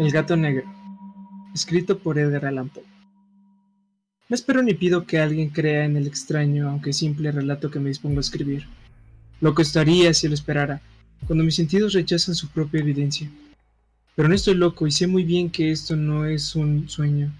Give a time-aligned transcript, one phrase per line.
[0.00, 0.64] El gato negro.
[1.54, 2.82] Escrito por Edgar Allan Poe.
[4.30, 7.90] No espero ni pido que alguien crea en el extraño, aunque simple relato que me
[7.90, 8.66] dispongo a escribir.
[9.42, 10.80] Lo estaría si lo esperara,
[11.26, 13.30] cuando mis sentidos rechazan su propia evidencia.
[14.16, 17.30] Pero no estoy loco y sé muy bien que esto no es un sueño.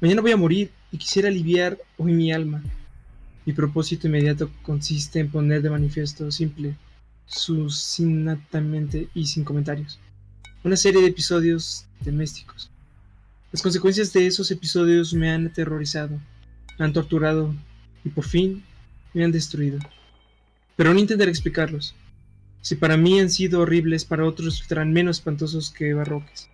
[0.00, 2.62] Mañana voy a morir y quisiera aliviar hoy mi alma.
[3.44, 6.76] Mi propósito inmediato consiste en poner de manifiesto simple,
[7.26, 9.98] sucinatamente y sin comentarios
[10.66, 12.70] una serie de episodios domésticos.
[13.52, 16.20] Las consecuencias de esos episodios me han aterrorizado,
[16.78, 17.54] me han torturado
[18.04, 18.64] y por fin
[19.14, 19.78] me han destruido.
[20.76, 21.94] Pero no intentaré explicarlos.
[22.60, 26.48] Si para mí han sido horribles, para otros resultarán menos espantosos que barroques.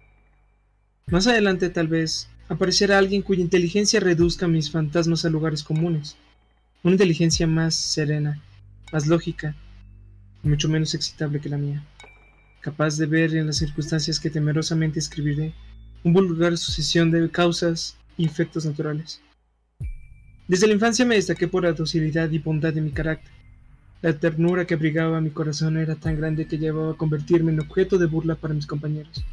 [1.07, 6.17] Más adelante tal vez aparecerá alguien cuya inteligencia reduzca mis fantasmas a lugares comunes.
[6.83, 8.41] Una inteligencia más serena,
[8.93, 9.57] más lógica
[10.43, 11.85] mucho menos excitable que la mía
[12.63, 15.53] capaz de ver en las circunstancias que temerosamente escribiré
[16.05, 19.21] un vulgar sucesión de causas y efectos naturales.
[20.49, 23.31] Desde la infancia me destaqué por la docilidad y bondad de mi carácter.
[24.01, 27.99] La ternura que abrigaba mi corazón era tan grande que llevaba a convertirme en objeto
[27.99, 29.25] de burla para mis compañeros.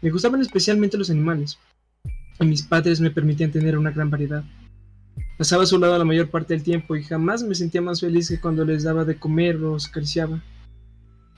[0.00, 1.58] Me gustaban especialmente los animales,
[2.40, 4.44] y mis padres me permitían tener una gran variedad.
[5.36, 8.28] Pasaba a su lado la mayor parte del tiempo y jamás me sentía más feliz
[8.28, 10.42] que cuando les daba de comer o los acariciaba.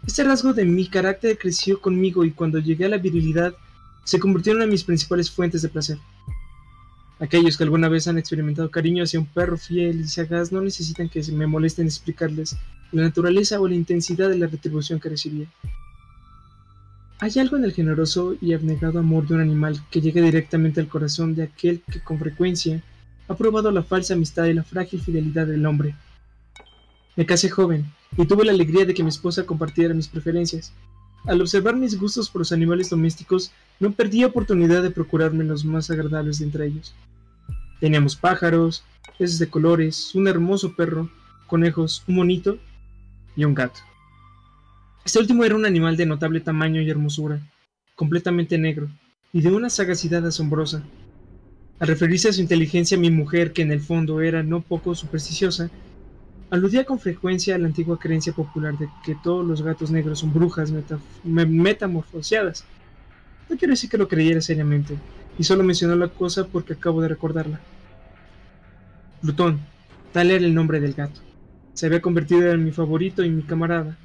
[0.06, 3.54] Este rasgo de mi carácter creció conmigo y cuando llegué a la virilidad
[4.04, 5.98] se convirtió en una de mis principales fuentes de placer.
[7.18, 11.10] Aquellos que alguna vez han experimentado cariño hacia un perro fiel y sagaz no necesitan
[11.10, 12.56] que me molesten explicarles
[12.92, 15.46] la naturaleza o la intensidad de la retribución que recibía.
[17.18, 20.88] Hay algo en el generoso y abnegado amor de un animal que llega directamente al
[20.88, 22.82] corazón de aquel que con frecuencia
[23.28, 25.94] ha probado la falsa amistad y la frágil fidelidad del hombre.
[27.16, 27.86] Me casé joven
[28.16, 30.72] y tuve la alegría de que mi esposa compartiera mis preferencias.
[31.26, 35.90] Al observar mis gustos por los animales domésticos, no perdí oportunidad de procurarme los más
[35.90, 36.94] agradables de entre ellos.
[37.80, 38.84] Teníamos pájaros,
[39.18, 41.10] peces de colores, un hermoso perro,
[41.46, 42.58] conejos, un monito
[43.36, 43.80] y un gato.
[45.04, 47.40] Este último era un animal de notable tamaño y hermosura,
[47.94, 48.88] completamente negro,
[49.32, 50.82] y de una sagacidad asombrosa.
[51.78, 55.70] Al referirse a su inteligencia, mi mujer, que en el fondo era no poco supersticiosa,
[56.50, 60.32] Aludía con frecuencia a la antigua creencia popular de que todos los gatos negros son
[60.32, 60.72] brujas
[61.22, 62.64] metamorfoseadas.
[63.48, 64.96] No quiero decir que lo creyera seriamente,
[65.38, 67.60] y solo mencionó la cosa porque acabo de recordarla.
[69.22, 69.60] Plutón,
[70.12, 71.20] tal era el nombre del gato.
[71.72, 73.96] Se había convertido en mi favorito y mi camarada.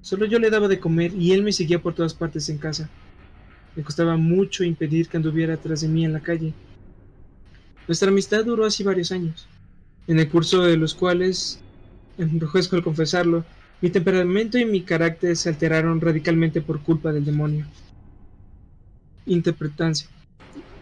[0.00, 2.88] Solo yo le daba de comer y él me seguía por todas partes en casa.
[3.74, 6.54] Me costaba mucho impedir que anduviera tras de mí en la calle.
[7.88, 9.48] Nuestra amistad duró así varios años,
[10.06, 11.63] en el curso de los cuales
[12.18, 13.44] enrojezco al confesarlo,
[13.80, 17.66] mi temperamento y mi carácter se alteraron radicalmente por culpa del demonio.
[19.26, 20.08] Interpretancia.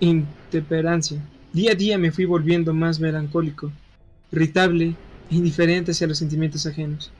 [0.00, 1.20] Intemperancia.
[1.52, 3.72] Día a día me fui volviendo más melancólico,
[4.30, 4.94] irritable
[5.30, 7.12] e indiferente hacia los sentimientos ajenos.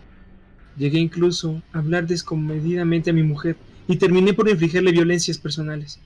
[0.77, 3.57] Llegué incluso a hablar descomedidamente a mi mujer
[3.89, 6.01] y terminé por infligirle violencias personales.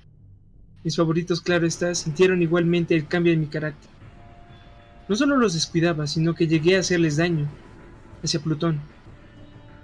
[0.82, 3.90] Mis favoritos, claro está, sintieron igualmente el cambio de mi carácter.
[5.08, 7.48] No solo los descuidaba, sino que llegué a hacerles daño,
[8.26, 8.80] hacia Plutón.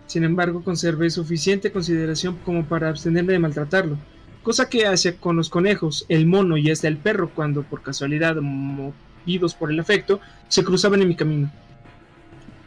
[0.07, 3.97] Sin embargo, conservé suficiente consideración como para abstenerme de maltratarlo,
[4.43, 8.37] cosa que hacía con los conejos, el mono y hasta el perro cuando, por casualidad,
[8.37, 11.51] movidos por el afecto, se cruzaban en mi camino.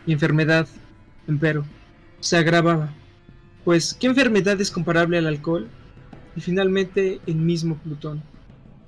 [0.06, 0.68] Mi enfermedad,
[1.28, 1.66] empero,
[2.20, 2.94] se agravaba.
[3.64, 5.68] Pues, ¿qué enfermedad es comparable al alcohol?
[6.36, 8.24] Y finalmente, el mismo Plutón,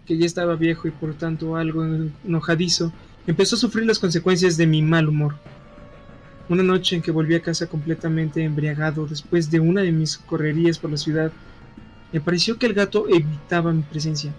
[0.06, 1.86] que ya estaba viejo y por tanto algo
[2.26, 2.94] enojadizo,
[3.28, 5.36] empezó a sufrir las consecuencias de mi mal humor.
[6.50, 10.80] Una noche en que volví a casa completamente embriagado después de una de mis correrías
[10.80, 11.32] por la ciudad,
[12.14, 14.34] me pareció que el gato evitaba mi presencia.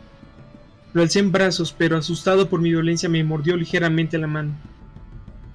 [0.95, 4.55] Lo alcé en brazos, pero asustado por mi violencia me mordió ligeramente la mano.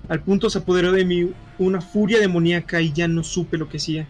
[0.10, 3.78] Al punto se apoderó de mí una furia demoníaca y ya no supe lo que
[3.78, 4.08] hacía.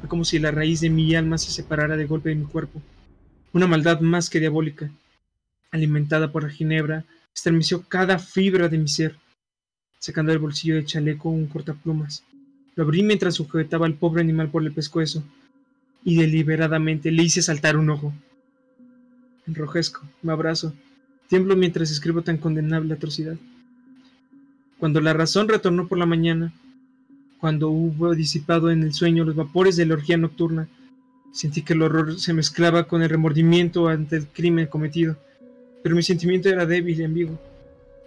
[0.00, 2.82] Fue como si la raíz de mi alma se separara de golpe de mi cuerpo.
[3.52, 4.90] Una maldad más que diabólica,
[5.70, 9.16] alimentada por la ginebra, estremeció cada fibra de mi ser
[10.00, 12.24] sacando del bolsillo del chaleco un cortaplumas.
[12.74, 15.22] Lo abrí mientras sujetaba al pobre animal por el pescuezo,
[16.02, 18.12] y deliberadamente le hice saltar un ojo.
[19.46, 20.74] Enrojezco, me abrazo,
[21.28, 23.36] tiemblo mientras escribo tan condenable atrocidad.
[24.78, 26.52] Cuando la razón retornó por la mañana,
[27.38, 30.68] cuando hubo disipado en el sueño los vapores de la orgía nocturna,
[31.32, 35.16] sentí que el horror se mezclaba con el remordimiento ante el crimen cometido,
[35.82, 37.38] pero mi sentimiento era débil y ambiguo,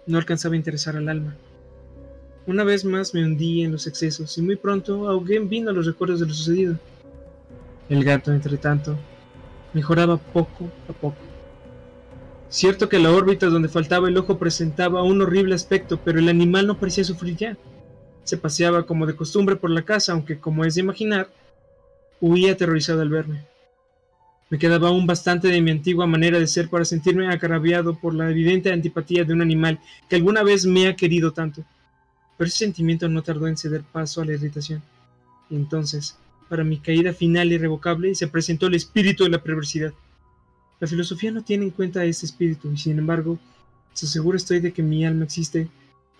[0.08, 1.36] no alcanzaba a interesar al alma.
[2.46, 5.86] Una vez más me hundí en los excesos y muy pronto ahogué en vino los
[5.86, 6.78] recuerdos de lo sucedido.
[7.88, 8.98] El gato, entre tanto,
[9.72, 11.16] mejoraba poco a poco.
[12.48, 16.66] Cierto que la órbita donde faltaba el ojo presentaba un horrible aspecto, pero el animal
[16.66, 17.56] no parecía sufrir ya.
[18.24, 21.28] Se paseaba como de costumbre por la casa, aunque, como es de imaginar,
[22.20, 23.44] huía aterrorizado al verme.
[24.50, 28.30] Me quedaba aún bastante de mi antigua manera de ser para sentirme agraviado por la
[28.30, 31.64] evidente antipatía de un animal que alguna vez me ha querido tanto.
[32.36, 34.82] Pero ese sentimiento no tardó en ceder paso a la irritación.
[35.50, 36.16] Y entonces,
[36.48, 39.92] para mi caída final irrevocable, se presentó el espíritu de la perversidad.
[40.80, 43.38] La filosofía no tiene en cuenta este espíritu, y sin embargo,
[43.92, 45.68] se seguro estoy de que mi alma existe,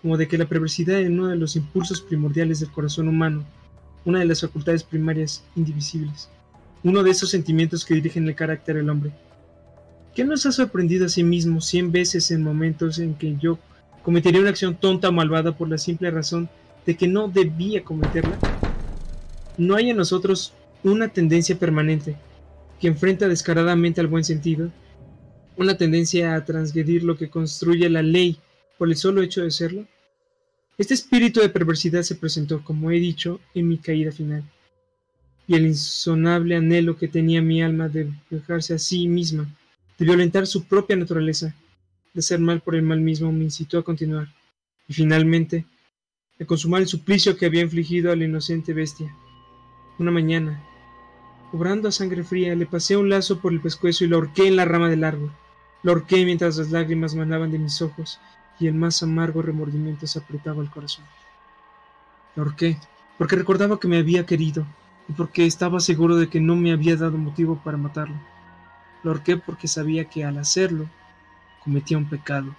[0.01, 3.43] como de que la perversidad es uno de los impulsos primordiales del corazón humano,
[4.05, 6.29] una de las facultades primarias indivisibles,
[6.83, 9.11] uno de esos sentimientos que dirigen el carácter del hombre.
[10.15, 13.59] ¿Qué nos ha sorprendido a sí mismo cien veces en momentos en que yo
[14.05, 16.47] cometería una acción tonta o malvada por la simple razón
[16.85, 18.37] de que no debía cometerla?
[19.57, 22.15] No hay en nosotros una tendencia permanente
[22.79, 24.71] que enfrenta descaradamente al buen sentido,
[25.57, 28.37] una tendencia a transgredir lo que construye la ley
[28.77, 29.87] por el solo hecho de serlo.
[30.77, 34.43] Este espíritu de perversidad se presentó, como he dicho, en mi caída final,
[35.47, 39.47] y el insonable anhelo que tenía mi alma de dejarse a sí misma,
[39.97, 41.55] de violentar su propia naturaleza,
[42.15, 44.29] de hacer mal por el mal mismo, me incitó a continuar,
[44.87, 45.65] y finalmente,
[46.39, 49.13] a consumar el suplicio que había infligido a la inocente bestia.
[49.99, 50.63] Una mañana,
[51.51, 54.55] obrando a sangre fría, le pasé un lazo por el pescuezo y lo ahorqué en
[54.55, 55.29] la rama del árbol.
[55.83, 58.19] Lo ahorqué mientras las lágrimas manaban de mis ojos
[58.61, 61.03] y el más amargo remordimiento se apretaba el corazón.
[62.37, 62.77] Lo ahorqué
[63.17, 64.65] porque recordaba que me había querido
[65.09, 68.15] y porque estaba seguro de que no me había dado motivo para matarlo.
[69.03, 70.89] Lo ahorqué porque sabía que al hacerlo
[71.65, 72.55] cometía un pecado,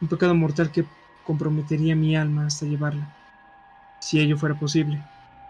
[0.00, 0.86] un pecado mortal que
[1.24, 3.14] comprometería mi alma hasta llevarla,
[4.00, 5.02] si ello fuera posible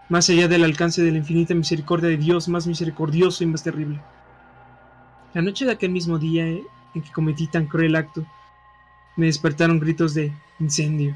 [0.09, 3.99] más allá del alcance de la infinita misericordia de Dios, más misericordioso y más terrible.
[5.33, 8.25] La noche de aquel mismo día en que cometí tan cruel acto,
[9.17, 11.15] me despertaron gritos de incendio.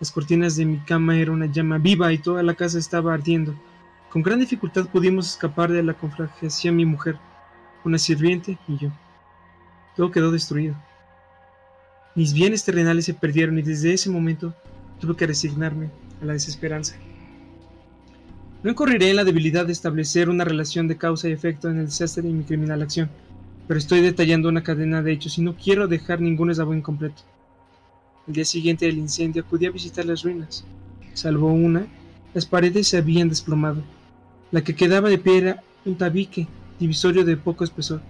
[0.00, 3.54] Las cortinas de mi cama eran una llama viva y toda la casa estaba ardiendo.
[4.10, 7.18] Con gran dificultad pudimos escapar de la conflagración mi mujer,
[7.84, 8.90] una sirviente y yo.
[9.96, 10.74] Todo quedó destruido.
[12.14, 14.54] Mis bienes terrenales se perdieron y desde ese momento
[15.00, 15.90] tuve que resignarme
[16.22, 16.94] a la desesperanza.
[18.62, 21.86] No incurriré en la debilidad de establecer una relación de causa y efecto en el
[21.86, 23.10] desastre y mi criminal acción,
[23.66, 27.22] pero estoy detallando una cadena de hechos y no quiero dejar ningún eslabón incompleto.
[28.28, 30.64] El día siguiente del incendio acudí a visitar las ruinas.
[31.14, 31.86] Salvo una,
[32.32, 33.82] las paredes se habían desplomado.
[34.52, 36.46] La que quedaba de pie era un tabique
[36.78, 38.00] divisorio de poco espesor,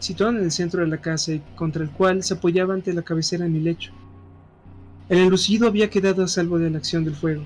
[0.00, 3.02] situado en el centro de la casa y contra el cual se apoyaba ante la
[3.02, 3.92] cabecera de mi lecho.
[5.08, 7.44] El enlucido había quedado a salvo de la acción del fuego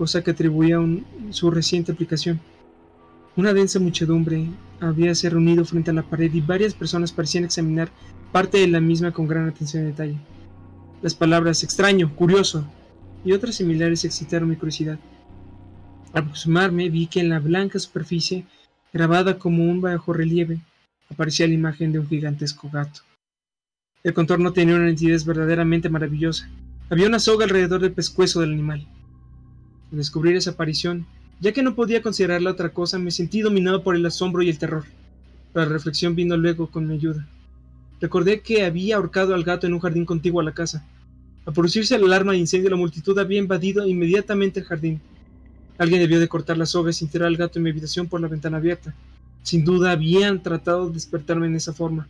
[0.00, 2.40] cosa que atribuía a su reciente aplicación.
[3.36, 4.46] Una densa muchedumbre
[4.80, 7.90] habíase reunido frente a la pared y varias personas parecían examinar
[8.32, 10.16] parte de la misma con gran atención y detalle.
[11.02, 12.64] Las palabras extraño, curioso
[13.26, 14.98] y otras similares excitaron mi curiosidad.
[16.14, 18.46] Al aproximarme vi que en la blanca superficie,
[18.94, 20.60] grabada como un bajo relieve,
[21.10, 23.02] aparecía la imagen de un gigantesco gato.
[24.02, 26.48] El contorno tenía una nitidez verdaderamente maravillosa.
[26.88, 28.86] Había una soga alrededor del pescuezo del animal.
[29.92, 31.06] Al descubrir esa aparición,
[31.40, 34.58] ya que no podía considerarla otra cosa, me sentí dominado por el asombro y el
[34.58, 34.84] terror.
[35.52, 37.26] La reflexión vino luego con mi ayuda.
[38.00, 40.86] Recordé que había ahorcado al gato en un jardín contiguo a la casa.
[41.44, 45.00] Al producirse la alarma de incendio, la multitud había invadido inmediatamente el jardín.
[45.76, 48.28] Alguien debió de cortar las soga y tirar al gato en mi habitación por la
[48.28, 48.94] ventana abierta.
[49.42, 52.06] Sin duda habían tratado de despertarme en esa forma.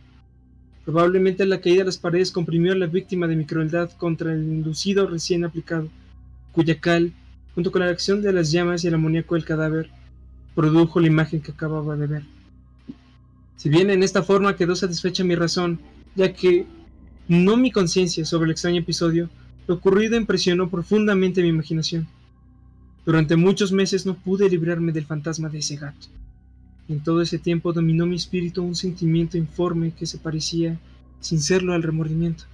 [0.85, 4.43] Probablemente la caída de las paredes comprimió a la víctima de mi crueldad contra el
[4.43, 5.89] inducido recién aplicado,
[6.51, 7.13] cuya cal
[7.53, 9.89] junto con la reacción de las llamas y el amoníaco del cadáver,
[10.55, 12.23] produjo la imagen que acababa de ver.
[13.57, 15.79] Si bien en esta forma quedó satisfecha mi razón,
[16.15, 16.65] ya que
[17.27, 19.29] no mi conciencia sobre el extraño episodio,
[19.67, 22.07] lo ocurrido impresionó profundamente mi imaginación.
[23.05, 26.07] Durante muchos meses no pude librarme del fantasma de ese gato.
[26.89, 30.77] En todo ese tiempo dominó mi espíritu un sentimiento informe que se parecía,
[31.19, 32.45] sin serlo, al remordimiento.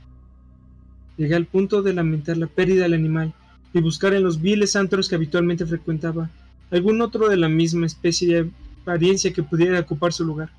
[1.18, 3.34] Llegué al punto de lamentar la pérdida del animal
[3.74, 6.30] y buscar en los viles antros que habitualmente frecuentaba
[6.70, 10.50] algún otro de la misma especie de apariencia que pudiera ocupar su lugar.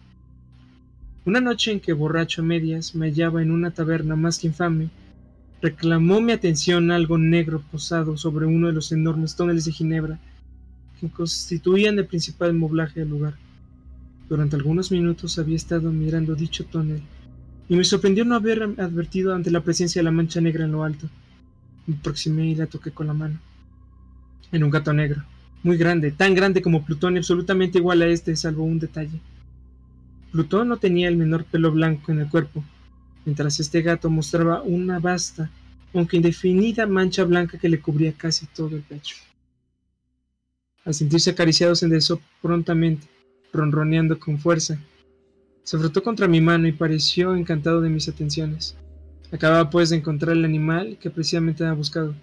[1.25, 4.89] Una noche en que borracho a medias me hallaba en una taberna más que infame,
[5.61, 10.19] reclamó mi atención algo negro posado sobre uno de los enormes tóneles de Ginebra
[11.01, 13.35] que constituían el principal moblaje del lugar.
[14.29, 17.03] Durante algunos minutos había estado mirando dicho tonel
[17.69, 20.85] y me sorprendió no haber advertido ante la presencia de la mancha negra en lo
[20.85, 21.09] alto.
[21.87, 23.39] Me aproximé y la toqué con la mano.
[24.53, 25.23] En un gato negro,
[25.63, 29.21] muy grande, tan grande como Plutón y absolutamente igual a este, salvo un detalle.
[30.33, 32.65] Plutón no tenía el menor pelo blanco en el cuerpo,
[33.27, 35.51] mientras este gato mostraba una vasta,
[35.95, 39.17] aunque indefinida mancha blanca que le cubría casi todo el pecho.
[40.85, 43.07] Al sentirse acariciado se enderezó prontamente,
[43.53, 44.79] ronroneando con fuerza.
[45.65, 48.77] Se frotó contra mi mano y pareció encantado de mis atenciones.
[49.31, 52.15] Acababa pues de encontrar el animal que precisamente había buscado.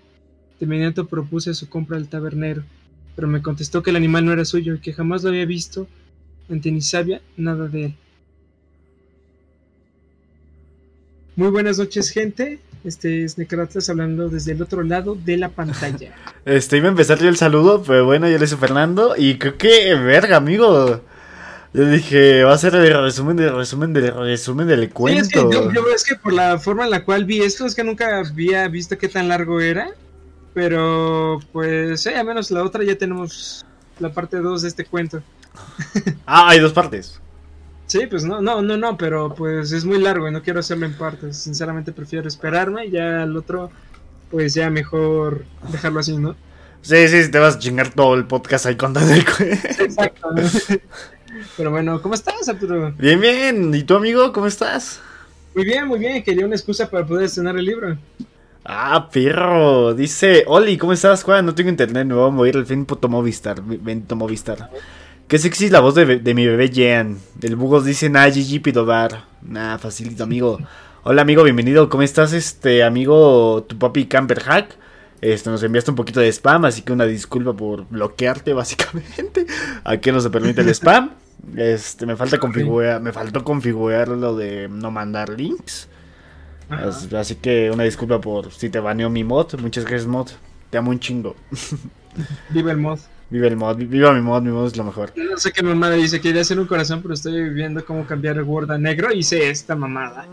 [0.59, 2.63] De inmediato propuse su compra al tabernero,
[3.15, 5.87] pero me contestó que el animal no era suyo y que jamás lo había visto
[6.49, 7.95] ante ni sabía nada de él.
[11.35, 12.59] Muy buenas noches, gente.
[12.85, 16.13] Este es Necratlas hablando desde el otro lado de la pantalla.
[16.45, 19.57] Este, iba a empezar yo el saludo, pero bueno, yo le hice Fernando y creo
[19.57, 21.01] que, verga, amigo.
[21.75, 25.25] Yo dije, va a ser el resumen del resumen del resumen del cuento.
[25.25, 27.65] Sí, es que yo, yo, es que por la forma en la cual vi esto,
[27.65, 29.89] es que nunca había visto qué tan largo era.
[30.53, 33.65] Pero, pues, eh, al menos la otra ya tenemos
[33.99, 35.21] la parte 2 de este cuento.
[36.25, 37.19] ah, hay dos partes.
[37.87, 40.85] Sí, pues no, no, no, no, pero pues es muy largo y no quiero hacerlo
[40.85, 41.35] en partes.
[41.35, 43.69] Sinceramente prefiero esperarme y ya el otro,
[44.31, 46.37] pues ya mejor dejarlo así, ¿no?
[46.81, 50.29] Sí, sí, te vas a chingar todo el podcast ahí contando el Exacto.
[51.57, 52.93] Pero bueno, ¿cómo estás, Arturo?
[52.97, 53.73] Bien, bien.
[53.73, 55.01] ¿Y tu amigo, cómo estás?
[55.53, 56.23] Muy bien, muy bien.
[56.23, 57.97] Quería una excusa para poder estrenar el libro.
[58.63, 59.93] Ah, perro.
[59.93, 61.45] Dice, Oli, ¿cómo estás, Juan?
[61.45, 63.61] No tengo internet, me voy a mover el fin puto Movistar.
[63.61, 64.69] Bento Movistar.
[65.27, 67.19] Qué sexy la voz de, de mi bebé Jean.
[67.35, 69.25] Del Bugos dice, nah, GG Pidodar.
[69.41, 70.59] Nah, facilito, amigo.
[71.03, 71.89] Hola, amigo, bienvenido.
[71.89, 74.75] ¿Cómo estás, este amigo, tu papi Camper Hack?
[75.25, 79.47] Este, nos enviaste un poquito de spam, así que una disculpa por bloquearte, básicamente.
[79.83, 81.15] Aquí no se permite el spam.
[81.55, 85.87] Este, me falta configurar, me faltó configurar lo de no mandar links.
[86.69, 89.55] Así, así, que una disculpa por si te baneó mi mod.
[89.59, 90.29] Muchas gracias, mod.
[90.69, 91.35] Te amo un chingo.
[92.49, 92.99] Viva el mod.
[93.27, 95.11] Viva el mod, viva mi mod, mi mod es lo mejor.
[95.15, 98.43] No sé qué mamada dice, quería hacer un corazón, pero estoy viendo cómo cambiar el
[98.43, 100.27] Word a negro y hice esta mamada.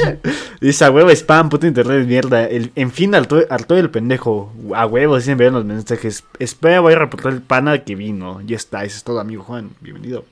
[0.60, 2.44] dice, a huevo, spam, puto internet de mierda.
[2.44, 4.52] El, en fin, harto, harto el pendejo.
[4.74, 6.24] A huevo, dicen ver los mensajes.
[6.38, 8.42] Espera, voy a reportar el pana que vino.
[8.42, 9.70] Ya está, eso es todo, amigo Juan.
[9.80, 10.26] Bienvenido.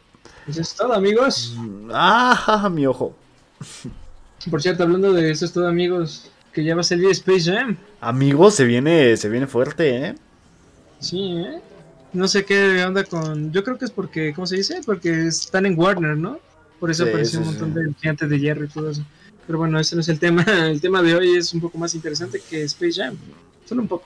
[0.47, 1.57] Eso es todo, amigos.
[1.93, 3.17] Ah, mi ojo.
[4.51, 7.79] Por cierto, hablando de eso es todo, amigos, que ya va a salir Space Jam.
[8.03, 10.15] Amigos, se viene, se viene fuerte, ¿eh?
[10.99, 11.61] Sí, ¿eh?
[12.13, 13.53] No sé qué onda con.
[13.53, 14.81] Yo creo que es porque, ¿cómo se dice?
[14.85, 16.39] Porque están en Warner, ¿no?
[16.79, 17.81] Por eso Sí, apareció sí, un montón sí.
[17.89, 19.03] de gigantes de hierro y todo eso.
[19.47, 20.45] Pero bueno, ese no es el tema.
[20.69, 23.17] El tema de hoy es un poco más interesante que Space Jam.
[23.65, 24.05] Solo un poco.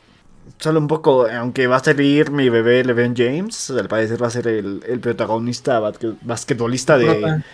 [0.59, 4.31] Solo un poco, aunque va a salir mi bebé LeBron James, al parecer va a
[4.31, 7.45] ser el, el protagonista basque- basquetbolista de Prota.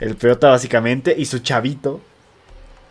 [0.00, 2.00] el prota básicamente y su chavito,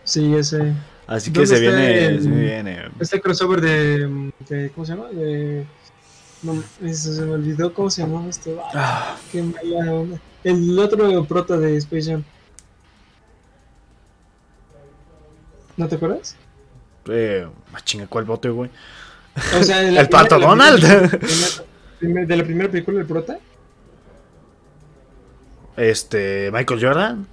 [0.04, 0.74] Sí, ese.
[1.08, 2.82] así que ¿Dónde se viene, el- se viene.
[3.00, 5.08] Este crossover de, de- ¿Cómo se llama?
[5.10, 5.66] De.
[6.44, 8.62] No, eso se me olvidó cómo se llamaba esto.
[8.74, 10.20] Ah, qué mala onda.
[10.44, 12.24] El otro prota de Space Jam.
[15.76, 16.36] ¿No te acuerdas?
[17.10, 18.70] eh, ah, chinga, ¿cuál bote, güey?
[19.60, 20.82] O sea, ¿El primera- Pato Donald?
[22.00, 23.40] primera- de la primera película del prota,
[25.78, 27.28] Este, Michael Jordan.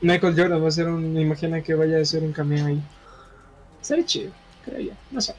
[0.00, 1.12] Michael Jordan va a ser un.
[1.12, 2.80] Me imagino que vaya a ser un cameo ahí.
[3.82, 4.32] Sería chido,
[4.64, 4.92] creo yo.
[5.10, 5.34] No sé.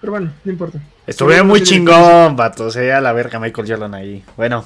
[0.00, 0.78] Pero bueno, no importa.
[1.06, 2.70] Estuve muy chingón, vato.
[2.70, 4.24] Sería la verga Michael Jordan ahí.
[4.36, 4.64] Bueno.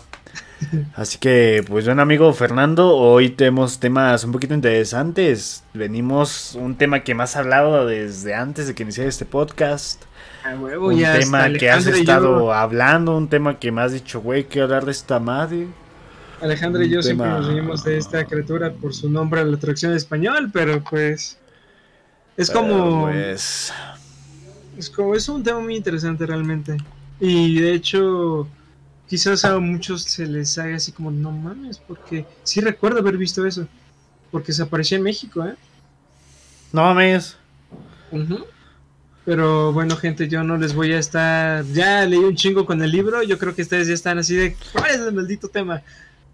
[0.94, 5.64] Así que, pues bueno, amigo Fernando, hoy tenemos temas un poquito interesantes.
[5.75, 10.03] Venimos un tema que más has hablado desde antes de que iniciara este podcast.
[10.44, 13.92] A huevo, Un ya tema que has estado yo- hablando, un tema que me has
[13.92, 15.66] dicho, güey, quiero hablar de esta madre.
[16.40, 19.90] Alejandra y yo siempre nos reímos de esta criatura por su nombre a la traducción
[19.92, 21.38] en español, pero pues.
[22.37, 23.07] Es como.
[23.07, 23.73] Pero, pues,
[24.76, 26.76] Es como, es un tema muy interesante realmente.
[27.20, 28.48] Y de hecho,
[29.08, 33.46] quizás a muchos se les haga así como, no mames, porque sí recuerdo haber visto
[33.46, 33.66] eso.
[34.30, 35.54] Porque se apareció en México, ¿eh?
[36.72, 37.37] no mames.
[38.10, 38.44] Ujú.
[39.24, 41.64] Pero bueno, gente, yo no les voy a estar.
[41.72, 43.22] Ya leí un chingo con el libro.
[43.22, 44.56] Yo creo que ustedes ya están así de.
[44.72, 45.82] ¿Cuál es el maldito tema?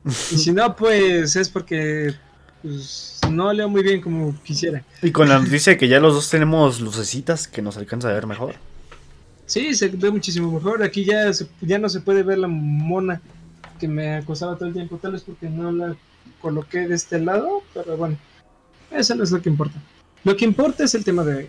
[0.05, 2.14] Y si no, pues es porque.
[2.62, 4.83] Pues, no leo muy bien como quisiera.
[5.03, 8.12] Y con la noticia de que ya los dos tenemos lucecitas que nos alcanza a
[8.12, 8.55] ver mejor.
[9.47, 10.83] Sí, se ve muchísimo mejor.
[10.83, 13.21] Aquí ya, se- ya no se puede ver la mona
[13.81, 14.99] que me acosaba todo el tiempo.
[14.99, 15.97] Tal vez porque no la
[16.40, 17.62] coloqué de este lado.
[17.75, 18.16] Pero bueno,
[18.90, 19.81] eso no es lo que importa.
[20.25, 21.49] Lo que importa es el tema de hoy.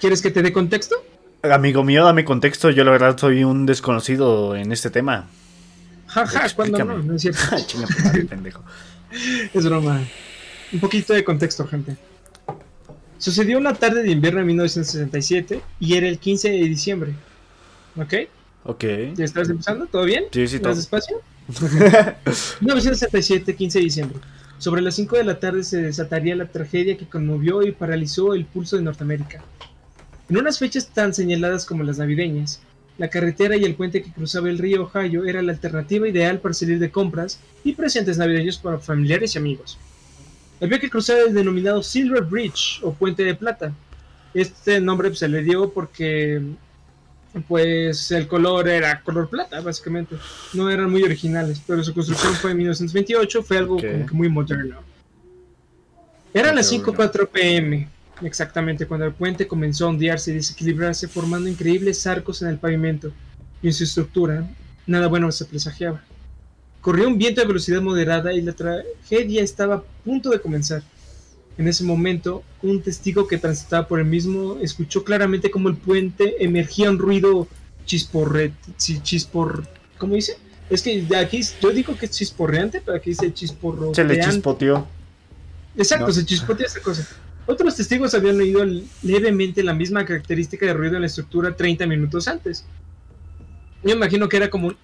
[0.00, 0.96] ¿Quieres que te dé contexto?
[1.42, 2.68] Amigo mío, dame contexto.
[2.70, 5.26] Yo la verdad soy un desconocido en este tema.
[6.08, 6.94] Jaja, cuando Explícame.
[6.96, 7.40] no, no es cierto.
[7.66, 7.86] Chinga
[8.28, 8.62] pendejo.
[9.54, 10.00] Es broma.
[10.72, 11.96] Un poquito de contexto, gente.
[13.18, 17.14] Sucedió una tarde de invierno de 1967 y era el 15 de diciembre.
[17.96, 18.14] ¿Ok?
[18.64, 18.84] Ok.
[19.16, 19.86] ¿Ya estás empezando?
[19.86, 20.24] ¿Todo bien?
[20.30, 20.74] Sí, sí, ¿Más todo.
[20.76, 21.20] despacio?
[22.60, 24.18] 1967, 15 de diciembre.
[24.58, 28.44] Sobre las 5 de la tarde se desataría la tragedia que conmovió y paralizó el
[28.44, 29.42] pulso de Norteamérica.
[30.28, 32.60] En unas fechas tan señaladas como las navideñas,
[32.98, 36.52] la carretera y el puente que cruzaba el río Ohio era la alternativa ideal para
[36.54, 39.78] salir de compras y presentes navideños para familiares y amigos.
[40.60, 43.72] Había que cruzar el denominado Silver Bridge o Puente de Plata.
[44.34, 46.42] Este nombre se le dio porque
[47.46, 50.16] pues el color era color plata, básicamente.
[50.54, 54.28] No eran muy originales, pero su construcción fue en 1928, fue algo como que muy
[54.28, 54.76] moderno.
[56.34, 57.88] Eran las 5.4 pm,
[58.22, 63.12] exactamente, cuando el puente comenzó a ondearse y desequilibrarse, formando increíbles arcos en el pavimento
[63.62, 64.46] y en su estructura.
[64.86, 66.02] Nada bueno se presagiaba.
[66.88, 70.82] Corrió un viento de velocidad moderada y la tragedia estaba a punto de comenzar.
[71.58, 76.42] En ese momento, un testigo que transitaba por el mismo escuchó claramente cómo el puente
[76.42, 77.46] emergía un ruido
[77.84, 80.38] chisporret, chispor, ¿cómo dice?
[80.70, 83.94] Es que aquí yo digo que es chisporreante, pero aquí dice chisporro.
[83.94, 84.86] Se le chispoteó.
[85.76, 87.06] Exacto, se chispoteó esa cosa.
[87.44, 88.64] Otros testigos habían oído
[89.02, 92.64] levemente la misma característica de ruido en la estructura 30 minutos antes.
[93.84, 94.76] Yo imagino que era como un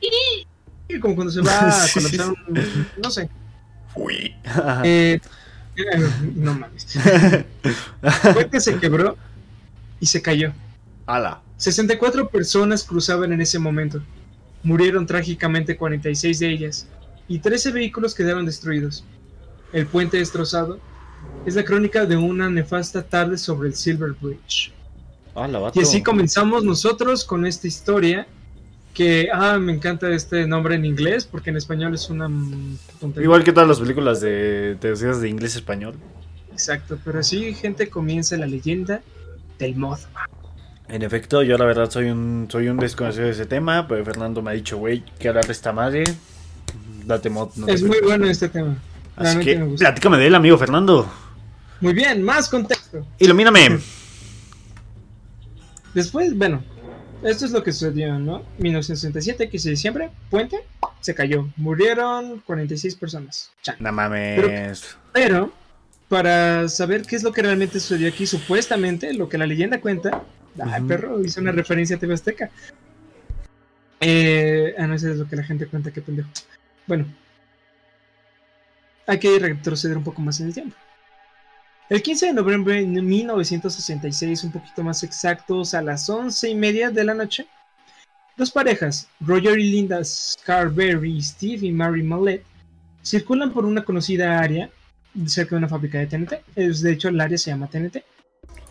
[1.00, 3.28] como cuando se va a colapsar un, no sé.
[3.94, 4.35] Uy.
[4.85, 5.20] Eh,
[6.35, 6.87] no mames.
[8.33, 9.16] Fue que se quebró
[10.00, 10.52] y se cayó.
[11.07, 11.40] Ala.
[11.57, 14.02] 64 personas cruzaban en ese momento.
[14.62, 16.88] Murieron trágicamente 46 de ellas
[17.28, 19.04] y 13 vehículos quedaron destruidos.
[19.72, 20.78] El puente destrozado
[21.46, 24.72] es la crónica de una nefasta tarde sobre el Silver Bridge.
[25.74, 28.26] y así comenzamos nosotros con esta historia
[28.94, 32.30] que, ah, me encanta este nombre en inglés, porque en español es una
[33.00, 33.24] tontería.
[33.24, 35.96] Igual que todas las películas de traducidas de inglés a español.
[36.52, 39.02] Exacto, pero así, gente, comienza la leyenda
[39.59, 40.28] del Mothman.
[40.88, 44.42] En efecto, yo la verdad soy un soy un desconocido de ese tema, pero Fernando
[44.42, 46.04] me ha dicho, güey, que hablar de esta madre.
[47.04, 47.50] Date mod.
[47.68, 48.76] es muy bueno este tema.
[49.16, 51.11] Así que, platícame de él, amigo Fernando.
[51.80, 53.04] Muy bien, más contexto.
[53.18, 53.78] Ilumíname.
[55.94, 56.62] Después, bueno,
[57.24, 58.42] esto es lo que sucedió, ¿no?
[58.58, 60.64] 1967, 15 de diciembre, puente,
[61.00, 61.48] se cayó.
[61.56, 63.50] Murieron 46 personas.
[63.78, 64.96] No mames.
[65.12, 65.52] Pero,
[66.08, 70.22] para saber qué es lo que realmente sucedió aquí, supuestamente, lo que la leyenda cuenta.
[70.62, 72.50] Ay, perro, hice una referencia a TV Azteca.
[74.00, 76.28] Eh, ah, no, eso es lo que la gente cuenta, qué pendejo.
[76.87, 77.06] Bueno,
[79.06, 80.76] hay que retroceder un poco más en el tiempo.
[81.90, 86.90] El 15 de noviembre de 1966, un poquito más exactos, a las once y media
[86.90, 87.47] de la noche,
[88.38, 92.42] dos parejas, Roger y Linda Scarberry, Steve y Mary Mallet,
[93.03, 94.70] circulan por una conocida área
[95.27, 96.33] cerca de una fábrica de TNT.
[96.57, 97.99] Es, de hecho, el área se llama TNT.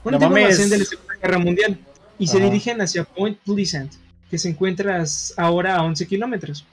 [0.04, 1.78] Una no de la Segunda Guerra Mundial
[2.18, 3.94] y se dirigen hacia Point Pleasant,
[4.30, 5.04] que se encuentra
[5.38, 6.66] ahora a 11 kilómetros.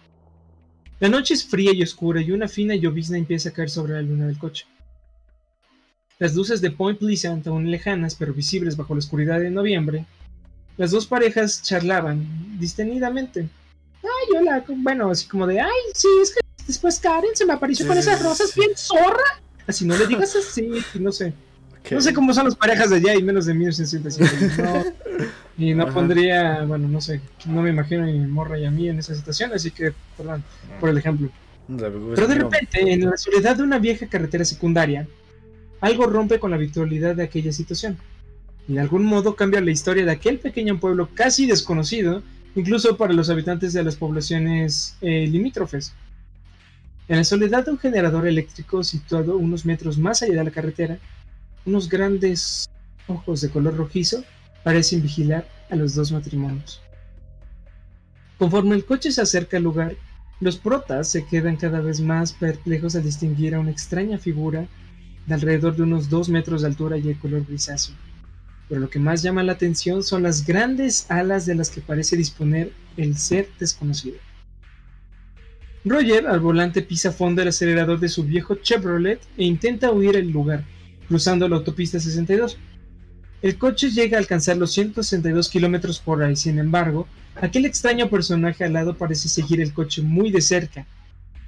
[1.00, 4.02] La noche es fría y oscura y una fina llovizna empieza a caer sobre la
[4.02, 4.66] luna del coche.
[6.20, 10.04] Las luces de Point Pleasant, aún lejanas pero visibles bajo la oscuridad de noviembre,
[10.76, 13.48] las dos parejas charlaban distenidamente.
[14.02, 17.86] Ay, hola, bueno, así como de, ay, sí, es que después Karen se me apareció
[17.86, 19.40] con esas rosas bien zorra.
[19.66, 21.32] Así no le digas así, no sé.
[21.90, 24.62] No sé cómo son las parejas de allá y menos de 1965.
[24.62, 24.84] No,
[25.56, 28.98] y no pondría, bueno, no sé, no me imagino ni morra y a mí en
[28.98, 30.44] esa situación, así que, perdón
[30.78, 31.30] por el ejemplo.
[31.66, 35.08] Pero de repente, en la soledad de una vieja carretera secundaria,
[35.80, 37.98] algo rompe con la virtualidad de aquella situación.
[38.68, 42.22] Y de algún modo cambia la historia de aquel pequeño pueblo casi desconocido,
[42.54, 45.94] incluso para los habitantes de las poblaciones eh, limítrofes.
[47.08, 50.98] En la soledad de un generador eléctrico situado unos metros más allá de la carretera,
[51.66, 52.70] unos grandes
[53.08, 54.22] ojos de color rojizo
[54.62, 56.80] parecen vigilar a los dos matrimonios.
[58.38, 59.96] Conforme el coche se acerca al lugar,
[60.40, 64.66] los protas se quedan cada vez más perplejos al distinguir a una extraña figura
[65.26, 67.94] de alrededor de unos 2 metros de altura y de color grisáceo.
[68.68, 72.16] Pero lo que más llama la atención son las grandes alas de las que parece
[72.16, 74.16] disponer el ser desconocido.
[75.84, 80.30] Roger al volante pisa fondo el acelerador de su viejo Chevrolet e intenta huir del
[80.30, 80.64] lugar,
[81.08, 82.58] cruzando la autopista 62.
[83.42, 88.10] El coche llega a alcanzar los 162 kilómetros por hora y sin embargo, aquel extraño
[88.10, 90.86] personaje al lado parece seguir el coche muy de cerca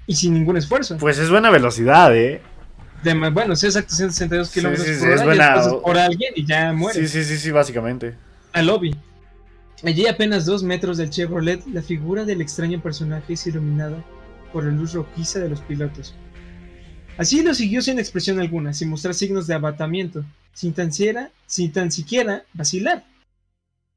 [0.06, 0.96] y sin ningún esfuerzo.
[0.98, 2.40] Pues es buena velocidad, ¿eh?
[3.32, 5.70] Bueno, sí, exacto, 162 kilómetros por hora.
[5.82, 7.00] Por alguien y ya muere.
[7.00, 8.14] Sí, sí, sí, sí, básicamente.
[8.52, 8.94] Al lobby.
[9.84, 14.04] Allí, apenas dos metros del Chevrolet, la figura del extraño personaje es iluminada
[14.52, 16.14] por la luz rojiza de los pilotos.
[17.18, 21.72] Así lo siguió sin expresión alguna, sin mostrar signos de abatamiento, sin tan, siquiera, sin
[21.72, 23.04] tan siquiera vacilar.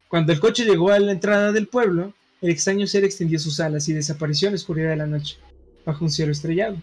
[0.07, 3.87] Cuando el coche llegó a la entrada del pueblo, el extraño ser extendió sus alas
[3.87, 5.37] y desapareció en la oscuridad de la noche,
[5.85, 6.77] bajo un cielo estrellado.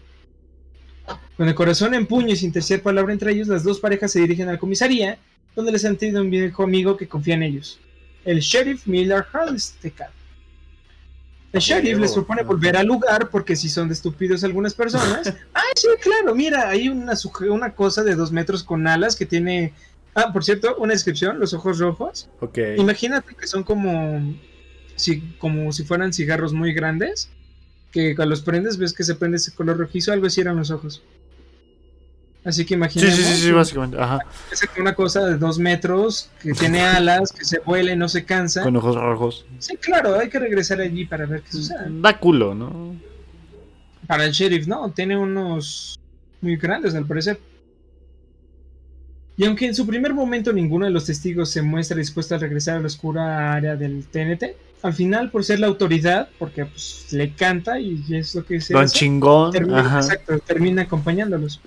[1.37, 4.19] Con el corazón en puño y sin tercer palabra entre ellos, las dos parejas se
[4.19, 5.17] dirigen a la comisaría,
[5.55, 7.79] donde les han tenido un viejo amigo que confía en ellos,
[8.25, 10.09] el sheriff Miller Harlestead.
[11.53, 15.31] El sheriff les propone volver al lugar porque si son de estúpidos algunas personas.
[15.53, 16.33] ¡Ay, sí, claro!
[16.33, 17.13] Mira, hay una,
[17.47, 19.71] una cosa de dos metros con alas que tiene.
[20.15, 22.27] Ah, por cierto, una descripción: los ojos rojos.
[22.39, 22.57] Ok.
[22.77, 24.35] Imagínate que son como.
[24.95, 27.29] Si, como si fueran cigarros muy grandes.
[27.93, 30.11] Que cuando los prendes ves que se prende ese color rojizo.
[30.11, 31.01] Algo así eran los ojos.
[32.43, 33.15] Así que imagínate.
[33.15, 33.97] Sí, sí, sí, básicamente.
[33.97, 34.19] Ajá.
[34.51, 38.25] Es una cosa de dos metros que tiene alas, que se vuela y no se
[38.25, 38.63] cansa.
[38.63, 39.45] Con ojos rojos.
[39.59, 41.85] Sí, claro, hay que regresar allí para ver qué sucede.
[41.89, 42.95] Da culo, ¿no?
[44.07, 45.97] Para el sheriff, no, tiene unos
[46.41, 47.39] muy grandes al parecer.
[49.35, 52.77] Y aunque en su primer momento ninguno de los testigos se muestra dispuesto a regresar
[52.77, 57.33] a la oscura área del TNT, al final, por ser la autoridad, porque pues, le
[57.33, 58.73] canta y es lo que se.
[58.73, 59.51] Don chingón.
[59.51, 61.61] Termina, Exacto, termina acompañándolos.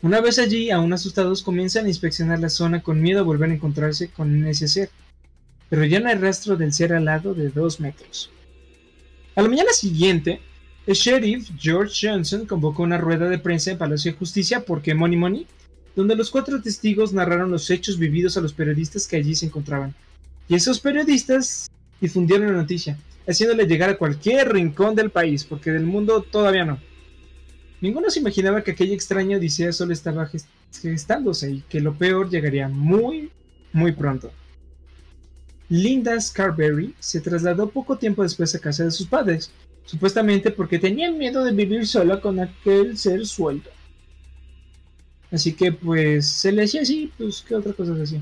[0.00, 3.54] Una vez allí, aún asustados, comienzan a inspeccionar la zona con miedo a volver a
[3.54, 4.88] encontrarse con ese ser.
[5.68, 8.30] Pero ya no hay rastro del ser alado de dos metros.
[9.36, 10.40] A la mañana siguiente,
[10.86, 15.18] el sheriff George Johnson convocó una rueda de prensa en Palacio de Justicia porque Money
[15.18, 15.46] Money,
[15.96, 19.94] donde los cuatro testigos narraron los hechos vividos a los periodistas que allí se encontraban.
[20.48, 25.86] Y esos periodistas difundieron la noticia, haciéndole llegar a cualquier rincón del país, porque del
[25.86, 26.78] mundo todavía no.
[27.80, 30.30] Ninguno se imaginaba que aquella extraña odisea solo estaba
[30.82, 33.30] gestándose y que lo peor llegaría muy,
[33.72, 34.30] muy pronto.
[35.68, 39.50] Linda Scarberry se trasladó poco tiempo después a casa de sus padres,
[39.84, 43.70] supuestamente porque tenía miedo de vivir sola con aquel ser suelto.
[45.32, 48.20] Así que pues se le hacía así, pues qué otra cosa se hacía.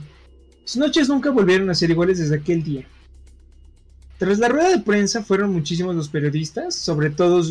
[0.64, 2.87] Sus noches nunca volvieron a ser iguales desde aquel día.
[4.18, 7.42] Tras la rueda de prensa fueron muchísimos los periodistas, sobre todo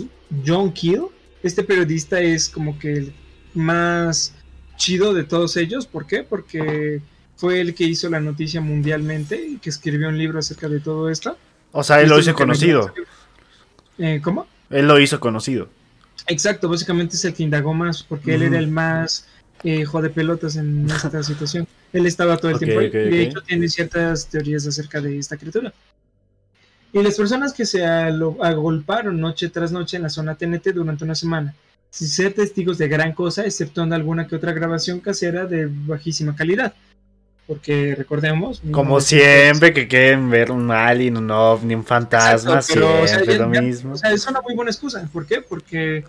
[0.45, 1.05] John Keel,
[1.43, 3.13] este periodista es como que el
[3.53, 4.33] más
[4.75, 5.85] chido de todos ellos.
[5.85, 6.23] ¿Por qué?
[6.23, 7.01] Porque
[7.35, 11.09] fue el que hizo la noticia mundialmente y que escribió un libro acerca de todo
[11.09, 11.37] esto.
[11.71, 12.93] O sea, él lo hizo conocido.
[13.97, 14.47] Eh, ¿Cómo?
[14.69, 15.69] Él lo hizo conocido.
[16.27, 19.27] Exacto, básicamente es el que indagó más, porque él era el más
[19.63, 21.67] eh, de pelotas en esta situación.
[21.93, 22.89] Él estaba todo el tiempo ahí.
[22.89, 25.73] de hecho, tiene ciertas teorías acerca de esta criatura.
[26.93, 31.15] Y las personas que se agolparon noche tras noche en la zona TNT durante una
[31.15, 31.53] semana,
[31.89, 36.73] sin ser testigos de gran cosa, exceptuando alguna que otra grabación casera de bajísima calidad.
[37.45, 38.61] Porque recordemos.
[38.71, 43.93] Como siempre que quieren ver un alien, un ovni, un fantasma, siempre lo mismo.
[43.93, 45.07] O sea, es una muy buena excusa.
[45.13, 45.41] ¿Por qué?
[45.41, 46.03] Porque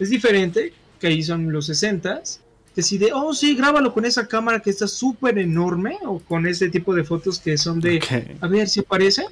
[0.00, 2.40] es diferente que ahí son los 60s.
[2.74, 6.94] Decide, oh sí, grábalo con esa cámara que está súper enorme o con ese tipo
[6.94, 8.00] de fotos que son de,
[8.40, 9.26] a ver si parece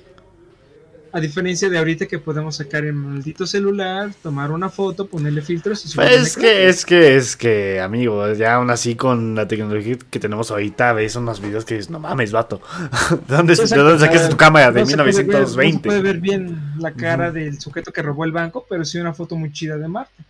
[1.12, 5.85] a diferencia de ahorita que podemos sacar el maldito celular, tomar una foto, ponerle filtros
[5.87, 9.96] y pues Es que, es que, es que, amigo, ya aún así con la tecnología
[10.11, 12.61] que tenemos ahorita, ves unos videos que dices, no mames, vato.
[13.29, 15.72] ¿De dónde, sacaste tu cámara de 1920?
[15.72, 18.98] no se puede ver bien la cara del sujeto que robó el banco, pero sí
[18.98, 20.22] una foto muy chida de Marte.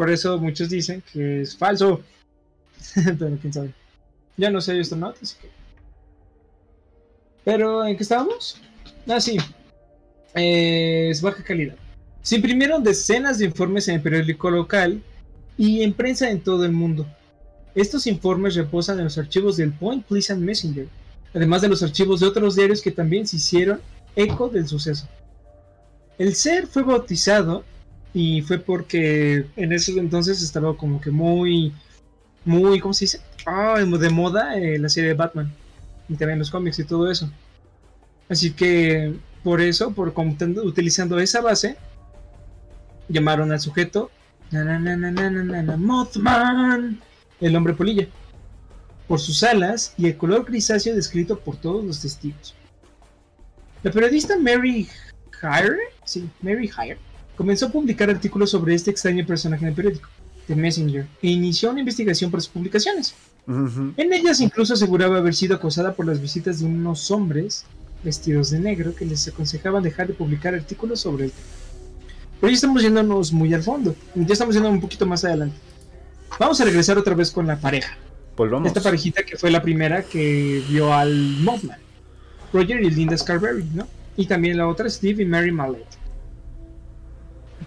[0.00, 2.00] Por eso muchos dicen que es falso.
[3.18, 3.74] pero quién sabe.
[4.38, 5.08] Ya no sé esto, ¿no?
[5.08, 5.36] Así.
[7.44, 8.56] Pero, ¿en qué estábamos?
[9.06, 9.36] Ah, sí.
[10.32, 11.74] es baja calidad.
[12.22, 15.02] Se imprimieron decenas de informes en el periódico local
[15.58, 17.06] y en prensa en todo el mundo.
[17.74, 20.88] Estos informes reposan en los archivos del Point Pleasant Messenger,
[21.34, 23.82] además de los archivos de otros diarios que también se hicieron
[24.16, 25.06] eco del suceso.
[26.16, 27.64] El ser fue bautizado
[28.12, 31.72] y fue porque en ese entonces estaba como que muy,
[32.44, 33.20] muy, ¿cómo se dice?
[33.46, 35.52] Ah, de moda eh, la serie de Batman
[36.08, 37.30] y también los cómics y todo eso.
[38.28, 40.12] Así que por eso, por
[40.64, 41.76] utilizando esa base,
[43.08, 44.10] llamaron al sujeto
[45.76, 47.00] Mothman,
[47.40, 48.08] el hombre polilla,
[49.06, 52.54] por sus alas y el color grisáceo descrito por todos los testigos.
[53.82, 54.88] La periodista Mary
[55.42, 56.98] Hire, sí, Mary Hire,
[57.40, 60.10] comenzó a publicar artículos sobre este extraño personaje en el periódico,
[60.46, 63.14] The Messenger, e inició una investigación por sus publicaciones.
[63.48, 67.64] En ellas incluso aseguraba haber sido acosada por las visitas de unos hombres
[68.04, 71.46] vestidos de negro que les aconsejaban dejar de publicar artículos sobre el tema.
[72.42, 75.56] Pero ya estamos yéndonos muy al fondo, ya estamos yendo un poquito más adelante.
[76.38, 77.96] Vamos a regresar otra vez con la pareja.
[78.36, 78.68] Volvamos.
[78.68, 81.78] Esta parejita que fue la primera que vio al Mothman.
[82.52, 83.88] Roger y Linda Scarberry, ¿no?
[84.18, 85.99] Y también la otra, Steve y Mary Mallet.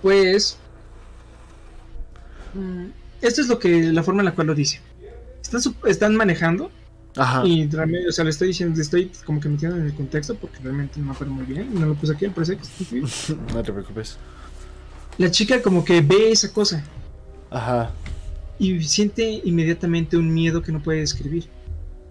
[0.03, 0.57] Pues...
[2.53, 2.87] Mm,
[3.21, 4.79] esto es lo que la forma en la cual lo dice.
[5.41, 6.69] Están, están manejando
[7.15, 7.45] Ajá.
[7.45, 10.33] Y realmente, o sea, le estoy diciendo, le estoy como que metiendo en el contexto
[10.35, 11.69] porque realmente no me acuerdo muy bien.
[11.79, 13.01] No lo puse aquí, parece que
[13.53, 14.17] No te preocupes.
[15.19, 16.83] La chica como que ve esa cosa.
[17.51, 17.91] Ajá.
[18.57, 21.47] y siente inmediatamente un miedo que no puede describir.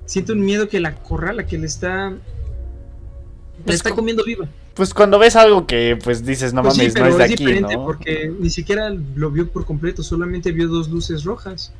[0.06, 2.10] Siente un miedo que la corrala, que le está.
[2.10, 2.18] Le
[3.64, 4.48] Pues está co- comiendo viva.
[4.74, 7.24] Pues cuando ves algo que pues dices, no Pues sí, mames, no pero es de
[7.24, 7.84] es aquí, diferente ¿no?
[7.84, 11.72] porque ni siquiera lo vio por completo, solamente vio dos luces rojas.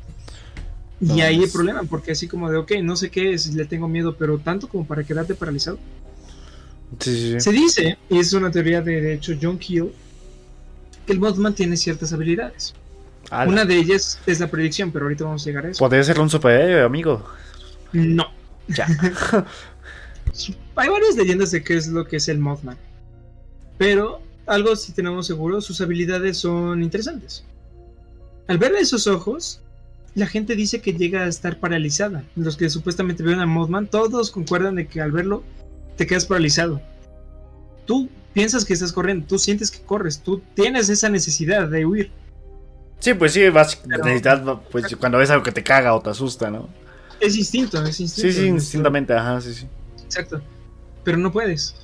[1.01, 3.65] Y No, ahí el problema, porque así como de, ok, no sé qué es, le
[3.65, 5.79] tengo miedo, pero tanto como para quedarte paralizado.
[6.99, 7.39] Sí, sí, sí.
[7.41, 9.91] Se dice, y es una teoría de, de hecho John Keel,
[11.05, 12.73] que el Mothman tiene ciertas habilidades.
[13.31, 13.49] Ala.
[13.49, 15.79] Una de ellas es la predicción, pero ahorita vamos a llegar a eso.
[15.79, 17.25] Podría ser un superhéroe, amigo.
[17.91, 18.27] No.
[18.67, 18.85] Ya.
[20.75, 22.77] Hay varias leyendas de qué es lo que es el Mothman.
[23.77, 27.43] Pero algo sí tenemos seguro, sus habilidades son interesantes.
[28.47, 29.61] Al ver esos ojos,
[30.15, 32.23] la gente dice que llega a estar paralizada.
[32.35, 35.43] Los que supuestamente ven al Mothman, todos concuerdan de que al verlo
[35.95, 36.81] te quedas paralizado.
[37.85, 42.11] Tú piensas que estás corriendo, tú sientes que corres, tú tienes esa necesidad de huir.
[42.99, 46.09] Sí, pues sí, vas Pero- necesitas, pues cuando ves algo que te caga o te
[46.09, 46.69] asusta, ¿no?
[47.19, 48.31] Es instinto, es instinto.
[48.31, 49.67] Sí, sí, indistintamente, ajá, sí, sí.
[50.03, 50.41] Exacto.
[51.03, 51.75] Pero no puedes.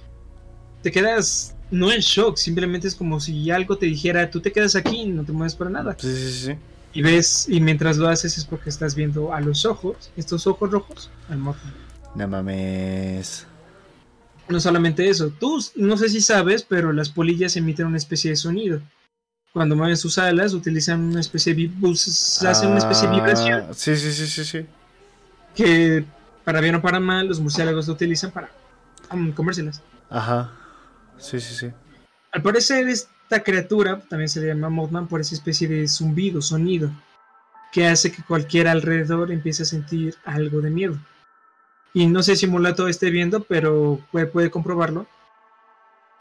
[0.81, 4.75] Te quedas no en shock, simplemente es como si algo te dijera, tú te quedas
[4.75, 5.95] aquí y no te mueves para nada.
[5.99, 6.55] Sí, sí, sí.
[6.93, 10.71] Y ves, y mientras lo haces es porque estás viendo a los ojos, estos ojos
[10.71, 11.73] rojos, al Mothman.
[12.15, 13.45] No mames.
[14.47, 18.35] No solamente eso, tú no sé si sabes, pero las polillas emiten una especie de
[18.35, 18.81] sonido.
[19.53, 21.69] Cuando mueven sus alas, utilizan una especie de,
[22.47, 24.65] hacen una especie de vibración Ah, Sí, sí, sí, sí, sí.
[25.55, 26.05] que,
[26.43, 28.49] para bien o para mal, los murciélagos lo utilizan para
[29.35, 29.81] comérselas.
[30.09, 30.51] Ajá.
[31.17, 31.71] Sí, sí, sí.
[32.31, 36.89] Al parecer, esta criatura también se le llama Mothman por esa especie de zumbido, sonido,
[37.71, 40.97] que hace que cualquiera alrededor empiece a sentir algo de miedo.
[41.93, 45.07] Y no sé si Mulato esté viendo, pero puede, puede comprobarlo.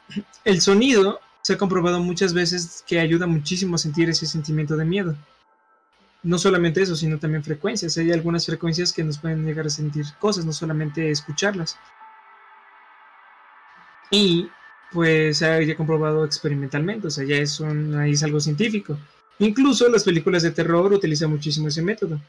[0.44, 4.85] El sonido se ha comprobado muchas veces que ayuda muchísimo a sentir ese sentimiento de
[4.85, 5.16] miedo.
[6.22, 7.96] No solamente eso, sino también frecuencias.
[7.96, 11.79] Hay algunas frecuencias que nos pueden llegar a sentir cosas, no solamente escucharlas.
[14.11, 14.49] Y
[14.92, 18.99] pues se ha ya comprobado experimentalmente, o sea, ya es, un, ahí es algo científico.
[19.38, 22.21] Incluso las películas de terror utilizan muchísimo ese método.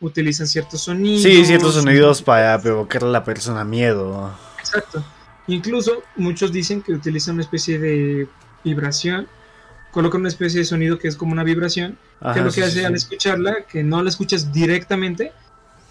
[0.00, 1.22] Utilizan ciertos sonidos.
[1.22, 4.32] Sí, ciertos sonidos para provocarle a la persona miedo.
[4.60, 5.04] Exacto.
[5.48, 8.28] Incluso muchos dicen que utilizan una especie de
[8.62, 9.26] vibración.
[9.90, 11.98] Colocan una especie de sonido que es como una vibración.
[12.20, 12.84] Ajá, que es lo que sí, hace sí.
[12.84, 15.32] al escucharla, que no la escuchas directamente,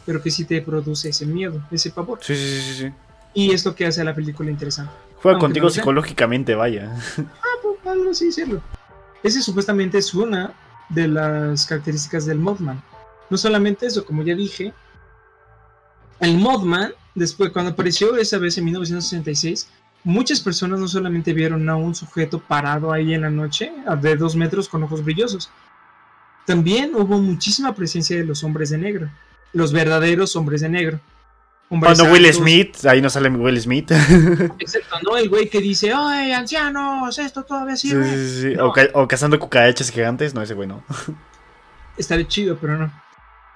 [0.05, 2.19] pero que sí te produce ese miedo, ese pavor.
[2.21, 2.91] Sí, sí, sí, sí.
[3.33, 4.93] Y es lo que hace a la película interesante.
[5.21, 6.95] Juega contigo no psicológicamente, vaya.
[7.17, 8.61] Ah, pues, algo así decirlo.
[9.23, 10.53] Ese supuestamente es una
[10.89, 12.81] de las características del Mothman.
[13.29, 14.73] No solamente eso, como ya dije,
[16.19, 19.69] el Mothman, después cuando apareció esa vez en 1966,
[20.03, 24.35] muchas personas no solamente vieron a un sujeto parado ahí en la noche, de dos
[24.35, 25.49] metros con ojos brillosos,
[26.45, 29.09] también hubo muchísima presencia de los hombres de negro,
[29.51, 31.01] los verdaderos hombres de negro.
[31.69, 33.91] Cuando Will Smith, ahí no sale Will Smith.
[34.59, 35.17] Excepto, ¿no?
[35.17, 37.17] El güey que dice, ¡ay, ancianos!
[37.19, 38.09] Esto todavía Sí, sirve.
[38.09, 38.55] sí, sí.
[38.55, 38.67] No.
[38.67, 40.83] O, ca- o cazando cucarachas gigantes, no, ese güey no.
[41.97, 42.91] estaría chido, pero no.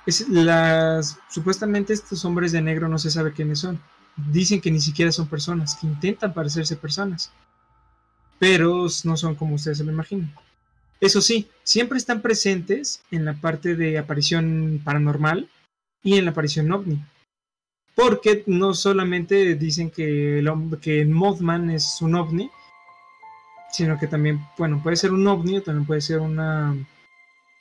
[0.05, 3.79] Es las supuestamente estos hombres de negro no se sabe quiénes son.
[4.17, 7.31] Dicen que ni siquiera son personas, que intentan parecerse personas.
[8.39, 10.33] Pero no son como ustedes se lo imaginan.
[10.99, 15.49] Eso sí, siempre están presentes en la parte de aparición paranormal
[16.03, 17.03] y en la aparición ovni.
[17.95, 20.51] Porque no solamente dicen que el,
[20.81, 22.49] que Mothman es un ovni,
[23.71, 26.75] sino que también, bueno, puede ser un ovni o también puede ser una,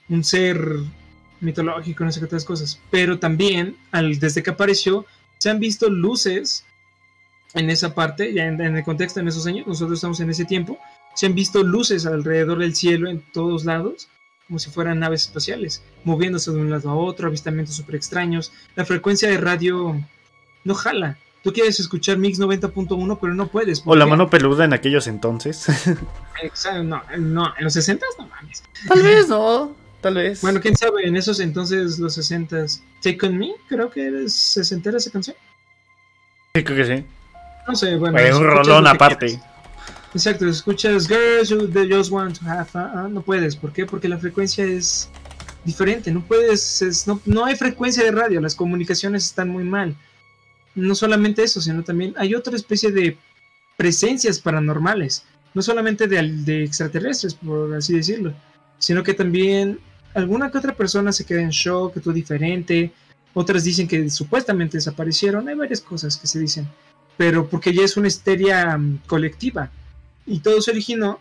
[0.09, 0.61] un ser
[1.41, 2.81] mitológico, no sé qué otras cosas.
[2.91, 5.07] Pero también, al, desde que apareció,
[5.39, 6.65] se han visto luces
[7.55, 10.45] en esa parte, ya en, en el contexto en esos años, nosotros estamos en ese
[10.45, 10.79] tiempo,
[11.15, 14.09] se han visto luces alrededor del cielo en todos lados,
[14.47, 18.53] como si fueran naves espaciales, moviéndose de un lado a otro, avistamientos súper extraños.
[18.75, 20.01] La frecuencia de radio
[20.65, 21.17] no jala.
[21.43, 23.83] Tú quieres escuchar Mix 90.1, pero no puedes.
[23.87, 25.67] O la mano peluda en aquellos entonces.
[26.43, 28.63] Exa- No, no, en los 60 no mames.
[28.87, 29.75] Tal vez, ¿no?
[30.03, 30.43] Tal vez.
[30.43, 32.67] Bueno, quién sabe, en esos entonces, los 60
[33.03, 35.37] Take on Me, creo que eres sesentera esa canción.
[36.55, 37.05] Sí, creo que sí.
[37.67, 38.19] No sé, bueno.
[38.19, 39.41] Güey, un rolón aparte.
[40.13, 43.55] Exacto, escuchas Girls Who They Just Want to Have Fun", ah, no puedes.
[43.57, 43.87] ¿Por qué?
[43.87, 45.09] Porque la frecuencia es
[45.65, 46.11] diferente.
[46.11, 49.95] No puedes, es- no, no hay frecuencia de radio, las comunicaciones están muy mal.
[50.75, 53.17] No solamente eso, sino también hay otra especie de
[53.77, 55.25] presencias paranormales.
[55.53, 58.33] No solamente de, extraterrestres, por así decirlo,
[58.79, 59.81] sino que también
[60.15, 62.93] alguna que otra persona se queda en shock, que tú diferente.
[63.35, 65.49] Otras dicen que supuestamente desaparecieron.
[65.49, 66.69] Hay varias cosas que se dicen
[67.21, 69.71] pero porque ya es una histeria mm, colectiva.
[70.25, 71.21] Y todo se originó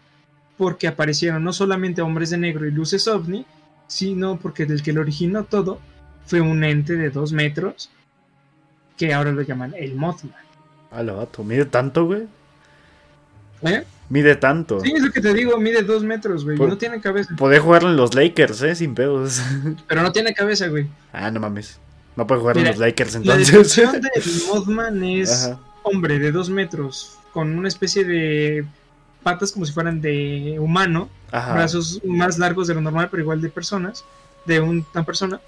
[0.58, 3.46] porque aparecieron no solamente hombres de negro y luces ovni,
[3.88, 5.82] sino porque el que lo originó todo
[6.26, 7.90] fue un ente de dos metros
[9.00, 10.36] que ahora lo llaman el Mothman.
[10.92, 11.44] Ah, lo vato.
[11.44, 12.24] ¿Mide tanto, güey?
[13.64, 13.84] ¿Eh?
[14.10, 14.80] Mide tanto.
[14.82, 16.58] Sí, es lo que te digo, mide dos metros, güey.
[16.58, 17.34] No tiene cabeza.
[17.38, 18.76] Podés jugarlo en los Lakers, ¿eh?
[18.76, 19.42] Sin pedos.
[19.88, 20.88] Pero no tiene cabeza, güey.
[21.14, 21.80] ah, no mames.
[22.16, 23.48] No puede jugar en los Lakers La entonces.
[23.54, 25.60] descripción del Mothman es Ajá.
[25.84, 28.66] hombre de dos metros, con una especie de
[29.24, 31.54] patas como si fueran de humano, Ajá.
[31.54, 34.04] brazos más largos de lo normal, pero igual de personas,
[34.46, 35.40] de una persona.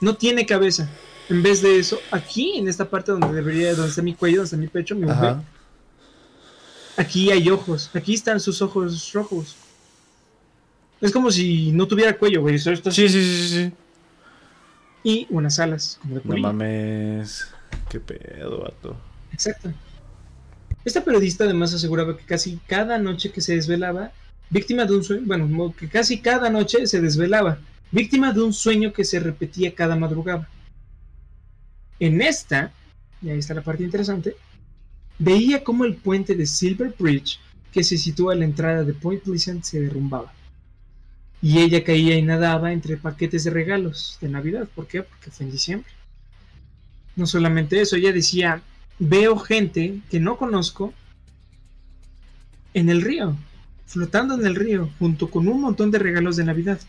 [0.00, 0.88] No tiene cabeza.
[1.28, 4.46] En vez de eso, aquí en esta parte donde debería, donde está mi cuello, donde
[4.46, 5.36] está mi pecho, mi buffet,
[6.96, 7.90] aquí hay ojos.
[7.94, 9.56] Aquí están sus ojos rojos.
[11.00, 12.58] Es como si no tuviera cuello, güey.
[12.58, 13.72] Sí, sí, sí, sí, sí.
[15.02, 17.46] Y unas alas, como de No mames.
[17.90, 18.96] Qué pedo, vato.
[19.32, 19.72] Exacto.
[20.84, 24.12] Esta periodista además aseguraba que casi cada noche que se desvelaba,
[24.50, 27.58] víctima de un sueño, bueno, que casi cada noche se desvelaba,
[27.90, 30.48] víctima de un sueño que se repetía cada madrugada.
[32.00, 32.72] En esta,
[33.22, 34.36] y ahí está la parte interesante,
[35.18, 37.38] veía cómo el puente de Silver Bridge,
[37.72, 40.32] que se sitúa a la entrada de Point Pleasant, se derrumbaba.
[41.42, 44.68] Y ella caía y nadaba entre paquetes de regalos de Navidad.
[44.74, 45.02] ¿Por qué?
[45.02, 45.90] Porque fue en diciembre.
[47.16, 48.62] No solamente eso, ella decía,
[48.98, 50.94] veo gente que no conozco
[52.72, 53.36] en el río,
[53.86, 56.80] flotando en el río, junto con un montón de regalos de Navidad.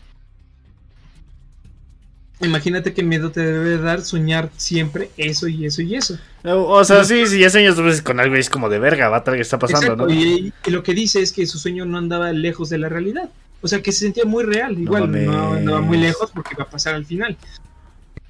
[2.40, 6.18] Imagínate qué miedo te debe dar soñar siempre eso y eso y eso.
[6.42, 9.08] No, O sea, sí, sí, ya sueñas veces con algo y es como de verga,
[9.08, 10.12] vato, que está pasando, Exacto, ¿no?
[10.12, 13.30] y, y lo que dice es que su sueño no andaba lejos de la realidad.
[13.62, 14.78] O sea, que se sentía muy real.
[14.78, 15.58] Igual no, mames.
[15.58, 17.36] andaba muy lejos porque iba a pasar al final.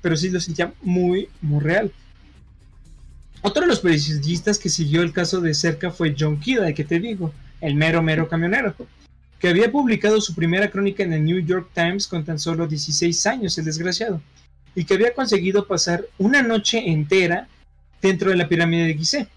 [0.00, 1.90] Pero sí lo sentía muy, muy real.
[3.42, 6.84] Otro de los periodistas que siguió el caso de cerca fue John Kidd, el que
[6.84, 8.74] te digo, el mero, mero camionero,
[9.38, 13.26] que había publicado su primera crónica en el New York Times con tan solo 16
[13.26, 14.20] años, el desgraciado,
[14.74, 17.48] y que había conseguido pasar una noche entera
[18.00, 19.28] dentro de la pirámide de Gizeh.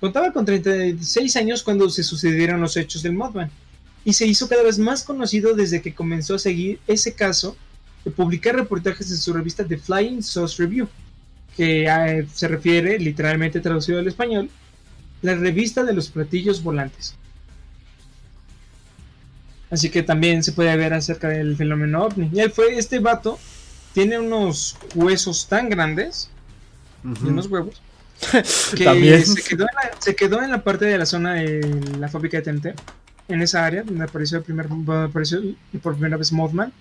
[0.00, 3.50] Contaba con 36 años cuando se sucedieron los hechos del Mothman
[4.04, 7.56] y se hizo cada vez más conocido desde que comenzó a seguir ese caso
[8.04, 10.88] de publicar reportajes en su revista The Flying Sauce Review,
[11.54, 14.48] que eh, se refiere, literalmente traducido al español,
[15.20, 17.14] la revista de los platillos volantes.
[19.70, 22.30] Así que también se puede ver acerca del fenómeno ovni.
[22.32, 23.38] Y él fue, este vato
[23.92, 26.30] tiene unos huesos tan grandes
[27.04, 27.80] y unos huevos
[28.76, 29.24] que También.
[29.24, 31.60] Se, quedó en la, se quedó en la parte de la zona de
[31.98, 32.66] la fábrica de TNT,
[33.28, 35.40] en esa área donde apareció, el primer, donde apareció
[35.82, 36.72] por primera vez Mothman.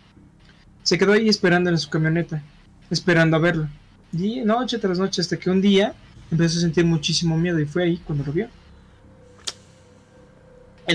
[0.84, 2.42] Se quedó ahí esperando en su camioneta,
[2.90, 3.68] esperando a verlo.
[4.12, 5.94] Y noche tras noche, hasta que un día
[6.32, 8.50] empezó a sentir muchísimo miedo y fue ahí cuando lo vio.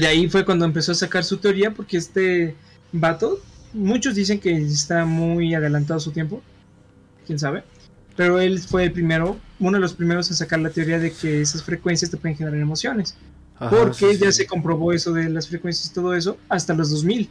[0.01, 2.55] De ahí fue cuando empezó a sacar su teoría, porque este
[2.92, 3.38] vato,
[3.72, 6.42] muchos dicen que está muy adelantado a su tiempo,
[7.26, 7.62] quién sabe.
[8.16, 11.40] Pero él fue el primero, uno de los primeros en sacar la teoría de que
[11.40, 13.16] esas frecuencias te pueden generar emociones.
[13.57, 14.38] Ajá, porque sí, ya sí.
[14.38, 17.28] se comprobó eso de las frecuencias y todo eso hasta los 2000.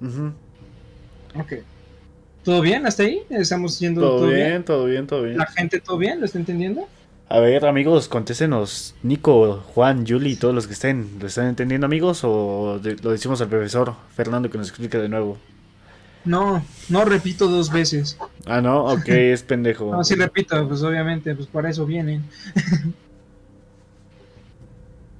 [0.00, 0.32] Ujú.
[1.34, 1.52] Ok.
[2.44, 3.22] ¿Todo bien hasta ahí?
[3.30, 4.64] ¿Estamos yendo Todo, todo, bien, bien?
[4.64, 5.38] todo bien, todo bien.
[5.38, 6.20] ¿La gente todo bien?
[6.20, 6.88] ¿Lo está entendiendo?
[7.28, 8.94] A ver, amigos, contéstenos.
[9.02, 12.20] Nico, Juan, Yuli, todos los que estén, ¿lo están entendiendo, amigos?
[12.22, 15.38] ¿O de- lo decimos al profesor Fernando que nos explique de nuevo?
[16.24, 18.16] No, no repito dos veces.
[18.46, 19.92] Ah, no, ok, es pendejo.
[19.96, 22.24] No, sí repito, pues obviamente, pues para eso vienen.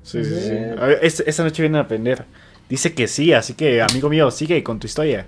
[0.03, 0.55] Sí, sí, sí.
[0.77, 2.25] A ver, es- esta noche vienen a aprender.
[2.69, 5.27] Dice que sí, así que, amigo mío, sigue con tu historia.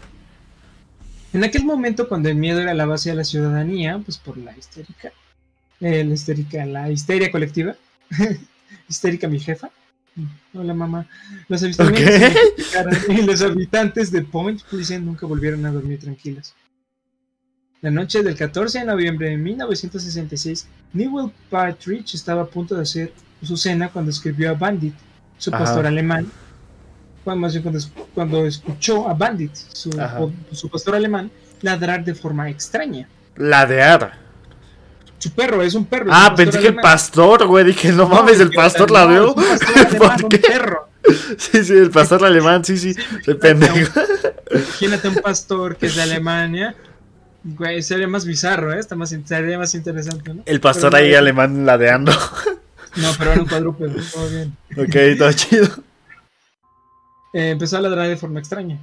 [1.33, 4.57] En aquel momento, cuando el miedo era la base de la ciudadanía, pues por la
[4.57, 5.13] histérica,
[5.81, 7.75] eh, la histérica, la histeria colectiva,
[8.89, 9.71] histérica mi jefa,
[10.55, 11.07] hola mamá,
[11.49, 12.21] los avistamientos Ok.
[12.21, 16.55] se multiplicaron y los habitantes de Point Pleasant nunca volvieron a dormir tranquilos.
[17.83, 23.13] La noche del 14 de noviembre de 1966, Newell Partridge estaba a punto de hacer
[23.43, 24.95] su cena cuando escribió a Bandit,
[25.37, 25.59] su Ajá.
[25.65, 26.27] pastor alemán,
[27.25, 27.81] bueno, más bien cuando,
[28.15, 29.91] cuando escuchó a Bandit, su,
[30.53, 33.09] su pastor alemán, ladrar de forma extraña.
[33.37, 34.26] Ladear.
[35.19, 36.11] Su perro es un perro.
[36.11, 37.65] Ah, pensé que el pastor, güey.
[37.65, 39.35] Dije, no mames, el pastor no, alemán,
[39.99, 40.39] ¿Por qué?
[40.39, 40.89] perro.
[41.39, 42.95] Sí, sí, el pastor alemán, sí, sí.
[43.27, 44.01] El pendejo.
[44.51, 46.75] Imagínate un pastor que es de Alemania.
[47.45, 48.81] Güey, sería más bizarro, ¿eh?
[48.81, 50.43] Está más, sería más interesante, ¿no?
[50.47, 52.11] El pastor Pero no, ahí alemán ladeando.
[52.97, 54.57] No, pero era un cuadrúpedo, todo bien.
[54.77, 55.69] Ok, todo chido.
[57.33, 58.79] Eh, empezó a ladrar de forma extraña.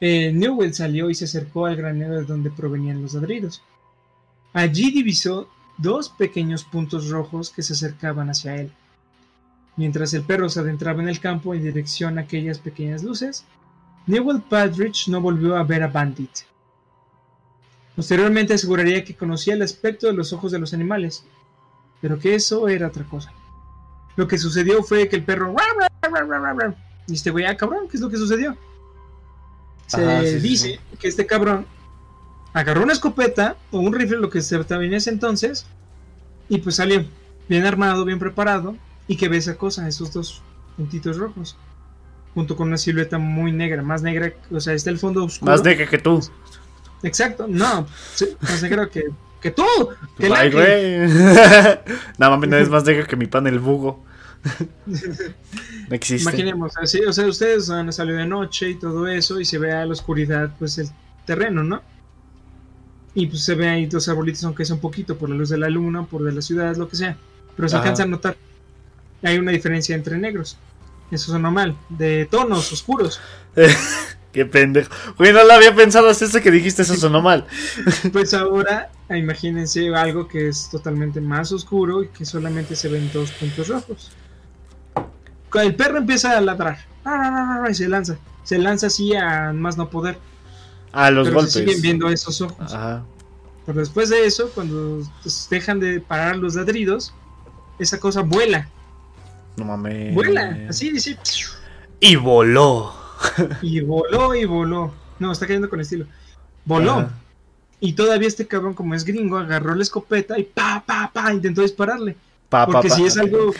[0.00, 3.62] Eh, Newell salió y se acercó al granero de donde provenían los ladridos.
[4.56, 8.72] Allí divisó dos pequeños puntos rojos que se acercaban hacia él.
[9.76, 13.44] Mientras el perro se adentraba en el campo en dirección a aquellas pequeñas luces,
[14.06, 16.30] Newell Partridge no volvió a ver a Bandit.
[17.96, 21.26] Posteriormente aseguraría que conocía el aspecto de los ojos de los animales,
[22.00, 23.34] pero que eso era otra cosa.
[24.16, 25.54] Lo que sucedió fue que el perro...
[27.08, 28.56] Y este güey, ah, cabrón, ¿qué es lo que sucedió?
[29.86, 31.66] Se Ajá, sí, sí, dice que este cabrón
[32.56, 35.66] agarró una escopeta o un rifle, lo que se estaba en ese entonces,
[36.48, 37.04] y pues salió
[37.50, 38.74] bien armado, bien preparado,
[39.06, 40.42] y que ve esa cosa, esos dos
[40.74, 41.54] puntitos rojos,
[42.32, 45.52] junto con una silueta muy negra, más negra, o sea, está el fondo oscuro.
[45.52, 46.26] Más negra que tú.
[47.02, 49.04] Exacto, no, sí, más negra que,
[49.42, 49.66] que tú,
[50.16, 51.08] que Ay, güey.
[52.18, 54.02] no mames, no es más negra que mi pan el bugo.
[55.88, 56.28] No existe.
[56.28, 59.72] Imaginemos, así, o sea, ustedes han salido de noche y todo eso, y se ve
[59.72, 60.88] a la oscuridad, pues el
[61.26, 61.80] terreno, ¿no?
[63.16, 65.56] Y pues se ve ahí dos arbolitos, aunque sea un poquito, por la luz de
[65.56, 67.16] la luna, por de la ciudad, lo que sea.
[67.56, 67.82] Pero se Ajá.
[67.82, 68.36] alcanza a notar.
[69.22, 70.58] Hay una diferencia entre negros.
[71.10, 73.18] Eso es normal, de tonos oscuros.
[74.32, 74.92] Qué pendejo.
[75.16, 77.46] Güey, no lo había pensado hasta eso que dijiste, eso sonó mal.
[78.12, 83.30] Pues ahora, imagínense algo que es totalmente más oscuro y que solamente se ven dos
[83.30, 84.12] puntos rojos.
[85.54, 86.80] El perro empieza a ladrar
[87.70, 88.18] y se lanza.
[88.44, 90.18] Se lanza así a más no poder.
[90.98, 91.52] Ah, los pero golpes.
[91.52, 92.72] se siguen viendo esos ojos.
[92.72, 93.04] Ajá.
[93.66, 97.12] Pero después de eso, cuando pues, dejan de parar los ladridos,
[97.78, 98.68] esa cosa vuela.
[99.56, 100.14] No mames.
[100.14, 101.18] Vuela, así dice.
[102.00, 102.94] Y voló.
[103.60, 104.94] Y voló y voló.
[105.18, 106.06] No, está cayendo con estilo.
[106.64, 106.92] Voló.
[106.92, 107.10] Ajá.
[107.78, 111.60] Y todavía este cabrón, como es gringo, agarró la escopeta y pa, pa, pa, intentó
[111.60, 112.16] dispararle.
[112.48, 112.94] Pa, pa, Porque pa.
[112.94, 113.52] si es algo.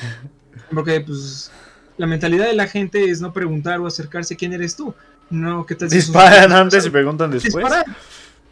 [0.73, 1.51] Porque, pues.
[1.99, 4.95] La mentalidad de la gente es no preguntar o acercarse quién eres tú.
[5.31, 7.55] No, ¿qué tal si Disparan antes y preguntan después.
[7.55, 7.85] Disparar.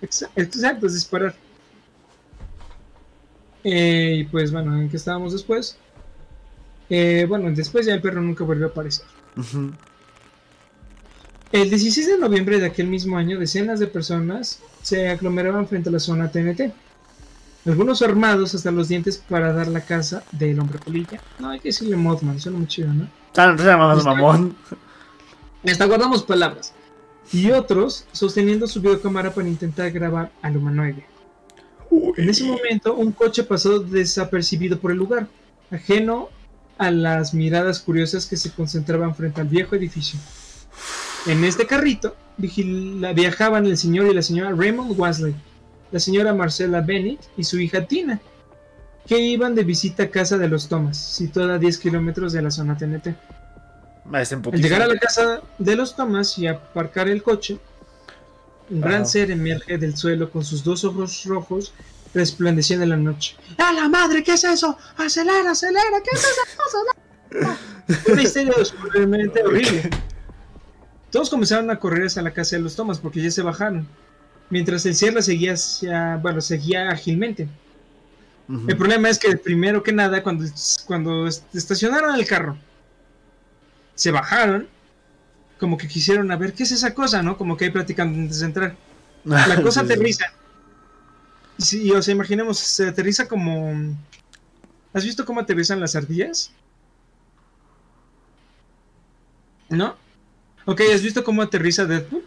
[0.02, 1.34] Exa- Exacto, es disparar.
[3.62, 5.76] Eh, y pues bueno, ¿en qué estábamos después?
[6.90, 9.06] Eh, bueno, después ya el perro nunca volvió a aparecer.
[11.52, 15.92] El 16 de noviembre de aquel mismo año, decenas de personas se aglomeraban frente a
[15.92, 16.72] la zona TNT.
[17.66, 21.20] Algunos armados hasta los dientes para dar la casa del hombre polilla.
[21.38, 23.08] No, hay que decirle Mothman, suena muy chido, ¿no?
[23.36, 24.54] Ah, no se llama mamón.
[25.64, 26.72] Hasta guardamos palabras.
[27.32, 31.06] Y otros sosteniendo su videocámara para intentar grabar al humanoide.
[32.16, 35.28] En ese momento, un coche pasó desapercibido por el lugar,
[35.70, 36.28] ajeno
[36.76, 40.18] a las miradas curiosas que se concentraban frente al viejo edificio.
[41.26, 45.34] En este carrito viajaban el señor y la señora Raymond Wesley,
[45.92, 48.20] la señora Marcella Bennett y su hija Tina,
[49.06, 52.50] que iban de visita a casa de los Thomas, situada a 10 kilómetros de la
[52.50, 53.14] zona TNT.
[54.12, 57.58] Al llegar a la casa de los Thomas y aparcar el coche,
[58.70, 61.72] un gran ser emerge del suelo con sus dos ojos rojos
[62.14, 63.36] resplandeciendo en la noche.
[63.58, 64.22] ¡A la madre!
[64.22, 64.76] ¿Qué es eso?
[64.96, 66.00] ¡Acelera, acelera!
[66.02, 68.12] ¿Qué es eso?
[68.12, 69.90] Una histeria absolutamente horrible.
[71.10, 73.88] Todos comenzaron a correr hacia la casa de los Thomas porque ya se bajaron.
[74.50, 77.48] Mientras el cierre seguía hacia, bueno, seguía ágilmente.
[78.68, 80.44] El problema es que primero que nada, cuando,
[80.86, 82.58] cuando est- estacionaron el carro,
[83.94, 84.68] se bajaron,
[85.58, 87.36] como que quisieron a ver qué es esa cosa, ¿no?
[87.36, 88.76] Como que ahí platicando antes de entrar.
[89.24, 90.26] La cosa Sí, aterriza.
[91.58, 93.96] Sí, o sea, imaginemos, se aterriza como...
[94.92, 96.52] ¿Has visto cómo aterrizan las ardillas?
[99.68, 99.96] ¿No?
[100.66, 102.24] Ok, ¿has visto cómo aterriza Deadpool?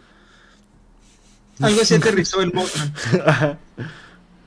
[1.60, 2.92] Algo así aterrizó el Mothman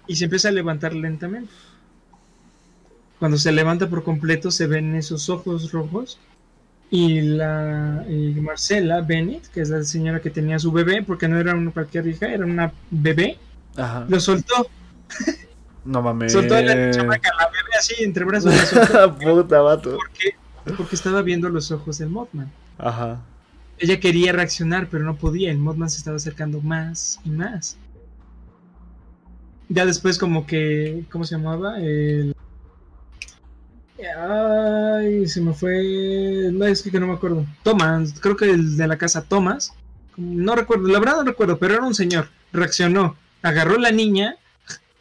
[0.08, 1.52] y se empieza a levantar lentamente.
[3.20, 6.20] Cuando se levanta por completo se ven esos ojos rojos
[6.92, 11.40] y la y Marcela Bennett, que es la señora que tenía su bebé, porque no
[11.40, 13.38] era una cualquier hija, era una bebé,
[13.78, 14.06] Ajá.
[14.08, 14.68] lo soltó,
[15.86, 16.34] No mames.
[16.34, 19.98] soltó a la chamaca, la bebé así entre brazos, soltó Puta vato.
[19.98, 20.36] porque,
[20.78, 22.52] porque estaba viendo los ojos del Mothman.
[22.78, 23.22] Ajá.
[23.80, 25.50] Ella quería reaccionar, pero no podía.
[25.50, 27.78] El Mothman se estaba acercando más y más.
[29.70, 31.04] Ya después como que...
[31.12, 31.80] ¿Cómo se llamaba?
[31.80, 32.36] El...
[34.18, 36.50] Ay, se me fue...
[36.52, 37.46] No, es que no me acuerdo.
[37.64, 39.74] Thomas, creo que el de la casa Thomas.
[40.18, 42.30] No recuerdo, la verdad no recuerdo, pero era un señor.
[42.52, 43.16] Reaccionó.
[43.42, 44.36] Agarró a la niña,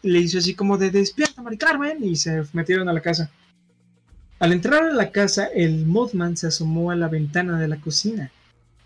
[0.03, 3.31] le hizo así como de despierta, Mari Carmen, y se metieron a la casa.
[4.39, 8.31] Al entrar a la casa, el Mothman se asomó a la ventana de la cocina,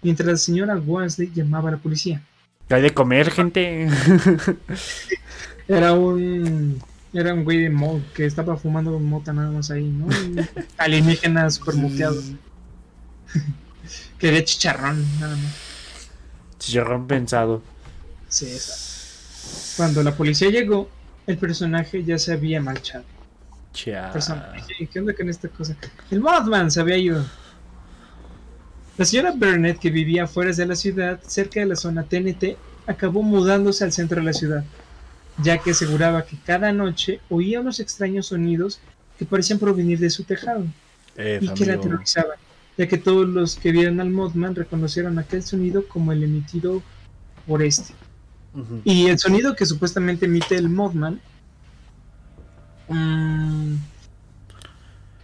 [0.03, 2.23] mientras la señora Wesley llamaba a la policía.
[2.69, 3.89] ¿Qué hay de comer, gente?
[5.69, 6.83] Era un
[7.15, 10.07] era un güey de mo que estaba fumando mota nada más ahí, ¿no?
[10.79, 12.21] Alienígena super muteado.
[14.19, 15.55] Quería chicharrón, nada más.
[16.59, 17.63] Chicharrón pensado.
[18.29, 19.77] Sí, esa.
[19.77, 20.89] Cuando la policía llegó,
[21.27, 23.05] el personaje ya se había marchado.
[23.73, 24.13] Cha.
[24.13, 25.77] Personaje, ¿qué onda con esta cosa?
[26.11, 27.25] El Mothman se había ido.
[28.97, 32.57] La señora Burnett, que vivía afuera de la ciudad, cerca de la zona TNT,
[32.87, 34.65] acabó mudándose al centro de la ciudad,
[35.43, 38.81] ya que aseguraba que cada noche oía unos extraños sonidos
[39.19, 40.65] que parecían provenir de su tejado
[41.17, 42.39] Eh, y que la aterrorizaban,
[42.77, 46.83] ya que todos los que vieron al Mothman reconocieron aquel sonido como el emitido
[47.47, 47.95] por este.
[48.85, 51.21] Y el sonido que supuestamente emite el Mothman
[52.89, 53.75] mm,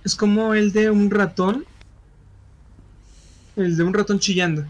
[0.04, 1.64] es como el de un ratón.
[3.54, 4.64] El de un ratón chillando.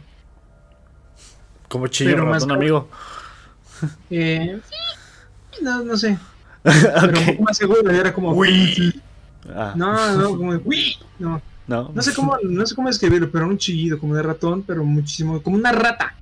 [1.69, 2.89] Como Pero más ratón, amigo.
[4.11, 4.61] Eh,
[5.63, 6.19] no, no sé.
[6.63, 8.33] Pero un poco más seguro, era como.
[8.33, 9.01] Uy.
[9.49, 10.53] Ah, No, no, como
[11.19, 11.91] No, no.
[11.95, 15.43] no sé cómo, no sé cómo describirlo, pero un chillido como de ratón, pero muchísimo,
[15.43, 16.15] como una rata.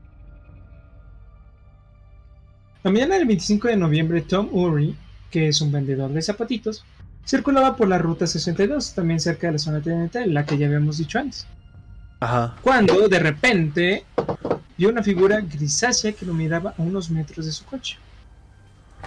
[2.84, 4.96] La mañana del 25 de noviembre, Tom Urry,
[5.30, 6.84] que es un vendedor de zapatitos,
[7.26, 10.98] circulaba por la ruta 62, también cerca de la zona TNT, la que ya habíamos
[10.98, 11.46] dicho antes.
[12.20, 12.56] Ajá.
[12.62, 14.04] Cuando de repente
[14.76, 17.98] vio una figura grisácea que lo miraba a unos metros de su coche.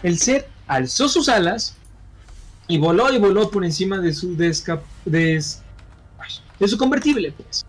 [0.04, 1.76] El ser alzó sus alas
[2.68, 5.62] y voló y voló por encima de su desca- des-
[6.60, 7.66] de su convertible, pues.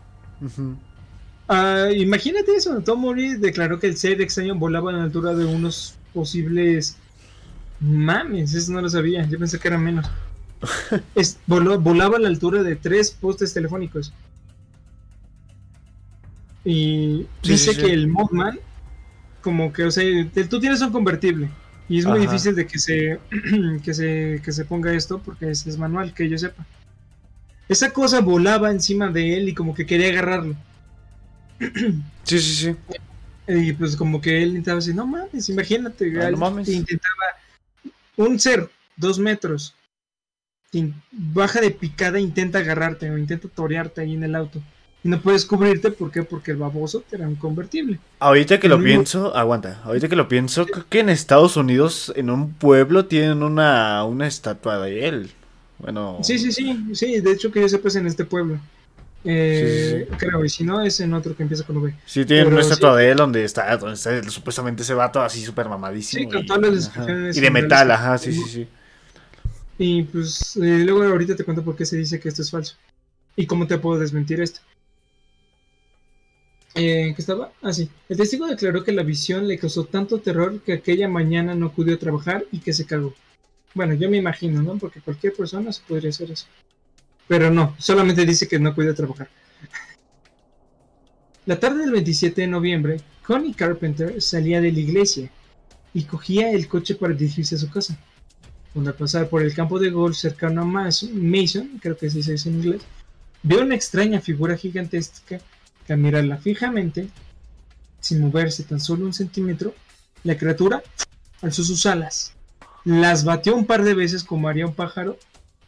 [1.49, 5.45] Ah, imagínate eso, Tom Murray declaró que el ser extraño volaba a la altura de
[5.45, 6.97] unos posibles
[7.81, 10.07] mames, eso no lo sabía, yo pensé que era menos.
[11.17, 14.13] Es- voló- volaba a la altura de tres postes telefónicos.
[16.65, 17.87] Y Sí, dice sí, sí.
[17.87, 18.59] que el Mothman,
[19.41, 21.51] como que, o sea, te- tú tienes un convertible
[21.93, 22.31] y es muy Ajá.
[22.31, 23.21] difícil de que se,
[23.85, 26.65] que se, que se ponga esto porque es, es manual, que yo sepa.
[27.69, 30.57] Esa cosa volaba encima de él y como que quería agarrarlo.
[32.25, 32.77] Sí, sí, sí.
[33.49, 36.67] Y pues como que él intentaba decir, no mames, imagínate, Ah, no mames.
[36.67, 37.25] que intentaba
[38.17, 39.75] un ser, dos metros,
[41.11, 44.63] baja de picada, intenta agarrarte o intenta torearte ahí en el auto.
[45.05, 46.23] Y no puedes cubrirte, ¿por qué?
[46.23, 47.99] Porque el baboso te era un convertible.
[48.21, 49.81] Ahorita que lo pienso, aguanta.
[49.85, 54.29] Ahorita que lo pienso, creo que en Estados Unidos, en un pueblo, tienen una, una
[54.29, 55.31] estatua de él.
[55.79, 56.19] Bueno.
[56.23, 58.61] Sí, sí, sí, sí, de hecho que yo sepa es en este pueblo.
[59.25, 61.95] Eh, Sí, sí, Creo, y si no es en otro que empieza con V.
[62.07, 65.45] Sí, tienen Pero una estatua de él donde está, donde está supuestamente ese vato así
[65.45, 66.31] súper mamadísimo.
[66.31, 68.69] Sí, con y, las Y de metal, ajá, sí, sí, sí.
[69.79, 72.77] Y pues eh, luego ahorita te cuento por qué se dice que esto es falso.
[73.35, 74.61] Y cómo te puedo desmentir esto.
[76.75, 77.53] Eh, ¿Qué estaba?
[77.61, 77.91] Ah, sí.
[78.09, 81.95] El testigo declaró que la visión le causó tanto terror que aquella mañana no acudió
[81.95, 83.15] a trabajar y que se cagó.
[83.75, 84.79] Bueno, yo me imagino, ¿no?
[84.79, 86.47] Porque cualquier persona se podría hacer eso.
[87.29, 89.29] Pero no, solamente dice que no acudió a trabajar.
[91.47, 95.31] La tarde del 27 de noviembre, Connie Carpenter salía de la iglesia
[95.93, 97.99] y cogía el coche para dirigirse a su casa.
[98.73, 102.23] Cuando al pasar por el campo de golf cercano a Mas- Mason, creo que así
[102.23, 102.83] se dice en inglés,
[103.43, 105.41] vio una extraña figura gigantesca
[105.87, 107.09] que al mirarla fijamente,
[108.01, 109.75] sin moverse tan solo un centímetro,
[110.25, 110.83] la criatura
[111.41, 112.33] alzó sus alas,
[112.85, 115.19] las batió un par de veces como haría un pájaro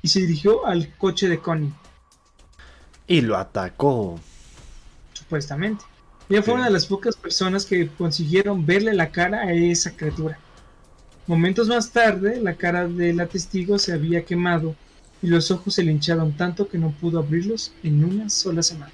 [0.02, 1.72] y se dirigió al coche de Connie,
[3.06, 4.18] Y lo atacó.
[5.12, 5.84] supuestamente.
[6.28, 6.56] Ella fue Sí.
[6.58, 10.38] una de las pocas personas que consiguieron verle la cara a esa criatura.
[11.26, 14.74] Momentos más tarde, la cara de la testigo se había quemado
[15.22, 18.92] y los ojos se le hincharon tanto que no pudo abrirlos en una sola semana.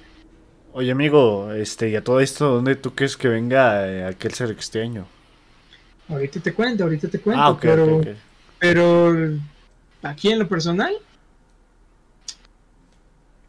[0.73, 4.51] Oye, amigo, este, y a todo esto, ¿dónde tú crees que venga eh, aquel ser
[4.51, 5.05] extraño?
[6.07, 8.01] Ahorita te cuento, ahorita te cuento, Ah, pero,
[8.59, 9.13] pero
[10.01, 10.93] aquí en lo personal,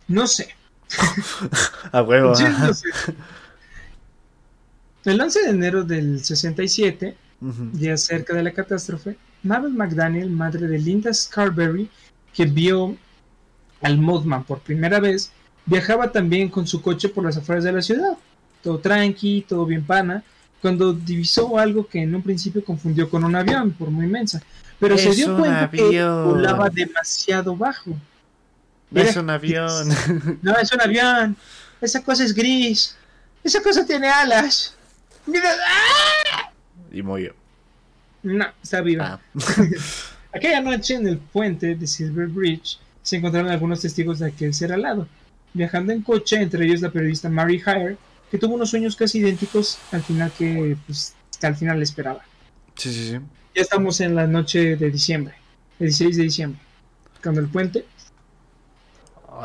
[0.09, 0.55] no sé.
[1.93, 2.35] A huevo.
[2.37, 2.89] Sí, no sé.
[5.05, 7.71] El 11 de enero del 67, Ujú.
[7.75, 11.89] ya cerca de la catástrofe, Mabel McDaniel, madre de Linda Scarberry,
[12.33, 12.97] que vio
[13.81, 15.33] al Mothman por primera vez,
[15.67, 18.17] viajaba también con su coche por las afueras de la ciudad.
[18.63, 20.23] Todo tranqui, todo bien pana,
[20.61, 24.43] cuando divisó algo que en un principio confundió con un avión, por muy inmensa.
[24.79, 27.93] Pero se Es dio cuenta que volaba demasiado bajo.
[28.95, 29.89] Es Era un avión.
[30.43, 31.37] No, es un avión.
[31.81, 32.97] Esa cosa es gris.
[33.43, 34.75] Esa cosa tiene alas.
[35.27, 35.51] Mira.
[35.51, 36.53] ¡ah!
[36.93, 37.35] y murió.
[38.23, 39.21] No, está viva.
[39.21, 39.21] Ah.
[40.35, 44.73] Aquella noche en el puente de Silver Bridge se encontraron algunos testigos de aquel ser
[44.73, 45.07] alado,
[45.55, 47.97] viajando en coche, entre ellos la periodista Mary Hire,
[48.31, 52.23] que tuvo unos sueños casi idénticos al final que, pues, que al final le esperaba.
[52.77, 53.19] Sí, sí, sí.
[53.55, 55.35] Ya estamos en la noche de diciembre,
[55.79, 56.61] el 16 de diciembre,
[57.23, 57.85] cuando el puente,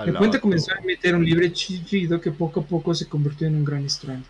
[0.06, 3.56] el puente comenzó a emitir un libre chillido que poco a poco se convirtió en
[3.56, 4.28] un gran estruendo.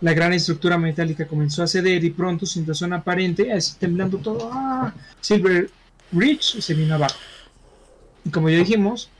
[0.00, 4.50] La gran estructura metálica comenzó a ceder y pronto, sin razón aparente, así temblando todo,
[4.52, 4.92] ¡ah!
[5.20, 5.70] Silver
[6.12, 7.16] Ridge se vino abajo.
[8.24, 9.10] Y como ya dijimos,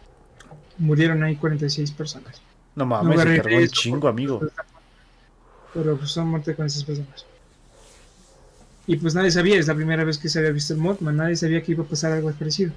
[0.83, 2.41] murieron ahí 46 personas.
[2.75, 4.41] No mames, No se cargó un chingo, amigo.
[5.75, 7.25] Pero pues son muerte con esas personas.
[8.87, 11.37] Y pues nadie sabía, es la primera vez que se había visto el Mothman, nadie
[11.37, 12.73] sabía que iba a pasar algo parecido.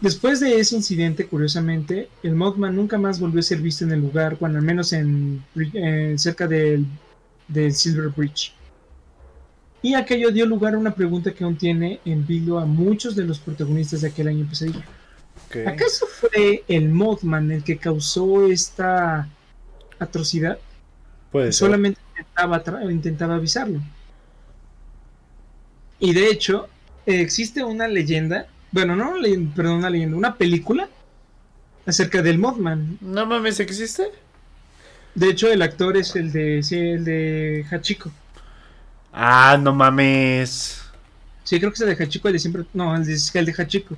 [0.00, 4.00] Después de ese incidente, curiosamente, el Mothman nunca más volvió a ser visto en el
[4.00, 5.42] lugar, bueno, al menos en,
[5.74, 6.86] en- cerca del,
[7.48, 8.52] del Silver Bridge.
[9.82, 13.24] Y aquello dio lugar a una pregunta que aún tiene en vilo a muchos de
[13.24, 14.84] los protagonistas de aquel año pesadilla.
[15.66, 19.28] ¿Acaso fue el Mothman el que causó esta
[19.98, 20.58] atrocidad?
[21.32, 21.66] Puede ser.
[21.66, 23.80] Solamente intentaba, intentaba avisarlo.
[25.98, 26.68] Y de hecho,
[27.04, 30.88] existe una leyenda, bueno, no, una leyenda, perdón, una leyenda, una película
[31.84, 32.98] acerca del Mothman.
[33.00, 34.10] No mames, ¿existe?
[35.14, 38.12] De hecho, el actor es el de, sí, el de Hachiko.
[39.12, 40.82] Ah, no mames.
[41.42, 43.54] Sí, creo que es el de Hachiko, el de siempre, no, el de, el de
[43.58, 43.96] Hachiko.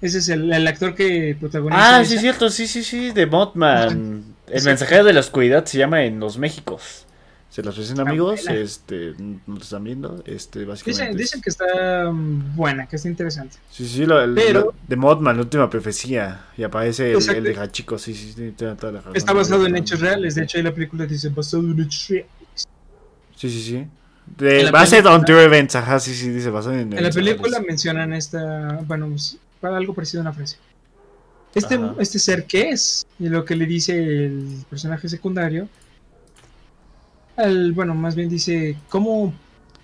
[0.00, 1.96] Ese es el, el actor que protagoniza.
[1.98, 2.14] Ah, sí, esa.
[2.16, 4.24] es cierto, sí, sí, sí, de Mothman.
[4.46, 7.06] El mensajero de la oscuridad se llama En los Méxicos.
[7.48, 11.16] Se los presento amigos, este, no lo están viendo, este, Dicen, básicamente.
[11.22, 13.56] dicen que está mm, buena, que está interesante.
[13.70, 16.46] Sí, sí, lo, el- Pero- lo- de Mothman, la última profecía.
[16.58, 19.14] Y aparece el, el de Hachiko, sí, sí, sí, tiene toda la razón.
[19.16, 22.28] Está basado en hechos reales, de hecho ahí la película dice basado en hechos reales.
[23.36, 23.86] Sí, sí, sí.
[24.36, 27.10] De En la base on true events, ajá, sí, sí, dice basado en En la
[27.10, 27.68] película reales.
[27.68, 29.14] mencionan esta, bueno,
[29.70, 30.56] pues, algo parecido a una frase.
[31.54, 31.94] Este, Ajá.
[31.98, 33.06] este ser, ¿qué es?
[33.18, 35.68] Y lo que le dice el personaje secundario,
[37.36, 39.32] al, bueno, más bien dice, ¿cómo,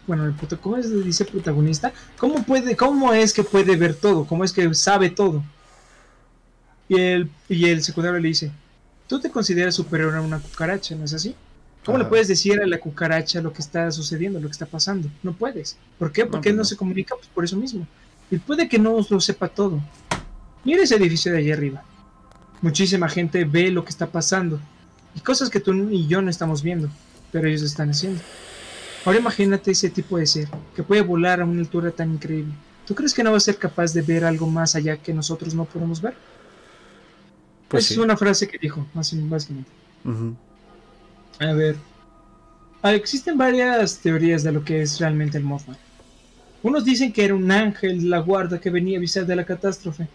[0.06, 1.92] bueno, el, prota- ¿cómo es, dice protagonista?
[2.18, 4.24] ¿Cómo puede, cómo es que puede ver todo?
[4.24, 5.42] ¿Cómo es que sabe todo?
[6.88, 8.50] Y el, y el secundario le dice,
[9.06, 11.34] tú te consideras superior a una cucaracha, ¿no es así?
[11.84, 15.08] ¿Cómo le puedes decir a la cucaracha lo que está sucediendo, lo que está pasando?
[15.22, 15.76] No puedes.
[15.98, 16.24] ¿Por qué?
[16.24, 16.68] No, Porque él pues no no.
[16.68, 17.86] se comunica pues, por eso mismo.
[18.30, 19.80] Y puede que no lo sepa todo.
[20.64, 21.82] Mira ese edificio de allá arriba.
[22.62, 24.60] Muchísima gente ve lo que está pasando.
[25.14, 26.88] Y cosas que tú y yo no estamos viendo,
[27.32, 28.20] pero ellos lo están haciendo.
[29.04, 32.52] Ahora imagínate ese tipo de ser, que puede volar a una altura tan increíble.
[32.86, 35.54] ¿Tú crees que no va a ser capaz de ver algo más allá que nosotros
[35.54, 36.14] no podemos ver?
[37.68, 38.00] Pues Esa sí.
[38.00, 39.70] es una frase que dijo, más básicamente.
[40.04, 40.36] Ujú.
[41.38, 41.76] A ver.
[42.82, 45.76] Ah, existen varias teorías de lo que es realmente el Mothman.
[46.62, 49.44] Unos dicen que era un ángel de la guarda que venía a avisar de la
[49.44, 50.06] catástrofe.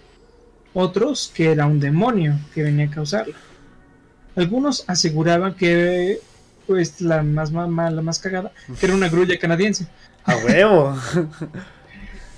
[0.73, 3.35] Otros que era un demonio que venía a causarla.
[4.35, 6.19] Algunos aseguraban que,
[6.67, 9.87] pues, la más mala, la más cagada, que era una grulla canadiense.
[10.25, 10.95] A huevo.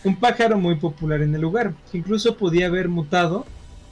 [0.03, 3.45] Un pájaro muy popular en el lugar, que incluso podía haber mutado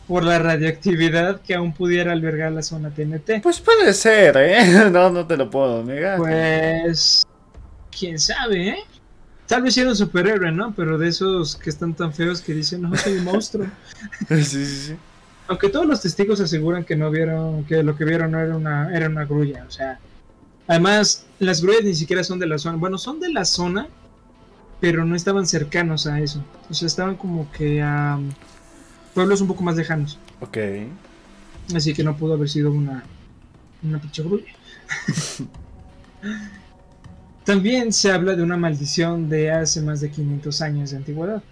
[0.07, 3.41] por la radioactividad que aún pudiera albergar la zona TNT.
[3.41, 4.89] Pues puede ser, ¿eh?
[4.91, 6.19] No, no te lo puedo negar.
[6.19, 7.23] Pues.
[7.97, 8.77] Quién sabe, ¿eh?
[9.47, 10.73] Tal vez era un superhéroe, ¿no?
[10.73, 13.67] Pero de esos que están tan feos que dicen, no, soy un monstruo.
[14.27, 14.95] Sí, sí, sí.
[15.47, 18.95] Aunque todos los testigos aseguran que no vieron, que lo que vieron no era una,
[18.95, 19.99] era una grulla, o sea.
[20.67, 22.77] Además, las grullas ni siquiera son de la zona.
[22.77, 23.87] Bueno, son de la zona,
[24.79, 26.43] pero no estaban cercanos a eso.
[26.69, 28.19] O sea, estaban como que a
[29.13, 30.17] pueblos un poco más lejanos.
[30.39, 30.57] Ok.
[31.75, 33.03] Así que no pudo haber sido una,
[33.83, 34.51] una pinche grulla.
[37.45, 41.43] También se habla de una maldición de hace más de 500 años de antigüedad.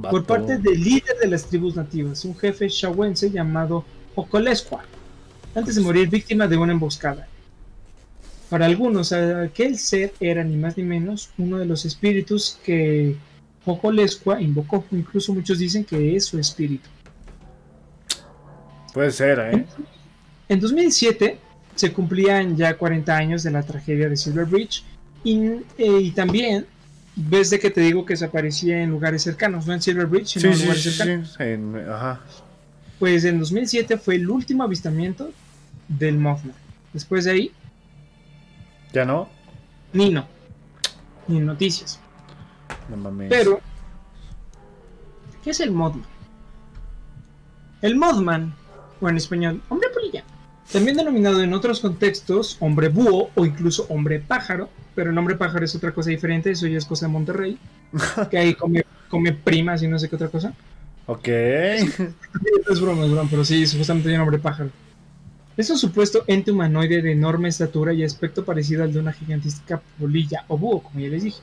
[0.00, 4.84] Por parte del líder de las tribus nativas, un jefe shawense llamado Ocolesqua,
[5.54, 7.26] antes de morir víctima de una emboscada.
[8.48, 13.16] Para algunos, aquel ser era ni más ni menos uno de los espíritus que
[13.64, 14.84] Ocolesqua invocó.
[14.92, 16.88] Incluso muchos dicen que es su espíritu.
[18.92, 19.66] Puede ser, ¿eh?
[20.48, 21.38] En 2007
[21.74, 24.84] se cumplían ya 40 años de la tragedia de Silver Bridge
[25.24, 25.38] y,
[25.78, 26.66] eh, y también
[27.16, 30.26] ves de que te digo que se aparecía en lugares cercanos, no en Silver Bridge,
[30.38, 31.34] sino Sí, en lugares sí, cercanos.
[31.36, 31.42] sí.
[31.42, 32.20] En- ajá.
[32.98, 35.30] Pues en 2007 fue el último avistamiento
[35.88, 36.54] del Mothman.
[36.92, 37.52] Después de ahí,
[38.92, 39.28] ¿Ya no?
[39.92, 40.26] ni no,
[41.26, 41.98] ni noticias.
[42.88, 43.28] No mames.
[43.30, 43.60] Pero,
[45.42, 46.04] ¿qué es el Mothman?
[47.82, 48.54] El Mothman,
[49.00, 50.24] o en español, hombre polilla,
[50.72, 55.64] también denominado en otros contextos hombre búho o incluso hombre pájaro, pero el hombre pájaro
[55.64, 57.58] es otra cosa diferente, eso ya es cosa de Monterrey,
[58.30, 60.54] que ahí come, come primas y no sé qué otra cosa.
[61.06, 61.28] Ok.
[62.70, 64.70] Es broma, es broma, pero sí, supuestamente hay un hombre pájaro.
[65.56, 69.80] Es un supuesto ente humanoide de enorme estatura y aspecto parecido al de una gigantesca
[70.00, 71.40] polilla o búho, como ya les dije.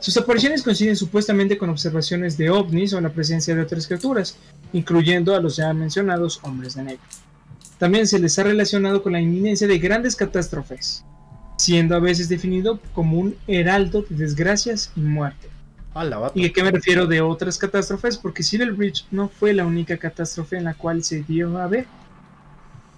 [0.00, 4.36] Sus apariciones coinciden supuestamente con observaciones de ovnis o la presencia de otras criaturas,
[4.72, 7.04] incluyendo a los ya mencionados hombres de negro.
[7.78, 11.04] También se les ha relacionado con la inminencia de grandes catástrofes,
[11.60, 15.48] siendo a veces definido como un heraldo de desgracias y muerte.
[15.92, 16.38] A la vato.
[16.38, 18.16] ¿Y a qué me refiero de otras catástrofes?
[18.16, 21.86] Porque Silver Bridge no fue la única catástrofe en la cual se dio a ver.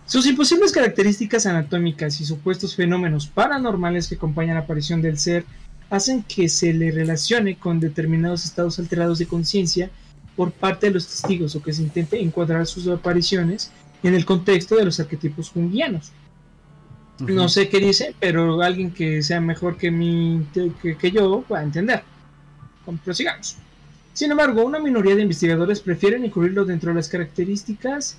[0.06, 5.44] Sus imposibles características anatómicas y supuestos fenómenos paranormales que acompañan la aparición del ser
[5.90, 9.90] hacen que se le relacione con determinados estados alterados de conciencia
[10.36, 14.76] por parte de los testigos o que se intente encuadrar sus apariciones en el contexto
[14.76, 16.12] de los arquetipos junguianos.
[17.28, 19.90] No sé qué dice, pero alguien que sea mejor que,
[20.82, 22.02] que, que yo va a entender.
[23.04, 23.56] Prosigamos.
[24.12, 28.18] Sin embargo, una minoría de investigadores prefieren incluirlo dentro de las características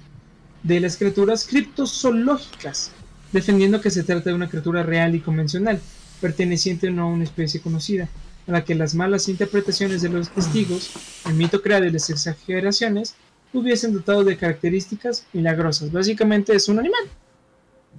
[0.64, 2.91] de las criaturas criptozoológicas,
[3.32, 5.80] defendiendo que se trata de una criatura real y convencional,
[6.22, 8.08] perteneciente no a una especie conocida,
[8.47, 10.91] a la que las malas interpretaciones de los testigos,
[11.28, 13.16] el mito creado y las exageraciones
[13.51, 15.91] hubiesen dotado de características milagrosas.
[15.91, 17.04] Básicamente es un animal.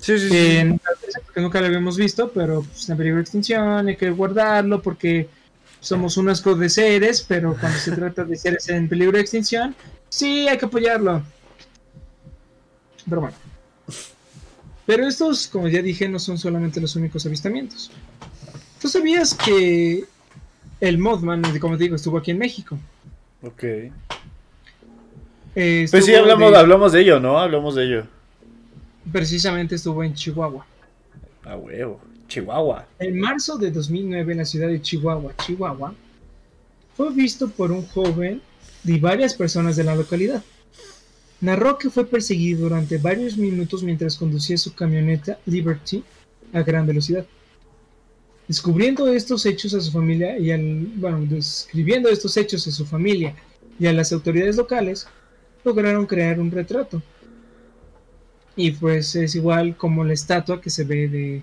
[0.01, 0.65] Sí, sí, que sí.
[0.65, 0.91] nunca,
[1.35, 5.29] que nunca lo habíamos visto, pero pues, en peligro de extinción, hay que guardarlo porque
[5.81, 9.75] somos unos de seres, pero cuando se trata de seres en peligro de extinción,
[10.09, 11.23] sí, hay que apoyarlo.
[13.09, 13.37] Pero bueno.
[14.87, 17.91] Pero estos, como ya dije, no son solamente los únicos avistamientos.
[18.81, 20.05] ¿Tú sabías que
[20.81, 22.79] el Mothman, como te digo, estuvo aquí en México?
[23.43, 23.63] Ok.
[25.57, 27.39] Eh, Pues sí, hablamos, de- hablamos de ello, ¿no?
[27.39, 28.07] Hablamos de ello.
[29.13, 30.67] Precisamente estuvo en Chihuahua.
[31.45, 32.01] A huevo.
[32.29, 32.87] Chihuahua.
[32.99, 35.95] En marzo de 2009, en la ciudad de Chihuahua, Chihuahua,
[36.97, 38.41] fue visto por un joven
[38.85, 40.43] y varias personas de la localidad.
[41.41, 46.03] Narró que fue perseguido durante varios minutos mientras conducía su camioneta Liberty
[46.53, 47.27] a gran velocidad.
[48.47, 53.35] Descubriendo estos hechos a su familia y al, bueno, describiendo estos hechos a su familia
[53.79, 55.07] y a las autoridades locales,
[55.65, 57.03] lograron crear un retrato.
[58.57, 61.43] Y pues es igual como la estatua que se ve de,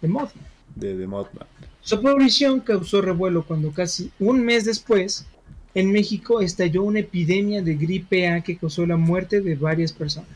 [0.00, 0.44] de Mothman.
[0.74, 1.46] De, de Mothman.
[1.80, 5.26] Su aparición causó revuelo cuando casi un mes después
[5.74, 10.28] en México estalló una epidemia de gripe A que causó la muerte de varias personas.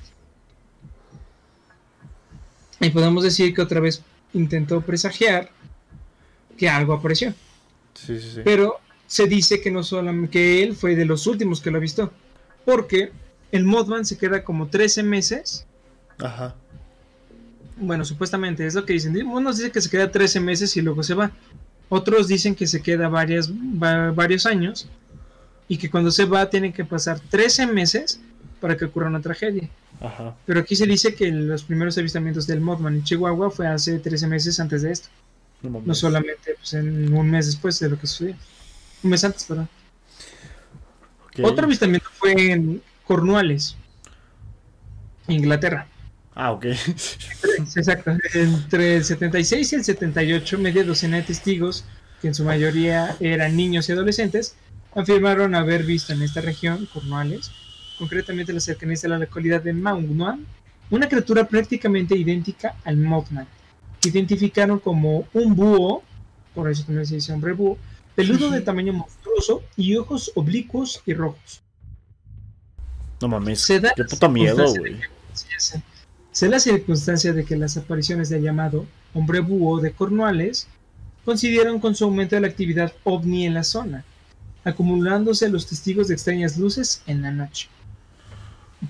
[2.80, 4.02] Y podemos decir que otra vez
[4.34, 5.50] intentó presagiar
[6.56, 7.34] que algo apareció.
[7.94, 8.40] Sí, sí, sí.
[8.44, 12.12] Pero se dice que no solamente que él fue de los últimos que lo visto.
[12.64, 13.10] Porque
[13.50, 15.66] el Mothman se queda como 13 meses
[16.22, 16.54] Ajá.
[17.76, 19.16] Bueno, supuestamente es lo que dicen.
[19.26, 21.30] Unos dicen que se queda 13 meses y luego se va.
[21.88, 24.88] Otros dicen que se queda varias, va- varios años
[25.68, 28.20] y que cuando se va tienen que pasar 13 meses
[28.60, 29.68] para que ocurra una tragedia.
[30.00, 30.34] Ajá.
[30.46, 34.26] Pero aquí se dice que los primeros avistamientos del Mothman en Chihuahua fue hace 13
[34.26, 35.08] meses antes de esto.
[35.62, 38.34] No solamente pues, en un mes después de lo que sucedió.
[39.02, 39.68] Un mes antes, perdón.
[41.44, 43.76] Otro avistamiento fue en Cornualles,
[45.28, 45.86] Inglaterra.
[46.34, 46.66] Ah, ok.
[47.76, 48.16] Exacto.
[48.34, 51.84] Entre el 76 y el 78, media docena de testigos,
[52.20, 54.54] que en su mayoría eran niños y adolescentes,
[54.94, 57.50] afirmaron haber visto en esta región, Cornualles,
[57.98, 60.46] concretamente en las cercanías de la localidad de Maunuan,
[60.90, 63.46] una criatura prácticamente idéntica al Mothman,
[64.00, 66.02] que identificaron como un búho,
[66.54, 67.78] por eso también se dice hombre búho,
[68.14, 71.62] peludo de tamaño monstruoso y ojos oblicuos y rojos.
[73.20, 73.66] No mames.
[73.66, 75.00] Qué puto miedo, güey.
[75.32, 75.78] sí.
[76.32, 80.66] Se da la circunstancia de que las apariciones del llamado hombre búho de Cornualles
[81.26, 84.04] coincidieron con su aumento de la actividad ovni en la zona,
[84.64, 87.68] acumulándose los testigos de extrañas luces en la noche.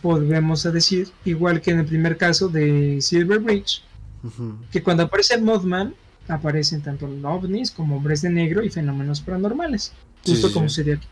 [0.00, 3.82] Podemos decir, igual que en el primer caso de Silver Bridge,
[4.70, 5.94] que cuando aparece el Mothman
[6.28, 9.92] aparecen tanto ovnis como hombres de negro y fenómenos paranormales,
[10.24, 10.76] justo sí, como sí.
[10.76, 11.08] sería aquí.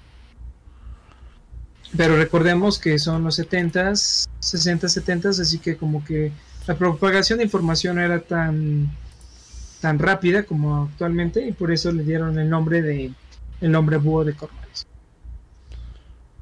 [1.96, 6.32] Pero recordemos que son los 70s, 60s, 70s, así que como que
[6.66, 8.90] la propagación de información no era tan
[9.80, 13.12] tan rápida como actualmente y por eso le dieron el nombre de
[13.60, 14.86] el nombre búho de Cornualles.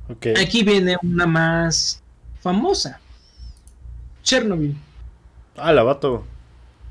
[0.09, 0.27] Ok.
[0.41, 2.03] Aquí viene una más
[2.41, 3.01] famosa.
[4.23, 4.77] Chernobyl.
[5.57, 6.25] Ah, la vato.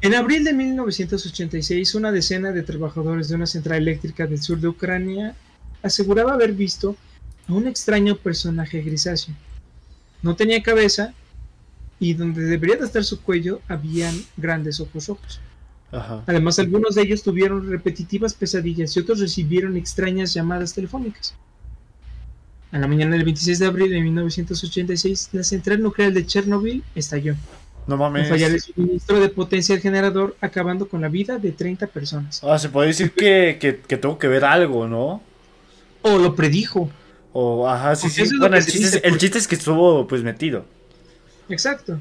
[0.02, 4.68] En abril de 1986, una decena de trabajadores de una central eléctrica del sur de
[4.68, 5.36] Ucrania
[5.82, 6.96] aseguraba haber visto
[7.48, 9.34] a un extraño personaje grisáceo.
[10.22, 11.14] No tenía cabeza
[12.00, 15.40] y donde debería de estar su cuello habían grandes ojos rojos.
[15.92, 16.24] Ajá.
[16.28, 21.34] Además, algunos de ellos tuvieron repetitivas pesadillas y otros recibieron extrañas llamadas telefónicas.
[22.72, 27.36] A la mañana del 26 de abril de 1986, la central nuclear de Chernobyl estalló.
[27.88, 28.28] No Al mames.
[28.28, 32.44] fallar el suministro de potencia al generador, acabando con la vida de 30 personas.
[32.44, 35.22] Ah, se puede decir que, que, que tengo que ver algo, ¿no?
[36.02, 36.90] O lo predijo.
[37.40, 38.24] O, ajá, sí, sí.
[38.40, 40.66] Bueno, el chiste, es, dice, el porque- chiste es que estuvo, pues, metido.
[41.50, 42.00] Exacto.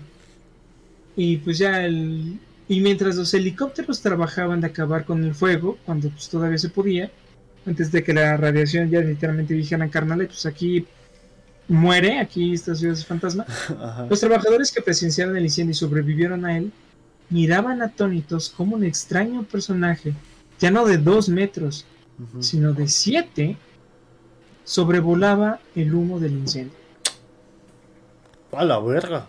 [1.14, 2.38] Y pues ya el...
[2.68, 7.10] Y mientras los helicópteros trabajaban de acabar con el fuego, cuando pues todavía se podía,
[7.66, 10.86] antes de que la radiación ya literalmente dijeran carnal, pues aquí
[11.68, 13.44] muere, aquí esta ciudad es fantasma.
[13.78, 14.06] Ajá.
[14.08, 16.72] Los trabajadores que presenciaron el incendio y sobrevivieron a él
[17.28, 20.14] miraban atónitos como un extraño personaje,
[20.58, 21.84] ya no de dos metros,
[22.40, 23.58] sino de siete,
[24.66, 26.76] sobrevolaba el humo del incendio.
[28.52, 29.26] A la verga.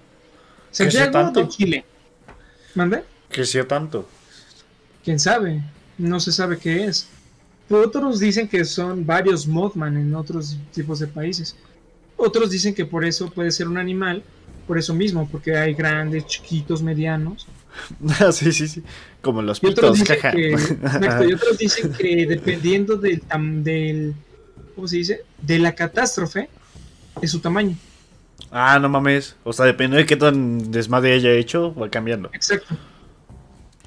[0.72, 1.42] Santiago tanto?
[1.42, 1.86] de Chile.
[2.76, 3.04] ¿Mande?
[3.30, 4.08] Creció tanto.
[5.06, 5.62] ¿Quién sabe?
[5.98, 7.08] No se sabe qué es.
[7.70, 11.56] Otros dicen que son varios Mothman en otros tipos de países.
[12.16, 14.24] Otros dicen que por eso puede ser un animal,
[14.66, 17.46] por eso mismo, porque hay grandes, chiquitos, medianos.
[18.32, 18.84] sí, sí, sí.
[19.22, 24.16] Como los Y otros pitos, dicen que, y otros dicen que dependiendo del, tam- del
[24.78, 25.26] ¿cómo se dice?
[25.42, 26.50] De la catástrofe,
[27.20, 27.76] es su tamaño.
[28.52, 29.36] Ah, no mames.
[29.44, 32.30] O sea, depende de qué tan desmadre haya hecho, va cambiando.
[32.32, 32.78] Exacto.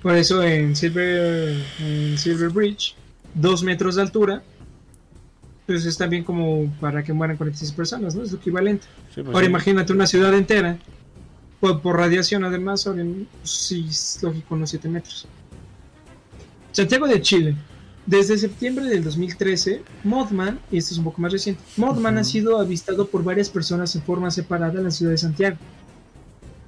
[0.03, 2.97] Por eso en Silver, en Silver Bridge,
[3.35, 4.43] dos metros de altura,
[5.67, 8.25] pues es también como para que mueran 46 personas, ¿no?
[8.25, 8.87] Es lo equivalente.
[9.15, 9.51] Sí, pues Ahora sí.
[9.51, 10.77] imagínate una ciudad entera,
[11.61, 13.07] por, por radiación además, pues,
[13.45, 15.29] sí, es lógico, unos 7 metros.
[16.73, 17.55] Santiago de Chile.
[18.11, 22.59] Desde septiembre del 2013, Mothman, y esto es un poco más reciente, Mothman ha sido
[22.59, 25.57] avistado por varias personas en forma separada en la ciudad de Santiago.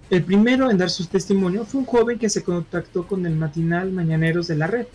[0.09, 3.91] El primero en dar su testimonio fue un joven que se contactó con el matinal
[3.91, 4.87] Mañaneros de la red.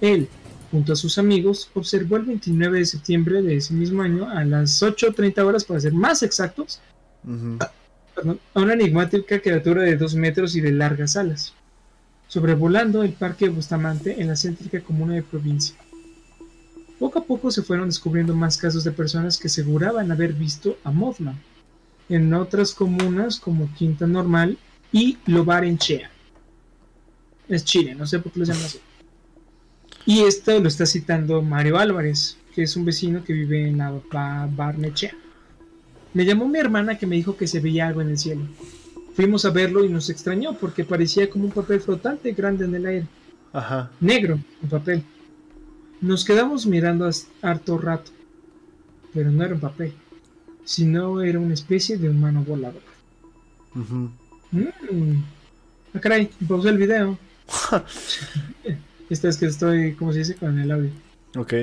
[0.00, 0.28] Él,
[0.70, 4.80] junto a sus amigos, observó el 29 de septiembre de ese mismo año, a las
[4.80, 6.80] 8.30 horas para ser más exactos,
[7.24, 7.58] Ujú.
[8.14, 11.52] perdón, a una enigmática criatura de 2 metros y de largas alas,
[12.28, 15.76] sobrevolando el parque Bustamante en la céntrica comuna de provincia.
[16.98, 20.90] Poco a poco se fueron descubriendo más casos de personas que aseguraban haber visto a
[20.90, 21.38] Mothman
[22.08, 24.58] en otras comunas como Quinta Normal
[24.92, 26.10] y Lobarenchea.
[27.48, 28.78] Es Chile, no sé por qué lo llaman así.
[30.06, 33.90] Y esto lo está citando Mario Álvarez, que es un vecino que vive en la
[34.10, 35.14] Ba- Barnechea.
[36.14, 38.42] Me llamó mi hermana que me dijo que se veía algo en el cielo.
[39.18, 42.86] Fuimos a verlo y nos extrañó porque parecía como un papel flotante grande en el
[42.86, 43.06] aire,
[43.52, 43.90] Ajá.
[43.98, 45.02] negro el papel.
[46.00, 47.10] Nos quedamos mirando
[47.42, 48.12] harto rato,
[49.12, 49.92] pero no era un papel,
[50.64, 52.80] sino era una especie de humano volador.
[53.74, 54.08] Ujú.
[54.52, 55.24] Mm.
[55.94, 57.18] Ah, caray, pausé el video.
[59.10, 60.36] Esta es que estoy, ¿cómo se dice?
[60.36, 60.90] Con el audio.
[61.36, 61.54] Ok.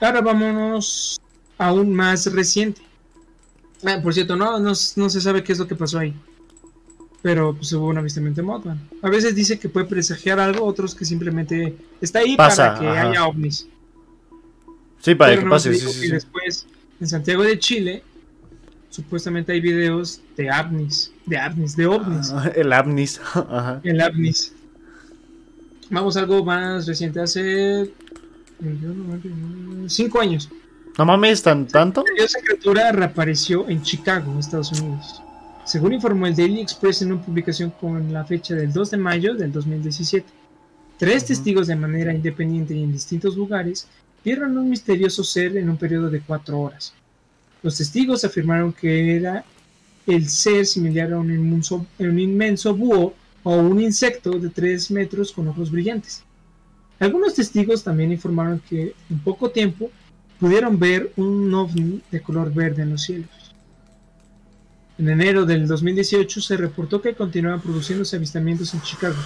[0.00, 1.20] Ahora vámonos
[1.58, 2.82] a un más reciente.
[3.84, 6.12] Ah, por cierto, no, no, no se sabe qué es lo que pasó ahí.
[7.22, 8.80] Pero pues hubo un avistamiento de Mothman.
[9.02, 12.88] A veces dice que puede presagiar algo, otros que simplemente está ahí Pasa, para que
[12.88, 13.10] ajá.
[13.10, 13.66] haya ovnis.
[15.00, 15.74] Sí, para Pero que no pase.
[15.74, 16.08] se Sí, sí.
[16.08, 16.66] después,
[17.00, 18.02] en Santiago de Chile,
[18.88, 22.30] supuestamente hay videos de ovnis, de ovnis, de ovnis.
[22.32, 23.20] Ah, el Amnis.
[23.34, 23.80] Ajá.
[23.84, 24.52] El ovnis.
[25.90, 27.92] Vamos a algo más reciente, hace
[29.88, 30.48] cinco años.
[30.96, 32.04] No mames, ¿tan tanto?
[32.16, 35.22] Esa criatura reapareció en Chicago, Estados Unidos.
[35.70, 39.36] Según informó el Daily Express en una publicación con la fecha del 2 de mayo
[39.36, 40.26] del 2017,
[40.98, 43.86] tres testigos de manera independiente y en distintos lugares
[44.24, 46.92] vieron un misterioso ser en un periodo de cuatro horas.
[47.62, 49.44] Los testigos afirmaron que era
[50.08, 53.14] el ser similar a un inmenso, un inmenso búho
[53.44, 56.24] o un insecto de 3 metros con ojos brillantes.
[56.98, 59.88] Algunos testigos también informaron que en poco tiempo
[60.40, 63.39] pudieron ver un ovni de color verde en los cielos.
[65.00, 69.16] En enero del 2018 se reportó que continuaban produciéndose avistamientos en Chicago,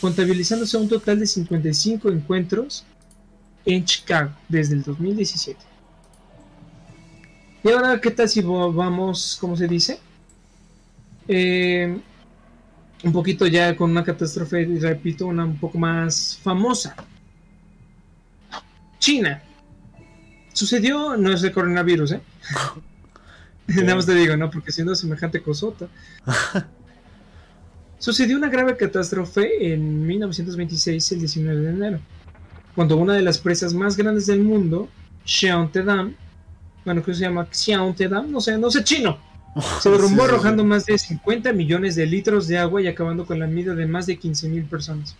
[0.00, 2.84] contabilizándose un total de 55 encuentros
[3.64, 5.60] en Chicago desde el 2017.
[7.62, 10.00] Y ahora, ¿qué tal si vamos, cómo se dice?
[11.28, 11.96] Eh,
[13.04, 16.96] un poquito ya con una catástrofe, repito, una un poco más famosa.
[18.98, 19.40] China.
[20.52, 22.20] Sucedió, no es el coronavirus, ¿eh?
[23.66, 24.50] Nada más te digo, ¿no?
[24.50, 25.88] Porque siendo semejante cosota.
[27.98, 32.00] Sucedió una grave catástrofe en 1926, el 19 de enero,
[32.74, 34.88] cuando una de las presas más grandes del mundo,
[35.24, 36.14] Xiaontedam,
[36.84, 37.48] bueno, ¿qué se llama?
[37.50, 39.18] Xiaontedam, no sé, no sé chino,
[39.80, 40.34] se derrumbó Sí, sí, sí.
[40.34, 43.86] arrojando más de 50 millones de litros de agua y acabando con la vida de
[43.86, 45.16] más de 15.000 personas.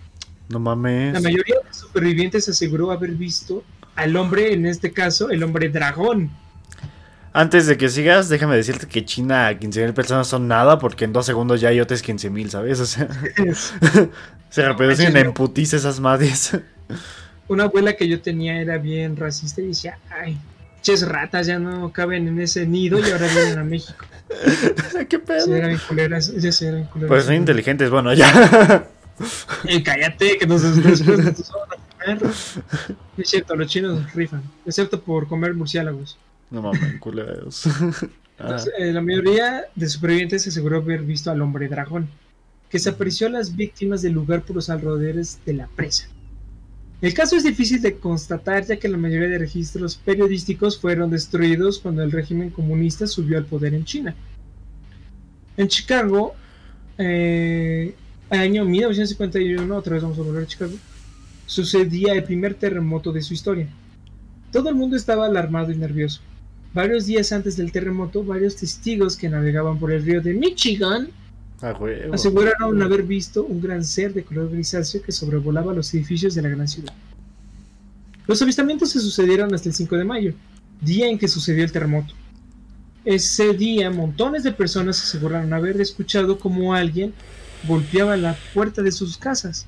[0.50, 1.14] No mames.
[1.14, 3.64] La mayoría de los supervivientes aseguró haber visto
[3.94, 6.30] al hombre, en este caso, el hombre dragón.
[7.36, 11.26] Antes de que sigas, déjame decirte que China 15.000 personas son nada porque en dos
[11.26, 12.78] segundos ya hay otros 15.000, ¿sabes?
[12.80, 13.08] O sea,
[14.50, 16.56] se reproducen en putiza esas madres.
[17.48, 20.38] Una abuela que yo tenía era bien racista y decía, ay,
[20.80, 24.06] ches ratas ya no caben en ese nido y ahora vienen a México.
[25.08, 25.54] ¿Qué Sí, pedo?
[25.56, 27.08] eran culeras, ellas eran culeras.
[27.08, 28.86] Pues son inteligentes, bueno, ya.
[29.64, 32.32] Eh, cállate, que nos después nos van a comer.
[33.16, 36.18] Es cierto, los chinos rifan, excepto por comer murciélagos.
[36.54, 37.66] No mames, culeros.
[38.38, 42.08] Entonces, eh, la mayoría de supervivientes aseguró haber visto al hombre dragón,
[42.70, 46.08] que desapareció a las víctimas del lugar por los alrededores de la presa.
[47.00, 51.80] El caso es difícil de constatar ya que la mayoría de registros periodísticos fueron destruidos
[51.80, 54.14] cuando el régimen comunista subió al poder en China.
[55.56, 56.36] En Chicago,
[56.98, 57.96] eh,
[58.30, 60.74] año 1951, otra vez vamos a volver a Chicago,
[61.46, 63.66] sucedía el primer terremoto de su historia.
[64.52, 66.20] Todo el mundo estaba alarmado y nervioso.
[66.74, 71.08] Varios días antes del terremoto, varios testigos que navegaban por el río de Michigan
[71.62, 72.12] Ah, huevo.
[72.14, 76.48] aseguraron haber visto un gran ser de color grisáceo que sobrevolaba los edificios de la
[76.48, 76.92] gran ciudad.
[78.26, 80.34] Los avistamientos se sucedieron hasta el 5 de mayo,
[80.80, 82.12] día en que sucedió el terremoto.
[83.04, 87.14] Ese día, montones de personas aseguraron haber escuchado como alguien
[87.68, 89.66] golpeaba la puerta de sus casas,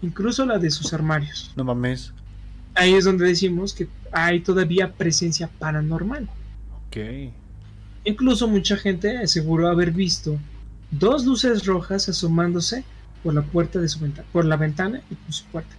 [0.00, 1.52] incluso la de sus armarios.
[1.56, 2.12] No mames.
[2.74, 6.28] Ahí es donde decimos que hay todavía presencia paranormal.
[6.88, 7.32] Ok.
[8.04, 10.38] Incluso mucha gente aseguró haber visto
[10.90, 12.84] dos luces rojas asomándose
[13.22, 15.74] por la puerta de su ventana, por la ventana y por su puerta.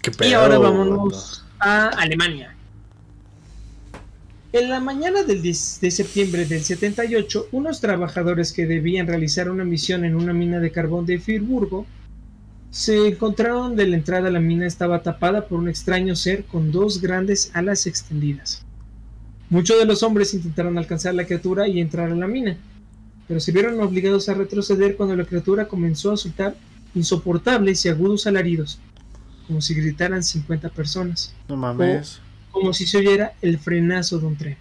[0.00, 0.30] Qué pedo.
[0.30, 2.54] Y ahora vámonos a Alemania.
[4.52, 9.64] En la mañana del 10 de septiembre del 78, unos trabajadores que debían realizar una
[9.64, 11.86] misión en una mina de carbón de Friburgo
[12.74, 16.72] se encontraron de la entrada a la mina estaba tapada por un extraño ser con
[16.72, 18.64] dos grandes alas extendidas.
[19.48, 22.56] Muchos de los hombres intentaron alcanzar la criatura y entrar a la mina,
[23.28, 26.56] pero se vieron obligados a retroceder cuando la criatura comenzó a soltar
[26.96, 28.80] insoportables y agudos alaridos,
[29.46, 32.18] como si gritaran 50 personas No mames.
[32.50, 34.56] como si se oyera el frenazo de un tren.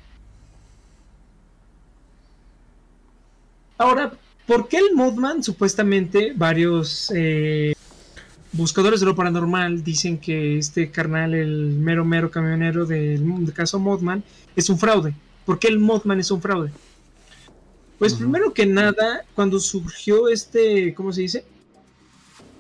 [3.80, 4.12] Ahora,
[4.46, 5.42] ¿por qué el Mothman?
[5.42, 7.74] Supuestamente varios eh,
[8.54, 13.80] buscadores de lo paranormal dicen que este carnal, el mero mero camionero del, del caso
[13.80, 14.24] Mothman,
[14.56, 15.14] es un fraude.
[15.46, 16.72] ¿Por qué el Mothman es un fraude?
[18.00, 21.46] Pues primero que nada, cuando surgió este, ¿cómo se dice?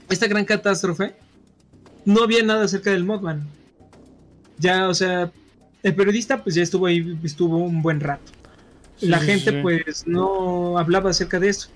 [0.10, 1.16] Esta gran catástrofe,
[2.06, 3.48] no había nada acerca del Mothman.
[4.58, 5.32] Ya, o sea,
[5.82, 8.32] el periodista pues ya estuvo ahí, estuvo un buen rato.
[8.98, 9.58] Sí, La sí, gente sí.
[9.62, 11.70] pues no hablaba acerca de eso.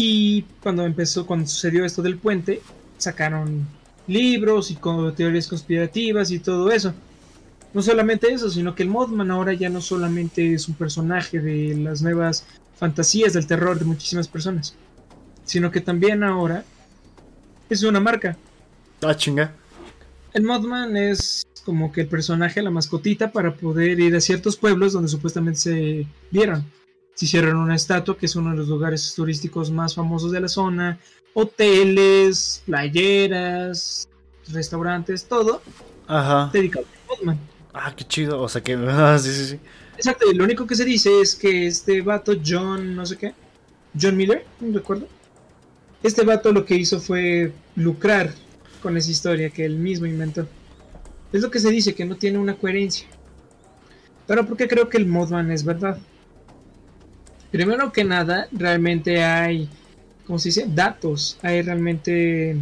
[0.00, 2.62] Y cuando empezó, cuando sucedió esto del puente,
[2.98, 3.66] sacaron
[4.06, 6.94] libros y con teorías conspirativas y todo eso.
[7.74, 11.74] No solamente eso, sino que el Mothman ahora ya no solamente es un personaje de
[11.74, 12.46] las nuevas
[12.76, 14.76] fantasías del terror de muchísimas personas,
[15.44, 16.62] sino que también ahora
[17.68, 18.36] es una marca.
[19.02, 19.52] Ah, chinga.
[20.32, 24.92] El Mothman es como que el personaje, la mascotita para poder ir a ciertos pueblos
[24.92, 26.64] donde supuestamente se vieron.
[27.18, 30.46] Se hicieron una estatua que es uno de los lugares turísticos más famosos de la
[30.46, 31.00] zona,
[31.34, 34.08] hoteles, playeras,
[34.52, 35.60] restaurantes, todo
[36.06, 36.48] Ajá.
[36.52, 37.38] dedicado al Mothman.
[37.74, 38.40] Ah, qué chido.
[38.40, 38.74] O sea que.
[38.88, 39.58] Ah, sí, sí, sí.
[39.96, 43.34] Exacto, y lo único que se dice es que este vato, John, no sé qué,
[44.00, 45.08] John Miller, no recuerdo.
[46.04, 48.32] Este vato lo que hizo fue lucrar
[48.80, 50.46] con esa historia que él mismo inventó.
[51.32, 53.08] Es lo que se dice, que no tiene una coherencia.
[54.28, 55.98] Pero ¿por qué creo que el Mothman es verdad?
[57.50, 59.68] Primero que nada, realmente hay,
[60.26, 60.66] ¿cómo se dice?
[60.68, 61.38] Datos.
[61.42, 62.56] Hay realmente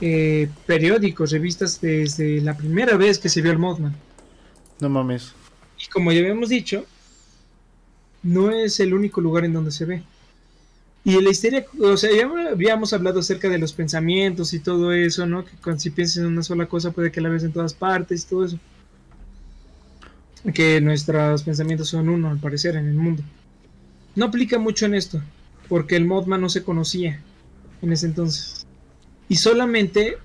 [0.00, 3.96] eh, periódicos, revistas desde la primera vez que se vio el Mothman.
[4.80, 5.32] No mames.
[5.82, 6.84] Y como ya habíamos dicho,
[8.22, 10.02] no es el único lugar en donde se ve.
[11.04, 15.24] Y la histeria, o sea, ya habíamos hablado acerca de los pensamientos y todo eso,
[15.24, 15.44] ¿no?
[15.44, 18.24] Que cuando si piensas en una sola cosa puede que la ves en todas partes
[18.24, 18.58] y todo eso.
[20.52, 23.22] Que nuestros pensamientos son uno, al parecer, en el mundo.
[24.16, 25.22] No aplica mucho en esto,
[25.68, 27.20] porque el Mothman no se conocía
[27.82, 28.66] en ese entonces.
[29.28, 30.18] Y solamente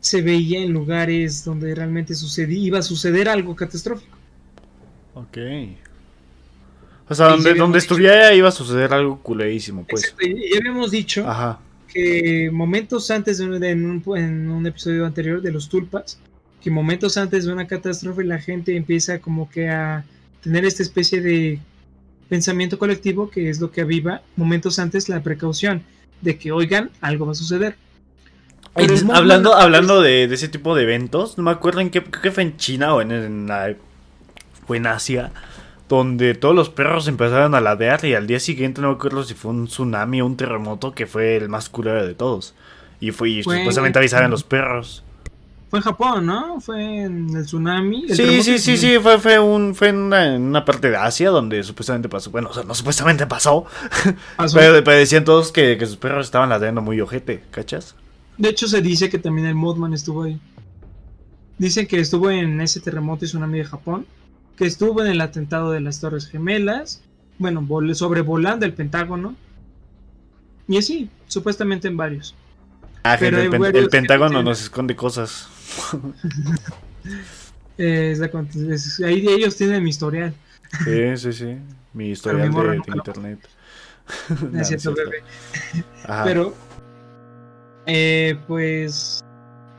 [0.00, 4.16] se veía en lugares donde realmente sucedía, iba a suceder algo catastrófico.
[5.14, 5.38] Ok.
[7.08, 10.04] O sea, donde, donde estuviera iba a suceder algo culeísimo, pues.
[10.04, 11.60] Exacto, ya habíamos dicho Ajá.
[11.88, 16.18] que momentos antes de- en, un, en un episodio anterior de los tulpas,
[16.62, 20.04] que momentos antes de una catástrofe la gente empieza como que a
[20.42, 21.60] tener esta especie de
[22.34, 25.82] pensamiento colectivo que es lo que aviva momentos antes la precaución
[26.20, 27.76] de que oigan algo va a suceder.
[29.12, 32.32] Hablando hablando de, de ese tipo de eventos, no me acuerdo en qué, creo que
[32.32, 33.76] fue en China o en, en, la-
[34.66, 35.30] o en Asia,
[35.88, 39.34] donde todos los perros empezaron a ladear y al día siguiente no me acuerdo si
[39.34, 42.54] fue un tsunami o un terremoto que fue el más culero de todos.
[42.98, 45.03] Y fue y Fue- supuestamente avisaron los perros.
[45.74, 46.60] Fue en Japón, ¿no?
[46.60, 48.04] Fue en el tsunami.
[48.08, 50.96] el Sí, sí, sí, sí, fue, fue, un, fue en, una, en una parte de
[50.96, 52.30] Asia donde supuestamente pasó.
[52.30, 53.66] Bueno, o sea, no supuestamente pasó,
[54.36, 54.56] Pasó.
[54.56, 57.96] pero, pero decían todos que, que sus perros estaban ladrando muy ojete, ¿cachas?
[58.38, 60.38] De hecho se dice que también el Mothman estuvo ahí.
[61.58, 64.06] Dicen que estuvo en ese terremoto y tsunami de Japón,
[64.56, 67.02] que estuvo en el atentado de las Torres Gemelas,
[67.38, 69.34] bueno, vol- sobrevolando el Pentágono,
[70.68, 72.36] y así, supuestamente en varios.
[73.02, 75.48] Ah, Pero el, Pentágono nos esconde cosas.
[77.76, 78.12] Eh,
[78.70, 80.32] es- ahí ellos tienen mi historial.
[80.84, 81.56] Sí, sí, sí.
[81.92, 83.40] Mi historial de, internet.
[84.30, 85.10] No No, no es cierto, cierto.
[85.10, 85.24] bebé.
[86.04, 86.24] Ajá.
[86.24, 86.54] Pero,
[87.86, 89.20] eh, pues,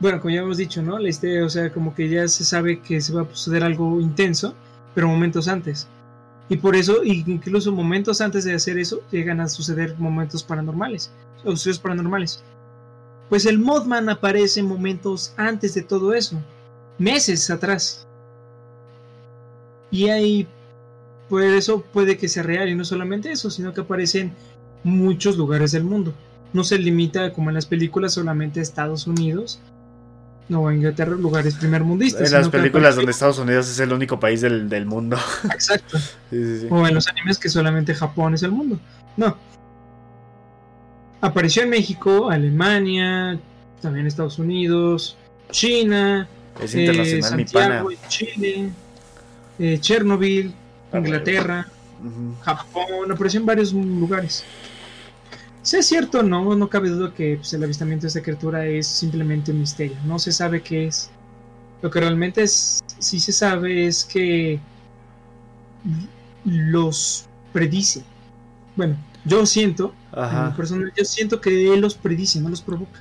[0.00, 0.98] bueno, como ya hemos dicho, ¿no?
[0.98, 4.00] La historia, o sea, como que ya se sabe que se va a suceder algo
[4.00, 4.54] intenso,
[4.94, 5.88] pero momentos antes.
[6.48, 11.10] Y por eso, y incluso momentos antes de hacer eso, llegan a suceder momentos paranormales,
[11.44, 12.42] o sucesos paranormales.
[13.28, 16.40] Pues el Mothman aparece momentos antes de todo eso,
[16.98, 18.06] meses atrás.
[19.90, 20.46] Y ahí,
[21.28, 24.32] por eso puede que sea real, y no solamente eso, sino que aparece en
[24.84, 26.12] muchos lugares del mundo.
[26.52, 29.60] No se limita, como en las películas, solamente a Estados Unidos
[30.54, 32.32] o a Inglaterra, lugares primermundistas.
[32.32, 35.16] en las películas donde Estados Unidos es el único país del, del mundo.
[35.44, 35.98] Exacto.
[36.30, 36.66] Sí, sí, sí.
[36.70, 38.78] O en los animes que solamente Japón es el mundo.
[39.16, 39.36] No.
[41.26, 43.36] Apareció en México, Alemania,
[43.82, 45.16] también Estados Unidos,
[45.50, 46.28] China,
[46.60, 47.78] Es eh, internacional, mi pana.
[47.82, 48.70] Santiago, Chile,
[49.58, 50.54] eh, Chernobyl,
[50.92, 51.66] Ah, Inglaterra.
[52.42, 54.44] Japón, apareció en varios lugares.
[55.62, 58.64] Si es cierto o no, no cabe duda que pues, el avistamiento de esta criatura
[58.64, 59.96] es simplemente un misterio.
[60.04, 61.10] No se sabe qué es.
[61.82, 64.60] Lo que realmente es, sí se sabe es que
[66.44, 68.04] los predice.
[68.76, 68.96] Bueno,
[69.26, 70.54] yo siento, Ajá.
[70.56, 73.00] personal, yo siento que él los predice, no los provoca.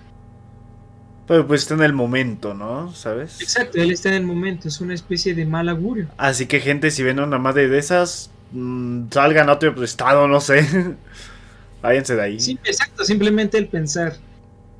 [1.27, 2.93] Pero pues está en el momento, ¿no?
[2.93, 3.41] ¿Sabes?
[3.41, 6.07] Exacto, él está en el momento, es una especie de mal augurio.
[6.17, 10.39] Así que gente, si ven una madre de esas, mm, salgan a otro estado, no
[10.41, 10.65] sé.
[11.81, 12.39] Váyanse de ahí.
[12.39, 14.17] Sí, exacto, simplemente el pensar.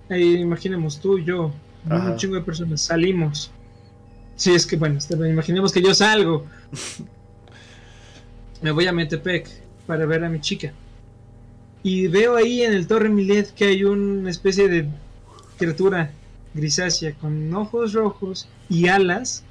[0.10, 1.52] Ahí, imaginemos tú y yo,
[1.90, 2.12] Ajá.
[2.12, 3.52] un chingo de personas, salimos.
[4.36, 6.46] Sí, es que bueno, imaginemos que yo salgo.
[8.62, 9.48] Me voy a Metepec
[9.88, 10.74] para ver a mi chica.
[11.86, 14.90] Y veo ahí en el Torre Milet que hay una especie de
[15.60, 16.12] criatura
[16.56, 19.44] grisácea con ojos rojos y alas.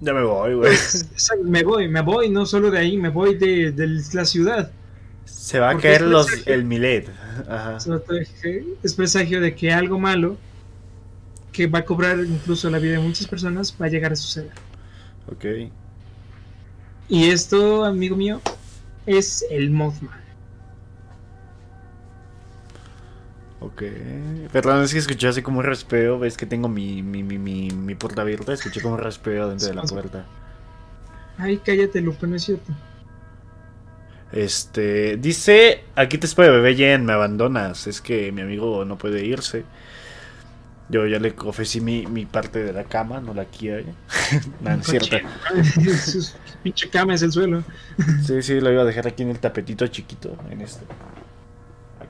[0.00, 0.70] Ya me voy, güey.
[0.70, 1.08] Pues,
[1.44, 4.72] me voy, me voy, no solo de ahí, me voy de, de la ciudad.
[5.24, 6.52] Se va a caer los, presagio.
[6.52, 7.10] el Milet.
[7.48, 7.78] Ajá.
[8.82, 10.36] Es presagio de que algo malo
[11.52, 14.50] que va a cobrar incluso la vida de muchas personas va a llegar a suceder.
[15.30, 15.70] Ok.
[17.08, 18.40] Y esto, amigo mío,
[19.06, 20.25] es el Mothman.
[23.60, 23.82] Ok.
[24.52, 26.18] Perdón, es que escuché así como un raspeo.
[26.18, 28.52] Ves que tengo mi, mi, mi, mi, mi puerta abierta.
[28.52, 30.26] Escuché como un raspeo dentro de la puerta.
[31.38, 32.72] Ay, cállate, Lupe, no es cierto.
[34.32, 35.16] Este.
[35.16, 37.86] Dice: Aquí te espero, bebé Jen, me abandonas.
[37.86, 39.64] Es que mi amigo no puede irse.
[40.88, 43.86] Yo ya le ofrecí mi, mi parte de la cama, no la quiere.
[44.60, 45.16] no, no es cierto.
[46.04, 47.64] Su pinche cama es el suelo.
[48.24, 50.36] Sí, sí, lo iba a dejar aquí en el tapetito chiquito.
[50.50, 50.84] En este.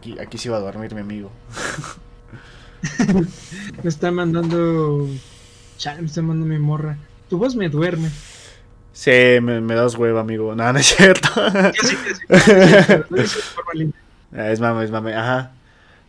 [0.07, 1.33] Aquí, aquí se iba a dormir mi amigo.
[3.83, 5.09] Me está mandando.
[5.79, 6.97] Chale, me está mandando mi morra.
[7.29, 8.11] Tu voz me duerme.
[8.93, 9.11] Sí,
[9.43, 10.55] me, me das huevo, amigo.
[10.55, 11.29] No, no es cierto.
[11.73, 12.43] Sí que sí, sí que
[14.53, 15.15] es mame, es mame.
[15.15, 15.53] Ajá.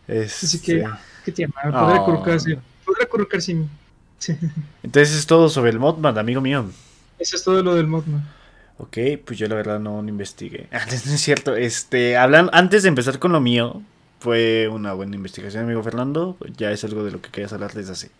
[0.06, 0.90] Así que, Este,
[1.24, 1.54] ¿qué te llama?
[1.64, 2.22] Podrá Oh.
[2.84, 3.40] Podrá.
[3.40, 3.66] Sí.
[4.82, 6.70] Entonces es todo sobre el Modman, amigo mío.
[7.18, 8.24] Eso es todo lo del Mothman.
[8.78, 10.68] Ok, pues yo la verdad no, no investigué.
[10.72, 11.56] Ah, no es cierto.
[11.56, 13.82] Este, hablan, antes de empezar con lo mío,
[14.20, 16.36] fue una buena investigación, amigo Fernando.
[16.56, 18.10] Ya es algo de lo que querías hablar desde hace.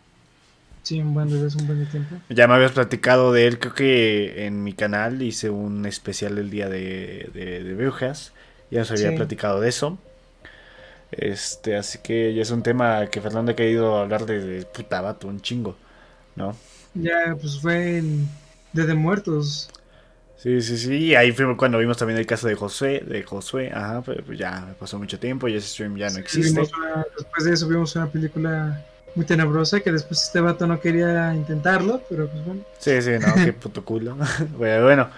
[0.82, 2.16] Sí, un buen desde un buen tiempo.
[2.28, 6.50] Ya me habías platicado de él, creo que en mi canal hice un especial el
[6.50, 8.32] día de, de, de brujas.
[8.70, 9.14] Ya nos había Sí.
[9.14, 9.98] platicado de eso.
[11.10, 15.26] Este, así que ya es un tema que Fernando ha querido hablar desde puta vato,
[15.28, 15.76] un chingo,
[16.36, 16.54] ¿no?
[16.94, 18.28] Ya, pues fue en
[18.72, 19.68] Día de Muertos.
[20.40, 20.94] Sí, sí, sí.
[20.96, 24.38] Y ahí fue cuando vimos también el caso de Josué, de Josué, ajá, pero pues
[24.38, 26.60] ya pasó mucho tiempo y ese stream ya no existe.
[26.60, 28.84] una- después de eso vimos una película
[29.16, 32.60] muy tenebrosa que después este vato no quería intentarlo, pero pues bueno.
[32.78, 34.16] Sí, sí, no, qué puto culo.
[34.56, 35.10] bueno, bueno,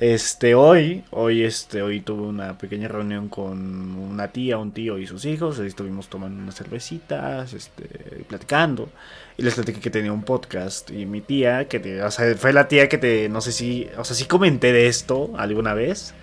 [0.00, 5.06] este, hoy, hoy, este, hoy tuve una pequeña reunión con una tía, un tío y
[5.06, 5.60] sus hijos.
[5.60, 7.84] Ahí estuvimos tomando unas cervecitas, este,
[8.26, 8.88] platicando.
[9.36, 10.90] Y les platiqué que tenía un podcast.
[10.90, 13.90] Y mi tía, que te, o sea, fue la tía que te, no sé si,
[13.98, 16.14] o sea, sí comenté de esto alguna vez.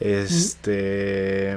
[0.00, 1.56] Este,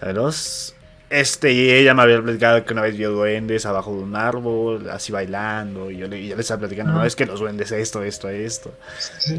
[0.00, 0.74] a los,
[1.10, 4.88] este, y ella me había platicado que una vez vio duendes abajo de un árbol,
[4.88, 5.90] así bailando.
[5.90, 8.30] Y yo le, y yo le estaba platicando, no, es que los duendes esto, esto,
[8.30, 8.72] esto.
[9.18, 9.38] Sí.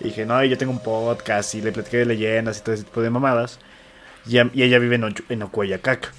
[0.00, 2.84] Y dije, no, yo tengo un podcast y le platiqué de leyendas y todo ese
[2.84, 3.58] tipo de mamadas.
[4.26, 6.12] Y, y ella vive en, Ochu- en Ocoyacac.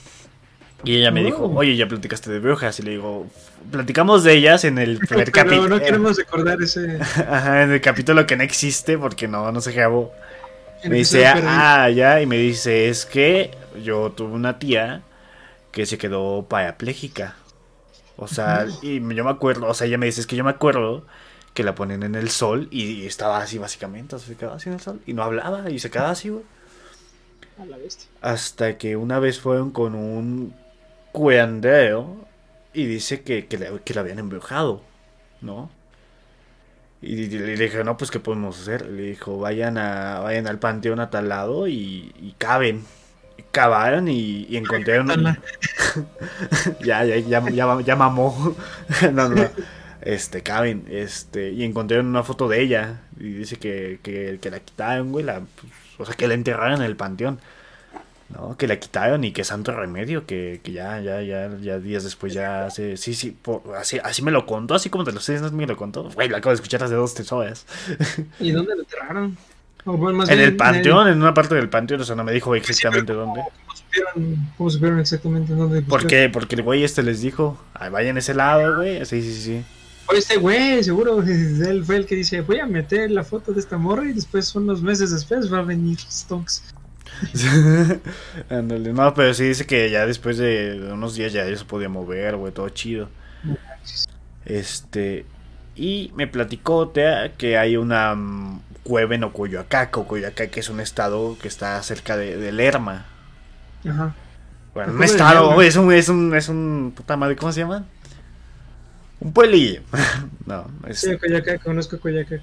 [0.86, 1.26] Y ella me Oh.
[1.26, 2.80] dijo, oye, ya platicaste de brujas.
[2.80, 3.28] Y le digo,
[3.72, 5.68] platicamos de ellas en el primer capítulo.
[5.70, 7.00] no queremos recordar ese.
[7.30, 10.12] Ajá, en el capítulo que no existe porque no, no se grabó.
[10.86, 13.52] Me dice, ah, ya, y me dice, es que
[13.82, 15.02] yo tuve una tía
[15.72, 17.36] que se quedó parapléjica.
[18.18, 20.50] O sea, y yo me acuerdo, o sea, ella me dice, es que yo me
[20.50, 21.06] acuerdo
[21.54, 24.70] que la ponen en el sol y estaba así básicamente, o sea, se quedaba así
[24.70, 26.44] en el sol y no hablaba y se quedaba así, güey.
[27.60, 28.10] A la bestia.
[28.22, 30.56] Hasta que una vez fueron con un
[31.12, 32.26] curandero
[32.74, 34.82] y dice que, que, la, que la habían embrujado,
[35.42, 35.70] ¿no?
[37.02, 38.86] Y, y le dije, no, pues ¿qué podemos hacer?
[38.90, 42.84] Le dijo, vayan a vayan al panteón a tal lado y, y caven.
[43.38, 45.10] Y cavaron y, y encontraron...
[46.82, 48.56] Ya, ya, ya, ya, ya mamó.
[49.12, 49.50] no, no, no.
[50.06, 53.02] Este, caben, este, y encontraron una foto de ella.
[53.20, 56.82] Y dice que, que, que la quitaron, güey, la, pues, o sea, que la enterraron
[56.82, 57.40] en el panteón.
[58.30, 58.58] ¿no?
[58.58, 62.34] Que la quitaron y que santo remedio, que, que ya, ya, ya, ya días después
[62.34, 65.40] ya hace, sí, sí, por- así, así me lo contó, así como te lo sé,
[65.52, 66.10] me lo contó.
[66.10, 67.66] Güey, lo acabo de escuchar hace dos, tres horas.
[68.40, 69.38] ¿Y dónde lo enterraron?
[69.86, 72.24] O, bueno, más En bien, el panteón, en una parte del panteón, o sea, no
[72.24, 73.42] me dijo Sí, exactamente dónde.
[73.42, 75.82] ¿Cómo, supieron, cómo supieron exactamente dónde?
[75.84, 76.30] ¿Por qué?
[76.30, 79.06] Porque el güey este les dijo, "Ay, vayan a ese lado, güey.
[79.06, 79.66] Sí, sí, sí.
[80.08, 83.60] Oye, este güey, seguro, él fue el que dice, voy a meter la foto de
[83.60, 86.64] esta morra y después, unos meses después, va a venir Stonks.
[88.50, 92.36] Ándale, no, pero sí dice que ya después de unos días ya, se podía mover,
[92.36, 93.10] güey, todo chido.
[94.46, 95.26] Este,
[95.76, 101.38] y me platicó Tea, que hay una mm, cueva en Ocoyoacac, Ocoyoacac es un estado
[101.42, 103.06] que está cerca de, de Lerma.
[103.88, 104.16] Ajá.
[104.74, 107.86] Bueno, un estado, es un, es un, es un, puta madre, ¿cómo se llama?
[109.24, 109.82] Un pueblillo.
[110.46, 111.10] no, es, Sí,
[111.64, 112.42] conozco Coyacac.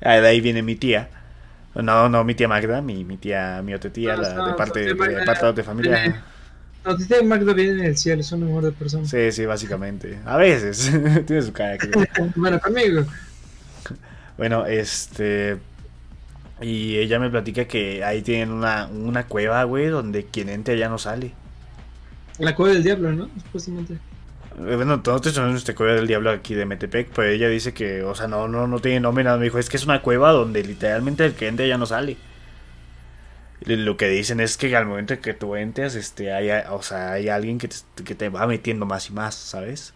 [0.00, 1.08] ah, de ahí viene mi tía.
[1.74, 4.54] No, no, mi tía Magda, mi, mi tía, mi otra tía, No, la, no, de
[4.54, 6.00] parte de, tía Magda, de parte de familia.
[6.00, 6.20] viene-
[6.86, 9.06] No, Tita Magda viene en el cielo, es un amor de persona.
[9.06, 10.18] Sí, sí, básicamente.
[10.24, 10.90] A veces.
[11.26, 11.76] Tiene su cara.
[12.36, 13.04] bueno, conmigo.
[14.38, 15.58] Bueno, este.
[16.62, 20.88] Y ella me platica que ahí tienen una, una cueva, güey, donde quien entre ya
[20.88, 21.32] no sale.
[22.38, 23.28] La cueva del diablo, ¿no?
[23.44, 23.98] Supuestamente.
[24.58, 28.14] Bueno, nosotros tenemos nuestra cueva del diablo aquí de Metepec, pero ella dice que, o
[28.14, 29.36] sea, no, no, no tiene nombre, nada.
[29.36, 32.16] Me dijo, es que es una cueva donde literalmente el que entre ya no sale.
[33.60, 37.12] Lo que dicen es que al momento en que tú entres, este, hay, o sea,
[37.12, 39.92] hay alguien que te, que te va metiendo más y más, ¿sabes?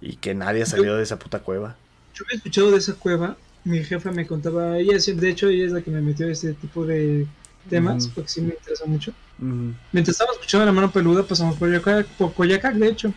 [0.00, 1.76] Y que nadie ha salido de esa puta cueva.
[2.14, 5.72] Yo había escuchado de esa cueva, mi jefa me contaba, ella de hecho ella es
[5.72, 7.26] la que me metió a este tipo de
[7.68, 9.12] temas, porque sí me interesa mucho.
[9.38, 13.12] Mientras estábamos escuchando la mano peluda, pasamos por Coyacac, por Coyacac de hecho.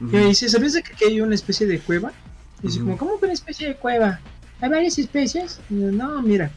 [0.00, 0.08] Ujú.
[0.16, 2.12] Y me dice, ¿sabías de que aquí hay una especie de cueva?
[2.62, 2.86] Y dice, Ujú.
[2.86, 4.20] como, ¿cómo que una especie de cueva?
[4.60, 5.60] ¿Hay varias especies?
[5.70, 6.50] Yo, no, mira.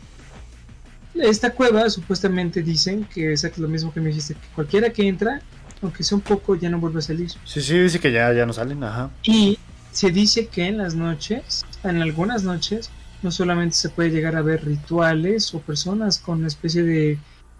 [1.15, 5.41] Esta cueva supuestamente dicen que es lo mismo que me dijiste, que cualquiera que entra,
[5.81, 7.29] aunque sea un poco, ya no vuelve a salir.
[7.45, 9.11] Sí, sí, dice que ya, ya no salen, ajá.
[9.23, 9.59] Y
[9.91, 12.89] se dice que en las noches, en algunas noches,
[13.21, 17.19] no solamente se puede llegar a ver rituales o personas con una especie de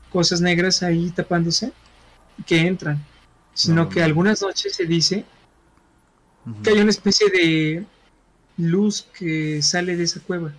[0.09, 1.71] cosas negras ahí tapándose
[2.47, 3.03] que entran,
[3.53, 3.89] sino No.
[3.89, 5.25] que algunas noches se dice
[6.63, 7.85] Que hay una especie de
[8.57, 10.51] luz que sale de esa cueva,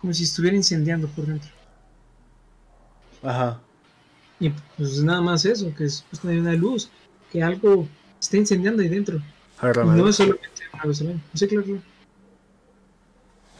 [0.00, 1.50] como si estuviera incendiando por dentro.
[3.22, 3.60] Ajá.
[4.40, 6.90] Y pues nada más eso, que supuestamente hay una luz,
[7.32, 7.88] que algo
[8.20, 9.20] está incendiando ahí dentro.
[9.62, 11.20] Ver, Y no es solamente una vez al año.
[11.34, 11.82] Sí, claro, claro.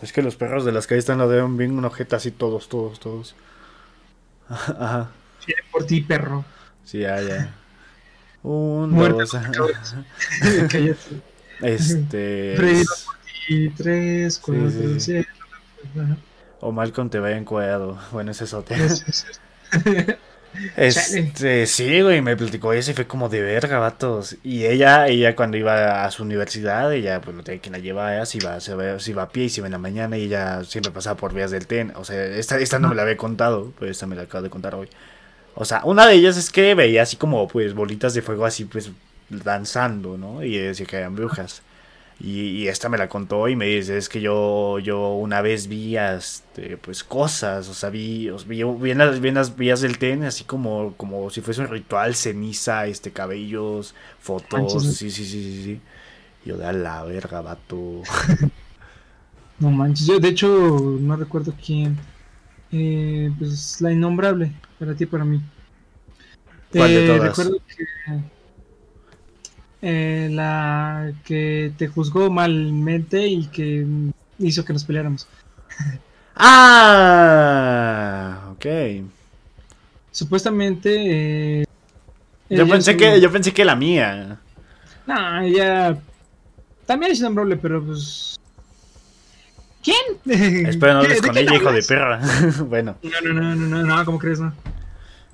[0.01, 2.69] Es que los perros de las calles están la de bien una ojeta así todos,
[2.69, 3.35] todos, todos.
[4.49, 5.11] Ajá.
[5.47, 6.45] Viene por ti, perro.
[6.85, 7.55] Sí, ya, ya.
[8.43, 9.25] Un, Muerte
[9.57, 9.97] dos.
[11.63, 12.55] Este.
[12.57, 13.07] Freddy, es-
[13.49, 15.25] Y tres, cuatro, Sí, sí.
[16.61, 17.99] O Malcolm te vaya encuadrado.
[18.13, 18.77] Bueno, ese es otro.
[20.77, 24.37] Este, sí, güey, me platicó eso y fue como de verga, vatos.
[24.43, 28.25] Y ella, ella cuando iba a su universidad, ella, pues no tenía quien la llevara,
[28.27, 30.25] se iba, se iba, se iba a pie y se iba en la mañana y
[30.25, 31.93] ella siempre pasaba por vías del tren.
[31.97, 34.51] O sea, esta, esta no me la había contado, pero esta me la acabo de
[34.51, 34.89] contar hoy.
[35.55, 38.65] O sea, una de ellas es que veía así como, pues, bolitas de fuego así,
[38.65, 38.91] pues,
[39.29, 40.43] danzando, ¿no?
[40.43, 41.63] Y decía que eran brujas.
[42.21, 45.69] Y, y esta me la contó y me dice, es que yo, yo una vez
[45.69, 49.81] vi, este, pues, cosas, o sea, vi, vi, vi en las, vi en las vías
[49.83, 55.25] del tren, así como, como si fuese un ritual, ceniza, este, cabellos, fotos, sí, sí,
[55.27, 55.83] sí, sí, sí.
[56.45, 58.03] Yo de a la verga, vato.
[59.59, 60.49] No manches, yo de hecho
[61.01, 62.07] no recuerdo quién.
[62.71, 65.43] Eh, pues la innombrable, para ti y para mí.
[66.71, 67.21] ¿Cuál de Eh, todas?
[67.21, 67.85] Recuerdo que
[69.83, 73.87] eh, la que te juzgó malmente y que
[74.39, 75.27] hizo que nos peleáramos.
[77.21, 78.39] ¡Ah!
[78.53, 78.67] Ok.
[80.13, 81.67] Supuestamente eh,
[82.51, 84.39] Yo pensé, que, yo pensé que la mía.
[85.07, 85.97] No, ella.
[86.87, 88.37] También es innombrable, pero pues.
[89.83, 89.97] ¿Quién?
[90.67, 92.21] Espero no ¿Qué- hables con ella, hijo de perra.
[92.67, 94.41] bueno, No, no, no, no, no, no, ¿cómo crees?
[94.41, 94.53] No.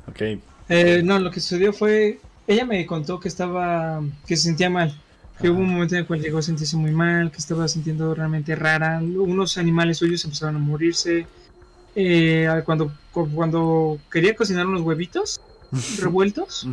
[0.09, 0.21] ok.
[0.69, 2.21] Eh, no, lo que sucedió fue.
[2.47, 4.03] Ella me contó que estaba.
[4.27, 4.99] que se sentía mal.
[5.41, 8.15] Que hubo un momento en el cual llegó a sentirse muy mal, que estaba sintiendo
[8.15, 9.01] realmente rara.
[9.01, 11.27] Unos animales suyos empezaron a morirse.
[11.97, 15.41] Eh, cuando, cuando quería cocinar unos huevitos
[16.01, 16.67] revueltos,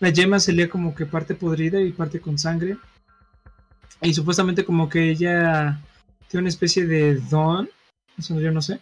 [0.00, 2.76] la yema salía como que parte podrida y parte con sangre.
[4.02, 5.80] Y supuestamente como que ella
[6.28, 7.68] tiene una especie de don,
[8.18, 8.80] eso yo no sé,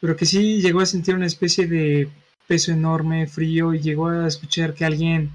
[0.00, 2.10] pero que sí llegó a sentir una especie de
[2.50, 5.30] peso enorme, frío, y llegó a escuchar que alguien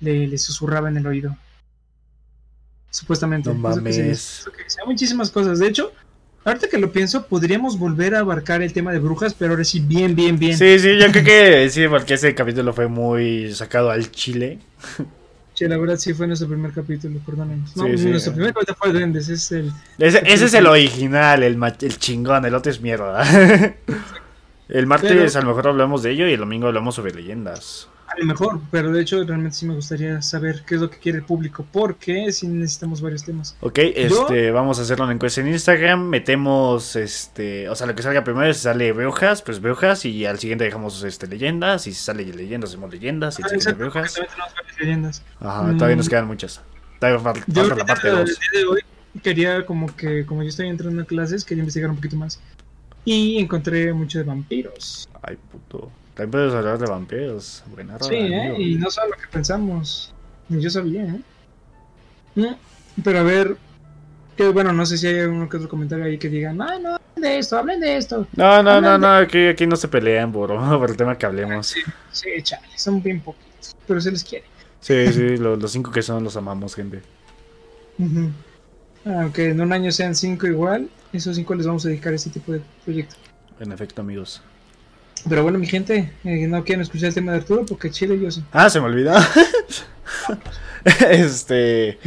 [0.00, 1.36] le, le susurraba en el oído.
[2.88, 3.52] Supuestamente.
[3.52, 4.18] No Eso que se mames.
[4.38, 5.58] eso que muchísimas cosas.
[5.58, 5.92] De hecho,
[6.46, 9.80] ahorita que lo pienso, podríamos volver a abarcar el tema de brujas, pero ahora sí
[9.80, 10.56] bien, bien, bien.
[10.56, 14.58] Sí, sí, yo creo que sí, porque ese capítulo fue muy sacado al chile.
[15.52, 17.76] Che, la verdad sí fue nuestro primer capítulo, perdónenos.
[17.76, 18.06] No, Sí, sí.
[18.08, 19.70] nuestro primer capítulo fue Duendes, es el...
[19.98, 23.22] Ese, ese es el original, el, el chingón, el otro es mierda.
[24.68, 27.88] el martes Pero- a lo mejor hablamos de ello y el domingo hablamos sobre leyendas.
[28.08, 30.98] A lo mejor, pero de hecho realmente sí me gustaría saber qué es lo que
[30.98, 33.56] quiere el público, porque sí necesitamos varios temas.
[33.60, 38.02] Ok, este, vamos a hacer una encuesta en Instagram, metemos, este, o sea, lo que
[38.04, 42.00] salga primero, si sale brujas, pues brujas, y al siguiente dejamos, este, leyendas, y si
[42.00, 44.14] sale leyendas, hacemos leyendas, y Ah, exacto, brujas.
[44.78, 45.22] leyendas.
[45.40, 46.10] Ajá, todavía nos Mm.
[46.10, 46.60] quedan muchas.
[47.00, 48.26] Todavía fal- Yo falta la parte el 2.
[48.26, 48.80] día de hoy
[49.22, 52.40] quería como que, como yo estoy entrando a clases, quería investigar un poquito más.
[53.06, 55.08] Y encontré mucho de vampiros.
[55.22, 55.90] Ay, puto.
[56.14, 57.62] También puedes hablar de vampiros.
[57.68, 58.40] Buena Sí, rola, ¿eh?
[58.48, 58.56] amigo.
[58.60, 60.12] Y no solo lo que pensamos.
[60.48, 61.04] Ni yo sabía,
[62.36, 62.54] ¿eh?
[63.04, 63.56] Pero a ver,
[64.36, 66.96] que bueno, no sé si hay uno que otro comentario ahí que digan, no, no,
[66.96, 68.26] hablen de esto, hablen de esto.
[68.36, 71.68] No, no, no, no, aquí, aquí no se pelean por, por el tema que hablemos.
[71.68, 71.80] Sí,
[72.12, 74.44] sí, chale, son bien poquitos, pero se les quiere.
[74.80, 77.02] Sí, sí, lo- los cinco que son los amamos, gente.
[77.98, 78.30] Ujú.
[79.06, 82.30] Aunque en un año sean cinco igual, esos cinco les vamos a dedicar a este
[82.30, 83.14] tipo de proyecto.
[83.60, 84.42] En efecto, amigos.
[85.28, 88.30] Pero bueno, mi gente, eh, no quieren escuchar el tema de Arturo porque Chile yo
[88.30, 88.42] sí.
[88.52, 89.14] Ah, se me olvidó.
[91.10, 91.98] este.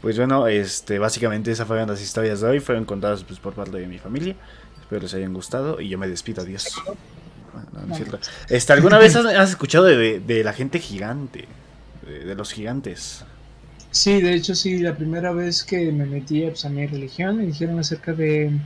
[0.00, 2.60] Pues bueno, este, básicamente esas fueron las historias de hoy.
[2.60, 4.34] Fueron contadas pues, por parte de mi familia.
[4.80, 6.42] Espero les hayan gustado y yo me despido.
[6.42, 6.66] Adiós.
[7.54, 8.18] Ah, no, no es cierto.
[8.48, 11.46] Este, ¿Alguna vez has, has escuchado de, de- de la gente gigante?
[12.06, 13.24] De, de los gigantes.
[14.00, 17.46] Sí, de hecho sí, la primera vez que me metí pues, a mi religión me
[17.46, 18.60] dijeron acerca de,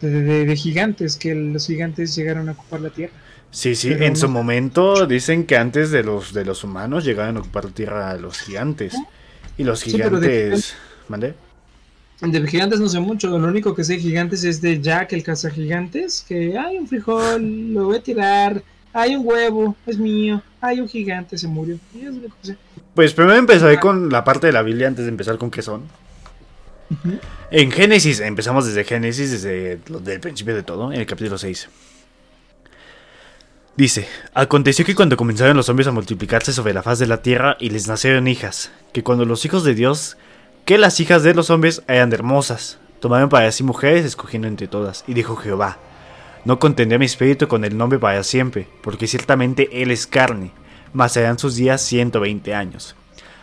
[0.00, 3.14] de, de- de gigantes, que los gigantes llegaron a ocupar la tierra.
[3.50, 7.36] Sí, sí, Pero en su momento dicen que antes de los, de los humanos llegaban
[7.36, 9.06] a ocupar la tierra los gigantes.
[9.56, 10.76] Y los Sí, de gigantes.
[11.08, 11.34] ¿Mande?
[12.20, 15.22] De gigantes no sé mucho, lo único que sé de gigantes es de Jack, el
[15.22, 18.62] cazagigantes, que hay un frijol, lo voy a tirar,
[18.92, 21.80] hay un huevo, es mío, hay un gigante, se murió.
[21.92, 22.58] Y es lo que sé.
[22.94, 25.82] Pues primero empezaré con la parte de la Biblia antes de empezar con qué son.
[27.52, 31.68] En Génesis, empezamos desde Génesis, desde del principio de todo, en el capítulo 6.
[33.76, 37.56] Dice, aconteció que cuando comenzaron los hombres a multiplicarse sobre la faz de la tierra
[37.60, 40.16] y les nacieron hijas, que cuando los hijos de Dios,
[40.64, 45.04] que las hijas de los hombres eran hermosas, tomaron para sí mujeres escogiendo entre todas,
[45.06, 45.78] y dijo Jehová,
[46.44, 50.52] no contendré mi espíritu con el nombre para siempre, porque ciertamente él es carne,
[50.92, 52.96] mas serán sus días 120 años.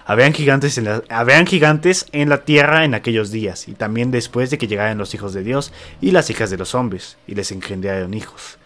[0.09, 4.49] Habían gigantes, en la, habían gigantes en la tierra en aquellos días, y también después
[4.49, 7.51] de que llegaran los hijos de Dios y las hijas de los hombres, y les
[7.51, 8.57] engendraron hijos.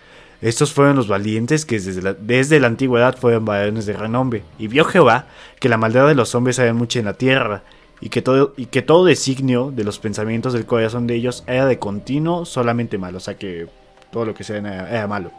[0.42, 4.68] Estos fueron los valientes que desde la, desde la antigüedad fueron varones de renombre, y
[4.68, 5.26] vio Jehová
[5.60, 7.64] que la maldad de los hombres era mucha en la tierra,
[8.00, 11.66] y que todo, y que todo designio de los pensamientos del corazón de ellos era
[11.66, 13.68] de continuo solamente malo, o sea que
[14.12, 15.32] todo lo que sea era, era malo.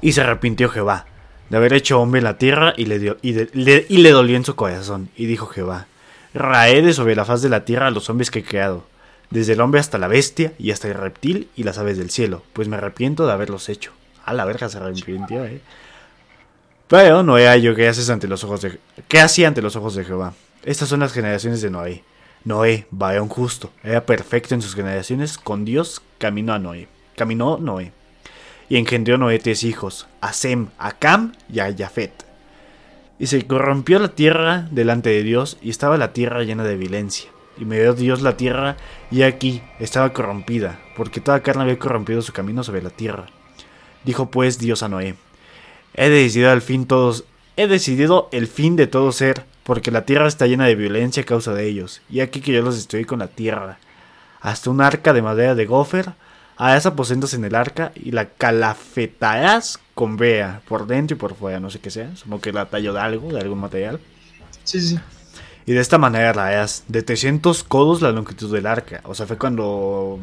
[0.00, 1.06] Y se arrepintió Jehová
[1.50, 5.10] de haber hecho hombre la tierra y le, dio, y, le, dolió en su corazón.
[5.16, 5.86] Y dijo Jehová,
[6.32, 8.84] raé de sobre la faz de la tierra a los hombres que he creado,
[9.30, 12.42] desde el hombre hasta la bestia y hasta el reptil y las aves del cielo,
[12.52, 13.92] pues me arrepiento de haberlos hecho.
[14.24, 15.60] A la verga se arrepintió, eh.
[16.86, 20.04] Pero Noé halló que haces ante los ojos de ¿Qué hacía ante los ojos de
[20.04, 20.34] Jehová?
[20.64, 22.04] Estas son las generaciones de Noé.
[22.44, 26.88] Noé, varón justo, era perfecto en sus generaciones, con Dios caminó a Noé.
[27.16, 27.92] Caminó Noé.
[28.70, 32.24] Y engendró Noé tres hijos, a Sem, a Cam y a Jafet.
[33.18, 37.28] Y se corrompió la tierra delante de Dios, y estaba la tierra llena de violencia.
[37.58, 38.76] Y me dio Dios la tierra,
[39.10, 43.26] y aquí estaba corrompida, porque toda carne había corrompido su camino sobre la tierra.
[44.04, 45.16] Dijo pues Dios a Noé,
[45.94, 47.24] he decidido al fin todos,
[47.56, 51.26] he decidido el fin de todo ser, porque la tierra está llena de violencia a
[51.26, 53.78] causa de ellos, y aquí que yo los destruí con la tierra.
[54.40, 56.12] Hasta un arca de madera de gofer
[56.60, 61.58] Harás aposentos en el arca y la calafetarás con brea, por dentro y por fuera,
[61.58, 63.98] no sé qué sea, como que la tallo de algo, de algún material.
[64.64, 64.98] Sí, sí.
[65.66, 69.00] Y de esta manera la harás de 300 codos la longitud del arca.
[69.04, 70.18] O sea, fue cuando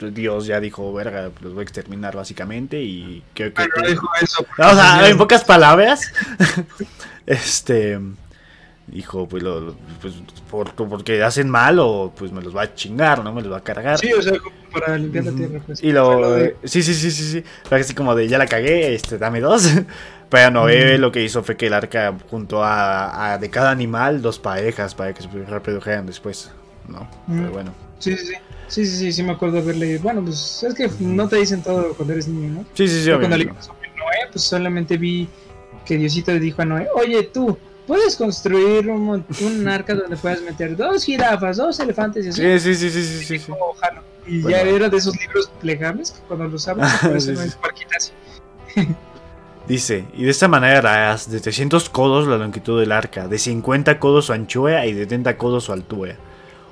[0.00, 3.52] Dios ya dijo, verga, los voy a exterminar básicamente y que...
[3.52, 4.46] que- Pero dijo eso.
[4.58, 6.12] o sea, en pocas palabras,
[7.26, 7.98] este
[8.92, 10.14] dijo, pues, lo, pues
[10.50, 13.32] por, porque hacen mal o pues me los va a chingar, ¿no?
[13.32, 13.98] Me los va a cargar.
[13.98, 15.60] Sí, o sea, como para limpiar la tierra.
[15.64, 15.82] Pues.
[15.82, 17.44] Y lo, lo de- sí, sí, sí, sí, sí.
[17.70, 19.68] Así como de ya la cagué, este, dame dos.
[20.28, 24.22] Pero Noé lo que hizo fue que el arca juntó a, a de cada animal
[24.22, 26.50] dos parejas para que se reprodujeran después,
[26.88, 27.06] ¿no?
[27.28, 27.74] Pero bueno.
[27.98, 28.34] Sí, sí, sí.
[28.68, 30.00] Sí, sí, sí, sí, me acuerdo haber leído.
[30.00, 32.64] Bueno, pues es que no te dicen todo cuando eres niño, ¿no?
[32.72, 35.28] Sí, sí, sí, Yo cuando leí sobre Noé, pues solamente vi
[35.84, 37.58] que Diosito le dijo a Noé, oye tú,
[37.92, 42.40] ¿puedes construir un, un arca donde puedas meter dos jirafas, dos elefantes y así?
[42.58, 43.52] Sí, sí, sí, sí, sí, sí.
[44.26, 44.56] Y Bueno.
[44.56, 46.90] ya era de esos libros plegables que cuando los abres
[47.62, 48.14] barquitas.
[49.68, 53.98] Dice, y de esta manera harás de 300 codos la longitud del arca, de 50
[53.98, 56.16] codos su anchura y de 30 codos su altura.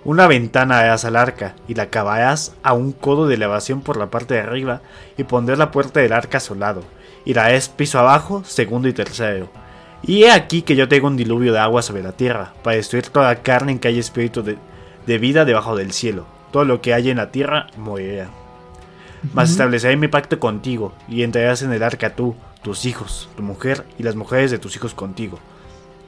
[0.05, 4.09] Una ventana harás al arca, y la acabarás a un codo de elevación por la
[4.09, 4.81] parte de arriba,
[5.19, 6.83] y pondrás la puerta del arca a su lado,
[7.27, 9.51] y la harás piso abajo, segundo y tercero.
[10.03, 13.09] Y he aquí que yo tengo un diluvio de agua sobre la tierra, para destruir
[13.09, 14.57] toda carne en que haya espíritu de,
[15.07, 16.27] de vida debajo del cielo.
[16.53, 18.31] Todo lo que haya en la tierra morirá.
[19.35, 23.85] Mas estableceré mi pacto contigo, y entrarás en el arca tú, tus hijos, tu mujer
[23.99, 25.39] y las mujeres de tus hijos contigo.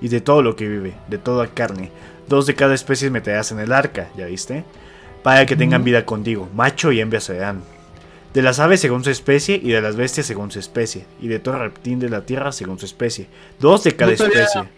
[0.01, 1.90] Y de todo lo que vive, de toda carne,
[2.28, 4.64] dos de cada especie meterás en el arca, ¿ya viste?
[5.23, 7.62] Para que tengan vida contigo, macho y hembra serán.
[8.35, 11.39] De las aves según su especie, y de las bestias según su especie, y de
[11.39, 13.27] todo reptil de la tierra según su especie.
[13.61, 14.69] Dos de cada Yo todavía- especie.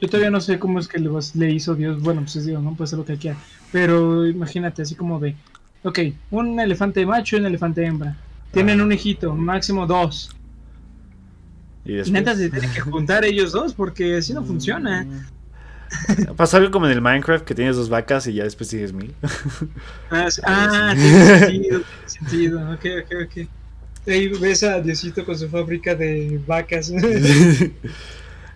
[0.00, 2.00] Yo todavía no sé cómo es que le, hizo Dios.
[2.00, 2.74] Bueno, pues es Dios, ¿no?
[2.74, 3.36] Puede ser lo que quiera.
[3.70, 5.36] Pero imagínate, así como de,
[5.84, 5.98] ok,
[6.30, 8.16] un elefante macho y un elefante hembra.
[8.50, 8.84] Tienen Ah.
[8.84, 10.34] un hijito, máximo dos.
[11.84, 15.06] Y Y neta se tienen que juntar ellos dos porque así no funciona.
[16.36, 19.14] Pasó algo como en el Minecraft que tienes dos vacas y ya después tienes mil.
[20.10, 20.40] Ah, sí.
[20.46, 21.00] Ah, sí.
[21.00, 22.72] tiene sentido, tiene sentido.
[22.72, 23.48] Ok, ok, ok.
[24.06, 26.92] Ahí ves a Diosito con su fábrica de vacas.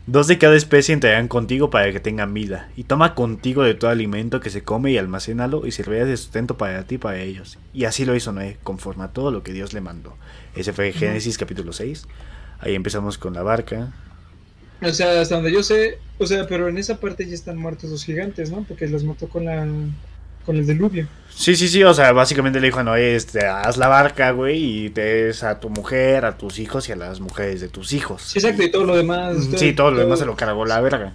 [0.06, 3.90] Dos de cada especie entrarán contigo para que tengan vida, y toma contigo de todo
[3.90, 7.59] alimento que se come y almacénalo y servirá de sustento para ti y para ellos.
[7.73, 10.15] Y así lo hizo Noé, conforme a todo lo que Dios le mandó.
[10.55, 12.06] Ese fue Génesis capítulo 6.
[12.61, 13.94] Ahí empezamos con la barca.
[14.85, 17.90] O sea, hasta donde yo sé, o sea, pero en esa parte ya están muertos
[17.90, 18.65] los gigantes, ¿no?
[18.65, 19.66] Porque los mató con la
[20.44, 21.09] con el diluvio.
[21.35, 24.85] Sí, sí, sí, o sea, básicamente le dijo a Noé, este, haz la barca, güey,
[24.86, 27.93] y te des a tu mujer, a tus hijos y a las mujeres de tus
[27.93, 28.23] hijos.
[28.23, 29.36] Sí, exacto, y todo lo demás.
[29.56, 31.15] Sí, todo lo demás se lo cargó la verga.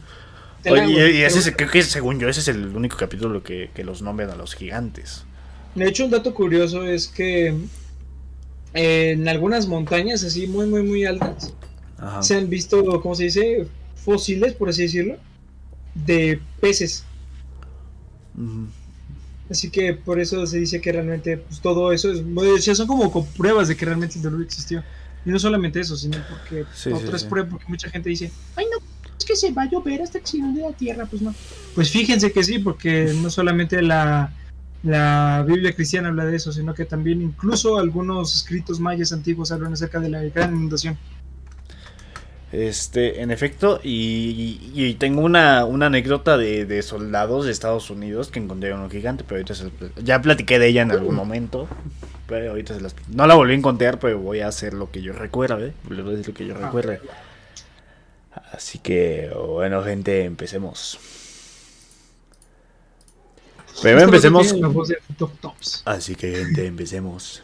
[0.66, 1.08] Oye, agua.
[1.08, 3.82] y, y ese es, creo que según yo, ese es el único capítulo que, que
[3.82, 5.24] los nombran a los gigantes.
[5.74, 7.54] De hecho, un dato curioso es que
[8.74, 11.52] eh, en algunas montañas así muy, muy, muy altas
[12.00, 12.22] Ajá.
[12.22, 13.68] se han visto, ¿cómo se dice?
[13.94, 15.16] Fósiles, por así decirlo,
[15.94, 17.04] de peces.
[19.50, 22.86] Así que por eso se dice que realmente pues, todo eso es, o sea, son
[22.86, 24.82] como co- pruebas de que realmente el diluvio existió.
[25.26, 27.28] Y no solamente eso, sino porque Sí, otras sí.
[27.28, 28.78] pruebas, porque mucha gente dice, ay no,
[29.18, 31.34] es que se va a llover hasta que inunde la tierra, pues no.
[31.74, 34.32] Pues fíjense que sí, porque no solamente la,
[34.84, 39.72] la Biblia cristiana habla de eso, sino que también incluso algunos escritos mayas antiguos hablan
[39.74, 40.96] acerca de la gran inundación.
[42.52, 47.90] Este, en efecto, y, y- y tengo una, una anécdota de, de soldados de Estados
[47.90, 49.70] Unidos que encontraron un gigante, pero ahorita se-
[50.02, 51.68] ya platiqué de ella en algún momento.
[52.26, 55.00] Pero ahorita se las, no la volví a encontrar, pero voy a hacer lo que
[55.02, 55.74] yo recuerde.
[55.88, 57.00] Les voy a decir lo que yo recuerde.
[58.52, 60.98] Así que, bueno, gente, empecemos.
[63.82, 64.46] Primero empecemos.
[65.86, 67.42] Así que, gente, empecemos.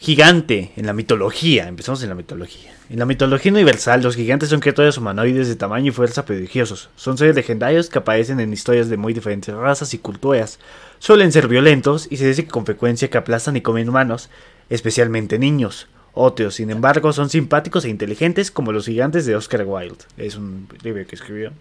[0.00, 1.66] Gigante en la mitología.
[1.66, 2.72] Empezamos en la mitología.
[2.88, 6.88] En la mitología universal, los gigantes son criaturas humanoides de tamaño y fuerza prodigiosos.
[6.94, 10.60] Son seres legendarios que aparecen en historias de muy diferentes razas y culturas.
[11.00, 14.30] Suelen ser violentos y se dice que con frecuencia que aplastan y comen humanos,
[14.70, 15.88] especialmente niños.
[16.14, 19.98] Otros, sin embargo, son simpáticos e inteligentes como los gigantes de Oscar Wilde.
[20.16, 21.52] Es un libro que escribió.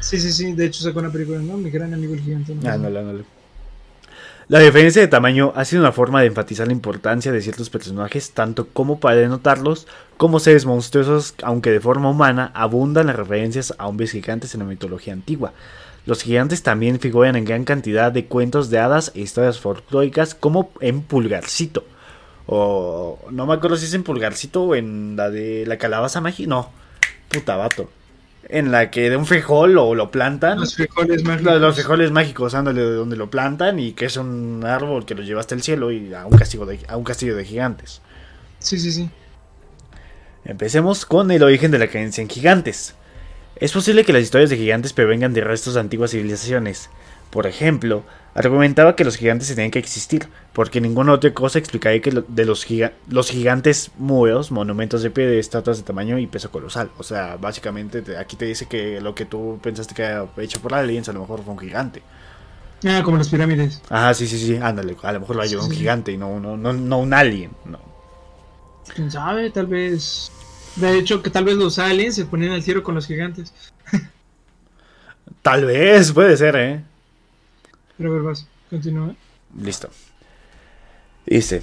[0.00, 1.56] Sí, sí, sí, de hecho sacó una película, ¿no?
[1.56, 2.54] Mi gran amigo el gigante.
[2.54, 2.70] ¿no?
[2.70, 3.24] Ándale, ándale.
[4.50, 8.32] La diferencia de tamaño ha sido una forma de enfatizar la importancia de ciertos personajes,
[8.32, 9.86] tanto como para denotarlos
[10.16, 14.66] como seres monstruosos, aunque de forma humana, abundan las referencias a hombres gigantes en la
[14.66, 15.52] mitología antigua.
[16.04, 20.72] Los gigantes también figuran en gran cantidad de cuentos de hadas e historias folclóricas, como
[20.80, 21.84] en Pulgarcito.
[22.46, 26.48] O no me acuerdo si es en Pulgarcito o en la de la calabaza mágica.
[26.48, 26.72] No,
[27.28, 27.88] puta vato.
[28.48, 30.60] En la que de un frijol o lo plantan.
[30.60, 31.60] Los frijoles mágicos.
[31.60, 35.22] Los, frijoles mágicos, ándale, de donde lo plantan y que es un árbol que lo
[35.22, 38.00] lleva hasta el cielo y a un, castigo de, a un castillo de gigantes.
[38.58, 39.10] Sí, sí, sí.
[40.44, 42.94] Empecemos con el origen de la creencia en gigantes.
[43.56, 46.88] Es posible que las historias de gigantes provengan de restos de antiguas civilizaciones.
[47.30, 48.04] Por ejemplo,
[48.34, 52.44] argumentaba que los gigantes tenían que existir, porque ninguna otra cosa explicaría que lo- de
[52.44, 56.90] los, giga- los gigantes muros, monumentos de piedra, estatuas de tamaño y peso colosal.
[56.98, 60.60] O sea, básicamente te- aquí te dice que lo que tú pensaste que era hecho
[60.60, 62.02] por aliens a lo mejor fue un gigante.
[62.84, 63.80] Ah, como las pirámides.
[63.90, 66.40] Ajá, sí, sí, sí, ándale, a lo mejor lo llevó Sí, un gigante y no,
[66.40, 67.52] no, no, no un alien.
[67.64, 67.78] No.
[68.94, 69.50] ¿Quién sabe?
[69.50, 70.30] Tal vez...
[70.76, 73.52] De hecho, que tal vez los aliens se ponían al tiro con los gigantes.
[75.42, 76.84] Tal vez, puede ser, ¿eh?
[78.00, 78.46] Pero a ver, vas.
[78.70, 79.14] Continúa.
[79.62, 79.90] Listo.
[81.26, 81.62] Dice,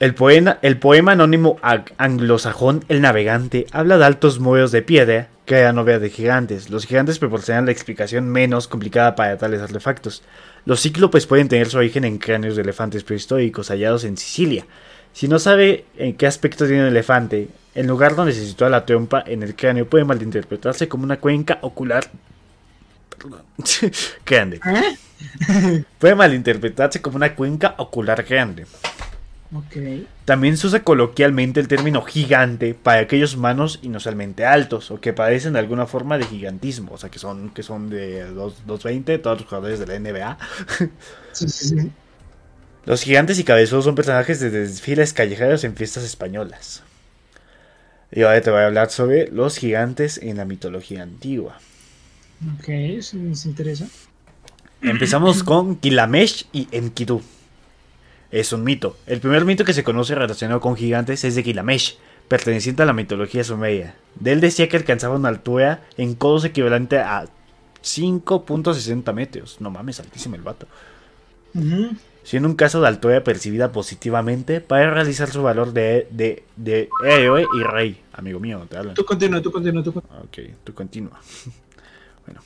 [0.00, 1.58] el poema, el poema anónimo
[1.98, 6.70] anglosajón El Navegante habla de altos muros de piedra que eran novia de gigantes.
[6.70, 10.22] Los gigantes proporcionan la explicación menos complicada para tales artefactos.
[10.64, 14.64] Los cíclopes pueden tener su origen en cráneos de elefantes prehistóricos hallados en Sicilia.
[15.12, 18.86] Si no sabe en qué aspecto tiene un elefante, el lugar donde se sitúa la
[18.86, 22.10] trompa en el cráneo puede malinterpretarse como una cuenca ocular
[23.18, 23.42] perdón,
[24.24, 24.60] grande.
[24.64, 25.07] ¿Eh?
[25.98, 28.66] Puede malinterpretarse como una cuenca ocular grande.
[30.24, 35.54] También se usa coloquialmente el término gigante para aquellos humanos inusualmente altos o que padecen
[35.54, 38.34] de alguna forma de gigantismo, o sea, que son, que son de 2-
[38.66, 40.38] 220, todos los jugadores de la NBA.
[41.32, 41.92] Sí, sí, sí.
[42.84, 46.82] Los gigantes y cabezudos son personajes de desfiles callejeros en fiestas españolas.
[48.10, 51.60] Y ahora te voy a hablar sobre los gigantes en la mitología antigua.
[52.54, 53.86] Ok, eso nos interesa.
[54.82, 57.22] Empezamos con Gilamesh y Enkidu.
[58.30, 58.96] Es un mito.
[59.06, 61.96] El primer mito que se conoce relacionado con gigantes es de Gilamesh,
[62.28, 63.94] perteneciente a la mitología sumeria.
[64.16, 67.24] De él decía que alcanzaba una altura en codos equivalente a
[67.82, 69.60] 5.60 metros.
[69.60, 70.66] No mames, altísimo el vato.
[72.22, 77.46] Siendo un caso de altura percibida positivamente para realizar su valor de, de, de héroe
[77.58, 78.02] y rey.
[78.12, 78.94] Amigo mío, te hablan.
[78.94, 80.20] Tú continúa, tú continúa, tú continúa.
[80.20, 81.18] Ok, tú continúa.
[82.26, 82.42] bueno.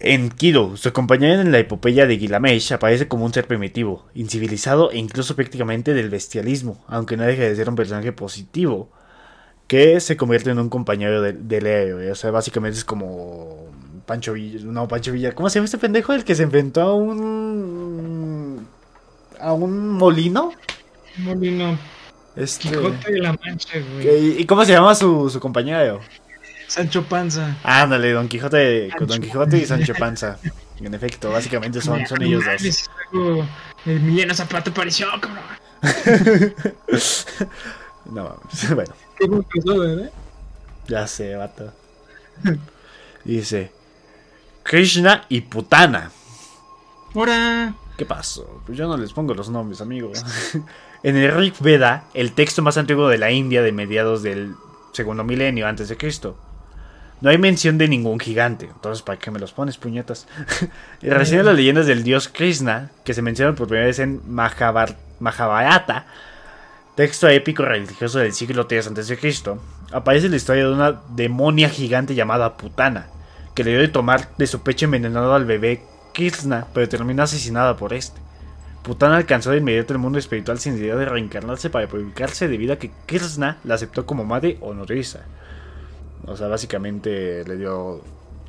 [0.00, 4.92] En Kido, su compañero en la epopeya de Gilamesh aparece como un ser primitivo, incivilizado
[4.92, 8.90] e incluso prácticamente del bestialismo, aunque no deja de ser un personaje positivo,
[9.66, 12.10] que se convierte en un compañero del, del héroe.
[12.12, 13.68] O sea, básicamente es como
[14.06, 14.60] Pancho Villa.
[14.64, 15.34] No, Pancho Villa.
[15.34, 16.12] ¿Cómo se llama este pendejo?
[16.12, 18.66] El que se inventó a un.
[19.38, 20.52] a un molino.
[21.18, 21.78] Molino.
[22.34, 22.68] Este.
[22.68, 24.40] Quijote de la Mancha, güey.
[24.40, 26.00] ¿Y cómo se llama su, su compañero?
[26.68, 27.56] Sancho Panza.
[27.64, 30.38] Ándale, Don Quijote, Sancho Don Quijote y Sancho Panza.
[30.80, 32.88] En efecto, básicamente son, son ellos dos.
[33.84, 35.44] El Emiliano Zapata apareció, cabrón.
[38.10, 40.24] No mames, bueno,
[40.86, 41.72] ya sé, vato.
[43.24, 43.70] Dice
[44.62, 46.10] Krishna y Putana.
[47.14, 47.74] Ahora.
[47.96, 48.62] ¿Qué pasó?
[48.64, 50.12] Pues yo no les pongo los nombres, amigo.
[51.02, 54.54] en el Rig Veda, el texto más antiguo de la India de mediados del
[54.92, 56.36] segundo milenio antes de Cristo.
[57.20, 60.28] No hay mención de ningún gigante, entonces ¿para qué me los pones, puñetas?
[61.02, 66.06] recién las leyendas del dios Krishna, que se mencionan por primera vez en Mahabhar- Mahabharata,
[66.94, 69.18] texto épico religioso del siglo III a.C.,
[69.92, 73.06] aparece la historia de una demonia gigante llamada Putana,
[73.54, 75.82] que le dio de tomar de su pecho envenenado al bebé
[76.14, 78.20] Krishna, pero terminó asesinada por este.
[78.82, 82.78] Putana alcanzó de inmediato el mundo espiritual sin idea de reencarnarse para purificarse debido a
[82.78, 85.20] que Krishna la aceptó como madre o nodriza.
[86.26, 88.02] O sea, básicamente le dio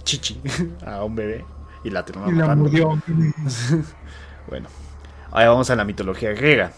[0.03, 0.39] chichi
[0.85, 1.45] a un bebé
[1.83, 2.55] y la terminó Y la.
[4.47, 4.67] Bueno,
[5.29, 6.71] ahora vamos a la mitología griega.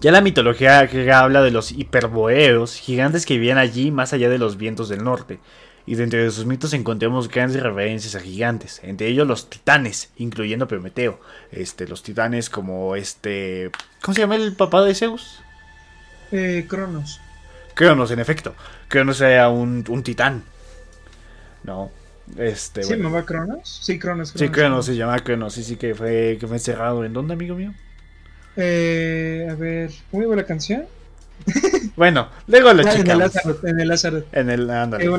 [0.00, 4.38] Ya la mitología griega habla de los hiperboreos, gigantes que vivían allí más allá de
[4.38, 5.38] los vientos del norte.
[5.86, 10.68] Y dentro de sus mitos encontramos grandes referencias a gigantes, entre ellos los titanes, incluyendo
[10.68, 11.18] Prometeo.
[11.50, 13.70] Este, los titanes como este...
[14.02, 15.40] ¿Cómo se llama el papá de Zeus?
[16.30, 17.20] Eh, Cronos.
[17.78, 18.56] Cronos, en efecto.
[18.88, 20.42] Cronos era un, un titán.
[21.62, 21.92] No,
[22.36, 22.82] este...
[22.82, 23.04] ¿Sí bueno.
[23.04, 23.78] llamaba Cronos?
[23.84, 24.32] Sí, Cronos.
[24.34, 27.04] Sí, Cronos se llama Cronos, sí, sí, que fue, que fue encerrado.
[27.04, 27.72] ¿En dónde, amigo mío?
[28.56, 30.86] Eh, a ver, muy buena canción.
[31.94, 33.18] Bueno, luego lo Ah, en el.
[33.18, 33.58] Lázaro.
[33.62, 34.24] En el Lázaro.
[34.32, 35.04] En el ándale.
[35.04, 35.18] Eh.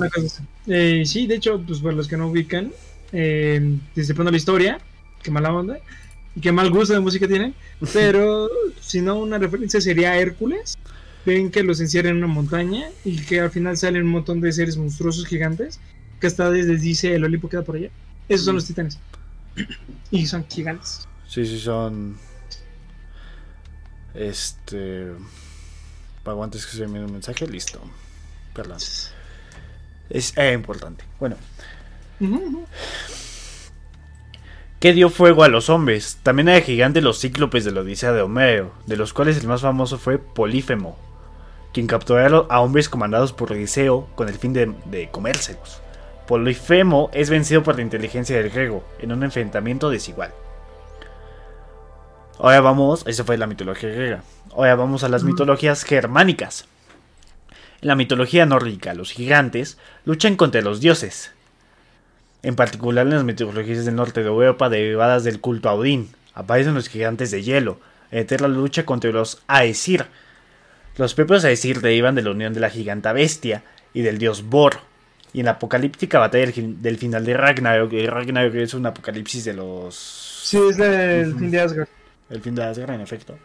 [0.67, 2.71] Eh, sí, de hecho, pues para los que no ubican,
[3.13, 4.79] eh, desde pronto la historia,
[5.21, 5.79] qué mala onda,
[6.35, 7.53] y qué mal gusto de música tienen,
[7.93, 8.49] pero
[8.81, 10.77] si no, una referencia sería Hércules.
[11.29, 14.51] Ven que los encierran en una montaña y que al final salen un montón de
[14.51, 15.79] seres monstruosos gigantes
[16.19, 17.91] que hasta les dice el Olimpo queda por allá.
[18.27, 18.99] Esos son los titanes.
[20.11, 21.07] Y son gigantes.
[21.27, 22.17] Sí, sí, son.
[24.15, 25.11] Este.
[26.25, 27.79] Aguantes que se me un mensaje, listo.
[28.55, 28.77] Perdón.
[30.09, 31.03] Es eh, importante.
[31.19, 31.35] Bueno.
[34.79, 36.17] ¿Qué dio fuego a los hombres?
[36.23, 39.61] También hay gigantes los cíclopes de la Odisea de Homero, de los cuales el más
[39.61, 40.97] famoso fue Polífemo,
[41.73, 45.81] quien capturó a hombres comandados por Odiseo con el fin de, comérselos.
[46.27, 50.31] Polifemo es vencido por la inteligencia del griego en un enfrentamiento desigual.
[52.37, 54.23] Ahora vamos, esa fue la mitología griega.
[54.53, 56.67] Ahora vamos a las mitologías germánicas.
[57.81, 61.31] En la mitología nórdica, los gigantes luchan contra los dioses,
[62.43, 66.13] en particular en las mitologías del norte de Europa derivadas del culto a Odín.
[66.33, 67.79] Aparecen los gigantes de hielo,
[68.11, 70.07] en la lucha contra los Aesir.
[70.99, 73.63] Los propios Aesir derivan de la unión de la giganta bestia
[73.93, 74.81] y del dios Bor.
[75.31, 79.95] Y en la apocalíptica batalla del, final de Ragnarok, Ragnarok es un apocalipsis de los...
[79.95, 81.87] Sí, es el fin de Asgard.
[82.29, 83.39] El fin de Asgard, en efecto.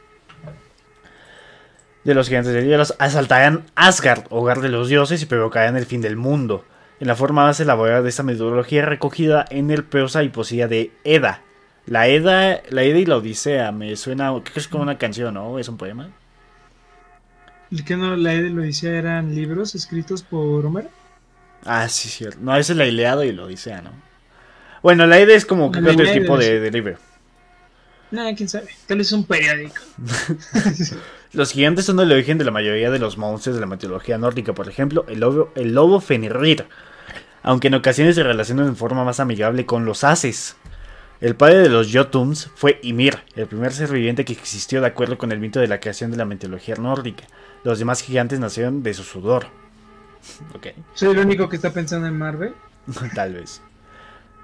[2.02, 6.00] De los gigantes de hielo asaltarán Asgard, hogar de los dioses, y provocarán el fin
[6.00, 6.64] del mundo
[6.98, 10.90] en la forma más elaborada de esta metodología recogida en el prosa y poesía de
[11.04, 11.42] Eda.
[11.86, 15.34] La Eda, la Eda y la Odisea, me suena, creo que es como una canción,
[15.34, 15.60] ¿no?
[15.60, 16.10] ¿Es un poema?
[17.70, 20.88] ¿El que no, la Eda y la Odisea eran libros escritos por Homero?
[21.64, 22.38] Ah, sí, cierto.
[22.40, 23.90] No, ese es la Ileada y la Odisea, ¿no?
[24.82, 26.98] Bueno, la Eda es como que otro tipo de, de libro.
[28.10, 28.68] Nada, quién sabe.
[28.86, 29.74] Tal vez es un periódico.
[31.32, 34.52] los gigantes son el origen de la mayoría de los monstruos de la mitología nórdica.
[34.52, 36.66] Por ejemplo, el lobo, el lobo Fenrir.
[37.42, 40.56] Aunque en ocasiones se relacionan en forma más amigable con los haces.
[41.20, 45.16] El padre de los Jotuns fue Ymir, el primer ser viviente que existió de acuerdo
[45.16, 47.24] con el mito de la creación de la mitología nórdica.
[47.64, 49.46] Los demás gigantes nacieron de su sudor.
[50.54, 50.74] okay.
[50.94, 52.54] ¿Soy el único que está pensando en Marvel?
[53.14, 53.60] Tal vez.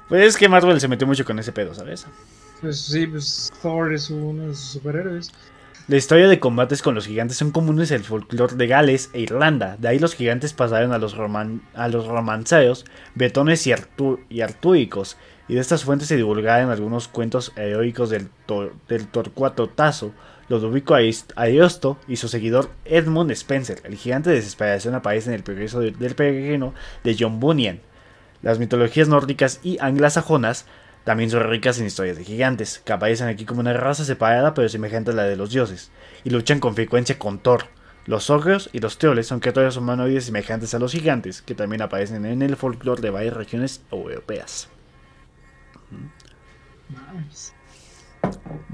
[0.09, 2.07] Pues es que Marvel se metió mucho con ese pedo, ¿sabes?
[2.61, 5.31] Pues sí, pues Thor es uno de sus superhéroes.
[5.87, 9.21] La historia de combates con los gigantes son comunes en el folclore de Gales e
[9.21, 9.77] Irlanda.
[9.79, 11.17] De ahí los gigantes pasaron a los,
[11.75, 12.85] a los romanceos,
[13.15, 13.73] bretones y,
[14.43, 15.17] artúicos.
[15.49, 18.29] Y de estas fuentes se divulgaron algunos cuentos heroicos del,
[18.89, 20.13] del Torcuato Tazo,
[20.51, 20.97] Ludovico
[21.37, 23.81] Ariosto y su seguidor Edmund Spencer.
[23.85, 26.75] El gigante de desesperación aparece en el progreso del peregrino
[27.05, 27.81] de John Bunyan.
[28.43, 30.67] Las mitologías nórdicas y anglosajonas
[31.05, 34.69] también son ricas en historias de gigantes, que aparecen aquí como una raza separada pero
[34.69, 35.93] semejante a la de los dioses,
[36.25, 37.67] y luchan con frecuencia con Thor.
[38.07, 42.27] Los ogros y los teoles son criaturas humanoides semejantes a los gigantes, que también aparecen
[42.27, 44.69] en el folclore de varias regiones europeas.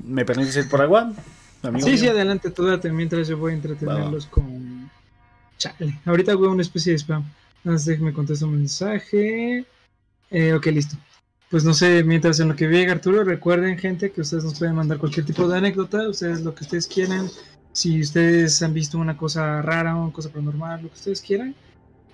[0.03, 1.13] ¿Me permites ir por agua?
[1.79, 4.91] Sí, sí, adelante, tú date mientras yo voy a entretenerlos con...
[5.59, 7.23] Chale, ahorita hago una especie de spam.
[7.65, 9.65] Nada más déjame contestar un mensaje.
[10.31, 10.97] Eh, ok, listo.
[11.51, 14.75] Pues no sé, mientras en lo que llega Arturo, recuerden gente que ustedes nos pueden
[14.75, 17.31] mandar cualquier tipo de anécdota, ustedes lo que ustedes quieran,
[17.73, 21.55] si ustedes han visto una cosa rara, una cosa paranormal, lo que ustedes quieran,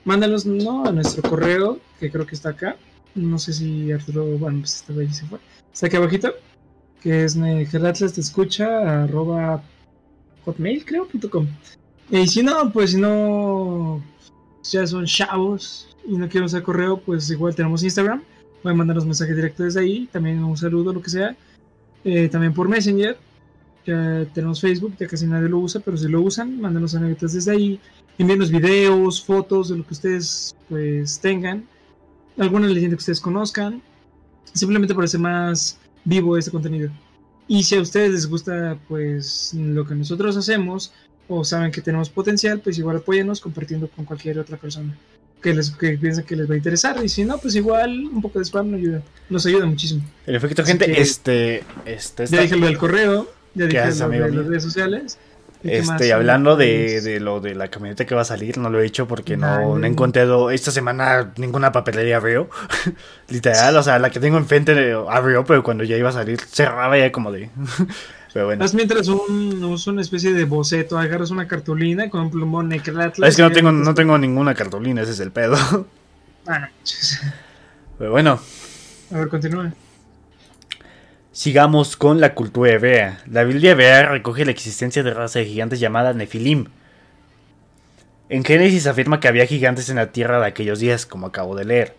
[0.05, 2.77] mándalos no a nuestro correo, que creo que está acá,
[3.15, 5.39] no sé si Arturo, bueno, pues está ahí se fue,
[5.73, 6.35] está aquí abajito,
[7.03, 9.63] que es Geratlas te escucha, arroba
[10.45, 11.47] hotmail creo, punto com.
[12.11, 14.03] Y si no, pues si no,
[14.63, 18.23] ya son chavos y no quieren usar correo, pues igual tenemos Instagram
[18.63, 21.37] pueden mandarnos mensajes directos desde ahí, también un saludo, lo que sea.
[22.05, 23.19] Eh, también por Messenger,
[23.85, 27.53] ya tenemos Facebook, ya casi nadie lo usa, pero si lo usan, mándanos anécdotas desde
[27.53, 27.81] ahí,
[28.19, 31.65] envíenos videos, fotos de lo que ustedes pues tengan,
[32.39, 33.83] alguna leyenda que ustedes conozcan,
[34.53, 36.91] simplemente para hacer más vivo este contenido.
[37.49, 40.93] Y si a ustedes les gusta pues lo que nosotros hacemos
[41.29, 44.97] o saben que tenemos potencial, pues igual apóyanos compartiendo con cualquier otra persona
[45.43, 47.05] que les que piensen que les va a interesar.
[47.05, 50.03] Y si no pues igual un poco de spam nos ayuda nos ayuda muchísimo.
[50.27, 54.47] En efecto gente este este ya dije lo del correo ya dije lo de las
[54.47, 55.19] redes sociales
[55.65, 58.87] este hablando de, de, lo de la camioneta que va a salir no lo he
[58.87, 62.51] hecho porque no, no he encontrado esta semana ninguna papelería veo
[63.29, 66.99] literal o sea la que tengo enfrente abrió pero cuando ya iba a salir cerraba
[66.99, 67.51] ya como de
[68.33, 68.65] Pero bueno.
[68.73, 73.29] Mientras un, una especie de boceto, agarras una cartulina con un plumón necratlas.
[73.29, 75.57] Es que no tengo, no tengo ninguna cartulina, ese es el pedo.
[76.45, 76.69] Ah,
[77.99, 78.41] Pero bueno.
[79.13, 79.73] A ver, continúa.
[81.35, 83.23] Sigamos con la cultura hebrea.
[83.27, 86.67] La Biblia hebrea recoge la existencia de raza de gigantes llamada Nefilim.
[88.29, 91.65] En Génesis afirma que había gigantes en la tierra de aquellos días, como acabo de
[91.65, 91.97] leer.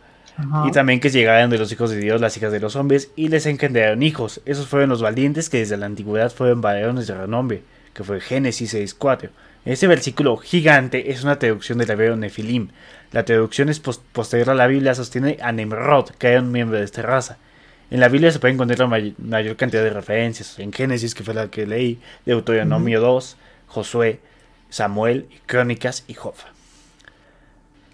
[0.68, 3.30] Y también que llegaran de los hijos de Dios las hijas de los hombres y
[3.30, 4.39] les engendraron hijos.
[4.45, 7.64] Esos fueron los valientes que desde la antigüedad fueron varones de renombre,
[7.95, 9.31] que fue Génesis 6.4.
[9.65, 12.69] Este versículo gigante es una traducción del hebreo Nefilim.
[13.11, 16.85] La traducción es posterior a la Biblia, sostiene a Nemrod, que era un miembro de
[16.85, 17.39] esta raza.
[17.91, 20.57] En la Biblia se puede encontrar la mayor cantidad de referencias.
[20.60, 23.38] En Génesis, que fue la que leí, Deuteronomio 2,
[23.68, 24.19] Josué,
[24.69, 26.34] Samuel, Crónicas y Job.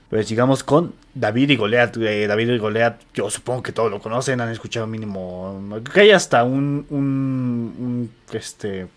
[0.10, 1.96] Pues sigamos con David y Goliat.
[1.98, 5.80] Eh, David y Goliat, yo supongo que todos lo conocen, han escuchado mínimo.
[5.94, 8.88] Que hay hasta un, un, un, este,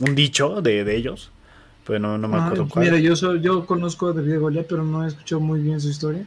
[0.00, 1.30] un dicho de, de ellos,
[1.86, 2.84] pero no, no me Ah, acuerdo cuál.
[2.84, 6.26] mira, yo, yo conozco a David Goliat, pero no he escuchado muy bien su historia.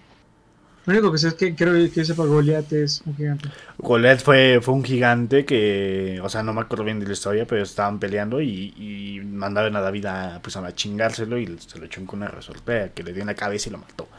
[0.86, 3.50] Lo único que sé es que creo que sepa Goliat es un gigante.
[3.78, 7.46] Goliat fue, fue un gigante que, o sea, no me acuerdo bien de la historia,
[7.48, 11.86] pero estaban peleando y, y mandaron a David a, pues, a chingárselo y se lo
[11.86, 14.10] echó con una resortera que le dio en la cabeza y lo mató.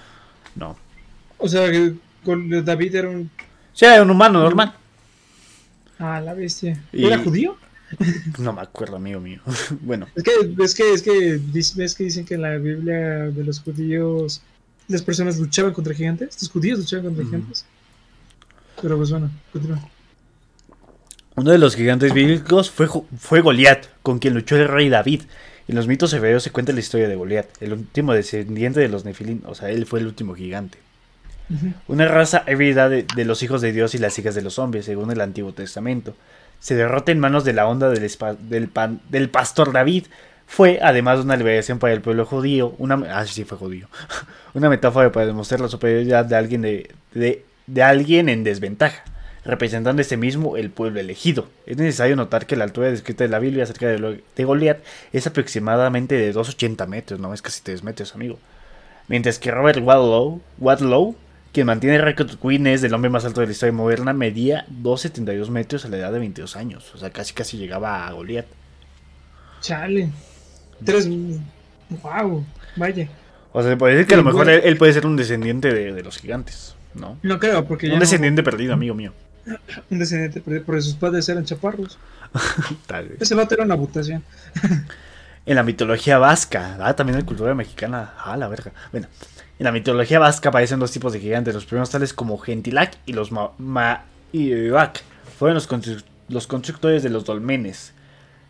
[0.57, 0.77] No.
[1.37, 1.95] O sea, que
[2.63, 3.31] David era un.
[3.75, 4.73] Sí, era un humano normal.
[5.99, 6.83] Ah, la bestia.
[6.93, 7.57] Y- ¿Era judío?
[8.39, 9.41] No me acuerdo, amigo mío.
[9.83, 10.33] bueno, Es que,
[10.65, 11.41] es que, es que,
[11.77, 14.43] ves que dicen que en la Biblia de los judíos
[14.89, 16.41] las personas luchaban contra gigantes.
[16.43, 17.65] Los judíos luchaban contra gigantes.
[18.83, 19.79] Pero pues bueno, continúa.
[21.37, 22.89] uno de los gigantes bíblicos fue,
[23.19, 25.23] fue Goliat, con quien luchó el rey David.
[25.67, 29.05] En los mitos hebreos se cuenta la historia de Goliat, el último descendiente de los
[29.05, 30.79] Nefilim, o sea, él fue el último gigante.
[31.89, 34.87] Una raza híbrida de, de los hijos de Dios y las hijas de los hombres,
[34.87, 36.15] según el Antiguo Testamento.
[36.59, 38.11] Se derrota en manos de la onda del,
[38.49, 40.07] del, pan- del pastor David.
[40.47, 42.75] Fue, además, una liberación para el pueblo judío.
[42.79, 43.89] Una, ah, sí, fue judío.
[44.55, 46.91] una metáfora para demostrar la superioridad de alguien, de,
[47.67, 49.03] de, alguien en desventaja,
[49.45, 51.49] representando este mismo el pueblo elegido.
[51.67, 54.79] Es necesario notar que la altura descrita de la Biblia acerca de, de Goliat
[55.13, 58.39] es aproximadamente de 2,80 metros, no es casi 3 metros, amigo.
[59.09, 61.17] Mientras que Robert Wadlow, Wadlow
[61.55, 65.51] quien mantiene el récord Guinness del hombre más alto de la historia moderna, medía 2,72
[65.51, 66.93] metros a la edad de 22 años.
[66.97, 68.47] O sea, casi casi llegaba a Goliat.
[69.61, 70.11] Chale.
[70.85, 71.09] Tres.
[72.03, 72.45] Wow.
[72.77, 73.09] Vaya.
[73.53, 75.73] O sea, se puede decir que a lo mejor él, él puede ser un descendiente
[75.73, 77.19] de, de los gigantes, ¿no?
[77.23, 79.13] No creo, porque Un no- descendiente perdido, amigo mío.
[79.91, 81.99] un descendiente, porque porque sus padres eran chaparros.
[82.87, 83.23] Tal vez.
[83.23, 84.23] Ese vato era una mutación.
[85.47, 88.73] En la mitología vasca, ah, también en cultura mexicana, ah, la verga.
[88.93, 89.09] Bueno,
[89.59, 93.13] en la mitología vasca aparecen dos tipos de gigantes, los primeros tales como Gentilac y
[93.13, 95.03] los Ma- Mairak.
[95.39, 97.93] Fueron los, constru- los constructores de los dolmenes.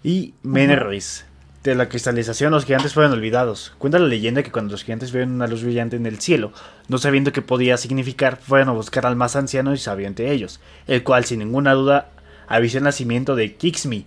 [0.05, 1.25] Y Menelris.
[1.65, 3.73] De la cristalización los gigantes fueron olvidados.
[3.79, 6.53] Cuenta la leyenda que cuando los gigantes vieron una luz brillante en el cielo,
[6.89, 10.61] no sabiendo qué podía significar, fueron a buscar al más anciano y sabio entre ellos,
[10.87, 12.11] el cual sin ninguna duda
[12.47, 14.05] avisó el nacimiento de Kixmi,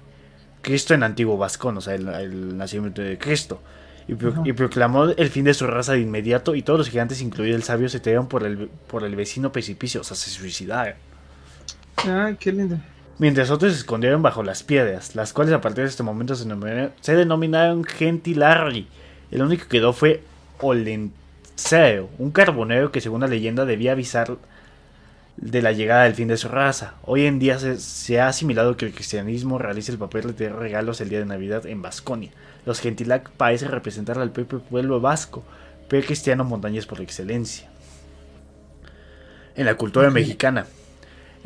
[0.61, 3.59] Cristo en antiguo vascón, o sea, el, el nacimiento de Cristo.
[4.07, 7.21] Y, pro- y proclamó el fin de su raza de inmediato y todos los gigantes,
[7.21, 10.93] incluido el sabio, se tiraron por el, por el vecino precipicio, o sea, se suicidaron.
[12.05, 12.77] Ah, qué lindo.
[13.19, 16.43] Mientras otros se escondieron bajo las piedras, las cuales a partir de este momento se
[16.43, 18.87] denominaron, se denominaron Gentilarri.
[19.31, 20.21] El único que quedó fue
[20.59, 24.37] Olenceo, un carbonero que según la leyenda debía avisar
[25.37, 26.93] de la llegada del fin de su raza.
[27.03, 30.55] Hoy en día se, se ha asimilado que el cristianismo realiza el papel de tener
[30.55, 32.31] regalos el día de Navidad en Vasconia.
[32.67, 35.43] Los Gentilac parecen representar al propio pueblo vasco,
[35.87, 37.67] pero cristiano montañas por excelencia.
[39.55, 40.67] En la cultura mexicana,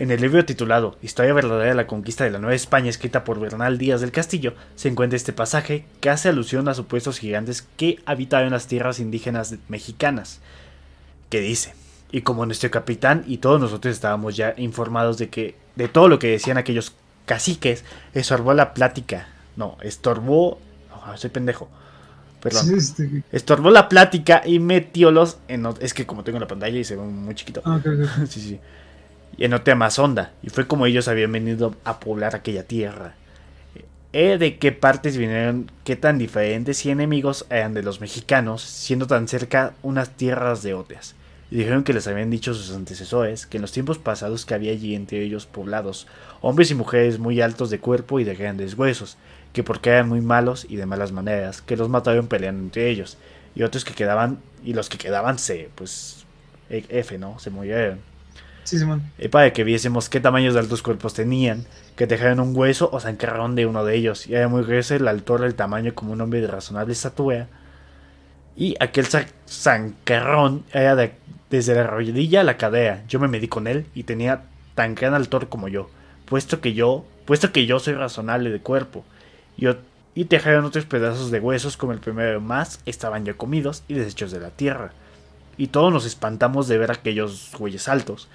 [0.01, 3.39] en el libro titulado Historia verdadera de la conquista de la Nueva España, escrita por
[3.39, 7.99] Bernal Díaz del Castillo, se encuentra este pasaje que hace alusión a supuestos gigantes que
[8.07, 10.39] habitaban las tierras indígenas mexicanas,
[11.29, 11.75] que dice,
[12.11, 16.17] y como nuestro capitán y todos nosotros estábamos ya informados de que de todo lo
[16.17, 16.93] que decían aquellos
[17.27, 20.59] caciques, estorbó la plática, no, estorbó,
[20.89, 21.69] no, soy pendejo,
[22.41, 26.79] perdón, Sí, este- estorbó la plática y metiólos en, es que como tengo la pantalla
[26.79, 27.79] y se ve muy chiquito, ah,
[28.27, 28.59] sí, sí.
[29.37, 30.33] Y en otra más honda.
[30.43, 33.15] Y fue como ellos habían venido a poblar aquella tierra.
[34.13, 39.07] Eh, de qué partes vinieron, qué tan diferentes y enemigos eran de los mexicanos, siendo
[39.07, 41.15] tan cerca unas tierras de otras.
[41.49, 44.73] Y dijeron que les habían dicho sus antecesores que en los tiempos pasados que había
[44.73, 46.07] allí entre ellos poblados,
[46.41, 49.17] hombres y mujeres muy altos de cuerpo y de grandes huesos,
[49.53, 53.17] que porque eran muy malos y de malas maneras, que los mataron peleando entre ellos,
[53.55, 56.25] y otros que quedaban, y los que quedaban se, pues,
[56.69, 57.39] e- F, ¿no?
[57.39, 58.10] Se murieron.
[58.71, 59.01] Sí, Simón.
[59.17, 61.65] Eh, para que viésemos qué tamaños de altos cuerpos tenían,
[61.97, 64.95] que dejaron un hueso o se encargaron de uno de ellos, y era muy grueso
[64.95, 67.49] el altura el tamaño como un hombre de razonable estatura,
[68.55, 69.07] y aquel
[69.45, 71.15] zancarrón era de-
[71.49, 74.43] desde la rodilla a la cadera, yo me medí con él y tenía
[74.73, 75.89] tan gran altor como yo,
[76.23, 79.03] puesto que yo, puesto que yo soy razonable de cuerpo,
[79.57, 79.79] y, ot-
[80.15, 84.31] y dejaron otros pedazos de huesos como el primero más, estaban ya comidos y desechos
[84.31, 84.93] de la tierra,
[85.57, 88.29] y todos nos espantamos de ver aquellos güeyes altos,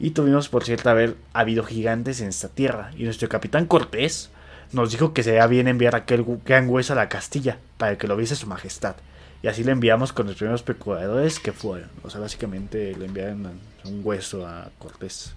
[0.00, 4.30] y tuvimos por cierto haber habido gigantes en esta tierra, y nuestro capitán Cortés
[4.72, 8.16] nos dijo que sería bien enviar aquel gran hueso a la Castilla, para que lo
[8.16, 8.96] viese su majestad.
[9.42, 11.88] Y así le enviamos con los primeros procuradores que fueron.
[12.02, 13.50] O sea, básicamente le enviaron
[13.84, 15.32] un hueso a Cortés.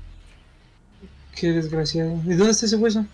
[1.35, 2.11] Qué desgraciado.
[2.25, 3.05] ¿Y dónde está ese hueso?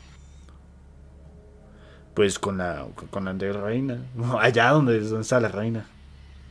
[2.14, 4.00] Pues con la, con la anterior reina.
[4.40, 5.86] Allá donde, donde está la reina.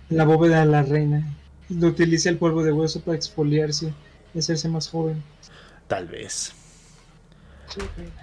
[0.08, 1.26] La bóveda de la reina.
[1.68, 3.92] utilice el polvo de hueso para exfoliarse
[4.36, 5.22] hacerse más joven.
[5.86, 6.52] Tal vez.
[7.68, 7.80] Sí,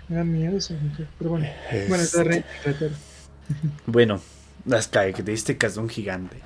[0.07, 1.47] me da miedo mujer, pero bueno.
[1.71, 2.43] Es- Bueno, está re.
[3.85, 4.19] Bueno,
[4.65, 6.37] las características de un gigante.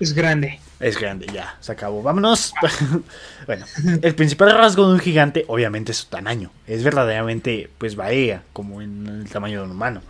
[0.00, 0.60] Es grande.
[0.80, 2.02] Es grande, ya, se acabó.
[2.02, 2.52] Vámonos.
[3.46, 3.64] bueno,
[4.02, 6.50] el principal rasgo de un gigante obviamente es su tamaño.
[6.66, 10.02] Es verdaderamente, pues varía, como en el tamaño de un humano.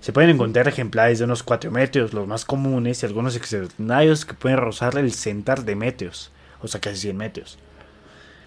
[0.00, 4.34] Se pueden encontrar ejemplares de unos 4 metros, los más comunes, y algunos extraordinarios que
[4.34, 6.30] pueden rozar el centar de metros,
[6.62, 7.58] o sea, casi 100 metros.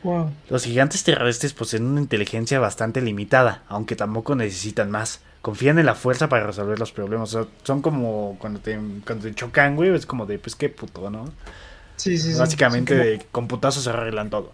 [0.03, 0.31] Wow.
[0.49, 5.19] Los gigantes terrestres poseen una inteligencia bastante limitada, aunque tampoco necesitan más.
[5.41, 7.33] Confían en la fuerza para resolver los problemas.
[7.33, 10.69] O sea, son como cuando te, cuando te chocan, güey, es como de, pues qué
[10.69, 11.25] puto, ¿no?
[11.97, 12.39] Sí, sí, sí.
[12.39, 14.53] Básicamente Sí, como- con putazos se arreglan todo,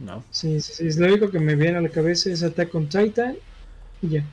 [0.00, 0.24] ¿no?
[0.30, 0.86] Sí, sí, sí.
[0.88, 3.36] Es lo único que me viene a la cabeza es Attack on Titan
[4.02, 4.24] y ya.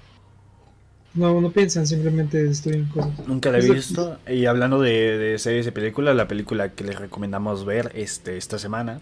[1.13, 3.11] No, no piensan, simplemente destruyen cosas.
[3.27, 4.19] Nunca la he visto.
[4.27, 8.59] Y hablando de, de series de películas, la película que les recomendamos ver este, esta
[8.59, 9.01] semana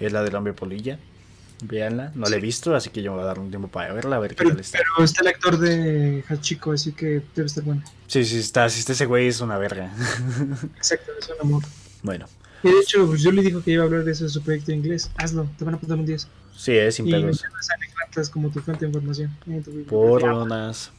[0.00, 0.98] es la del hombre polilla.
[1.64, 3.92] Véanla, no la he visto, así que yo me voy a dar un tiempo para
[3.94, 4.78] verla, a ver qué tal está.
[4.78, 7.84] pero está el actor de Hachiko, así que debe estar bueno.
[8.08, 9.92] Sí, sí, está, si está ese güey es una verga.
[10.76, 11.62] Exacto, es un amor.
[12.02, 12.26] bueno,
[12.64, 14.42] Y de hecho, pues, yo le dijo que iba a hablar de eso de su
[14.42, 15.12] proyecto de inglés.
[15.18, 16.26] Hazlo, te van a poner un 10.
[16.56, 17.44] sí, es sin Y pedos.
[18.32, 19.30] como tu fuente de información.
[19.46, 20.34] en tu Por bibliografía.
[20.42, 20.90] unas.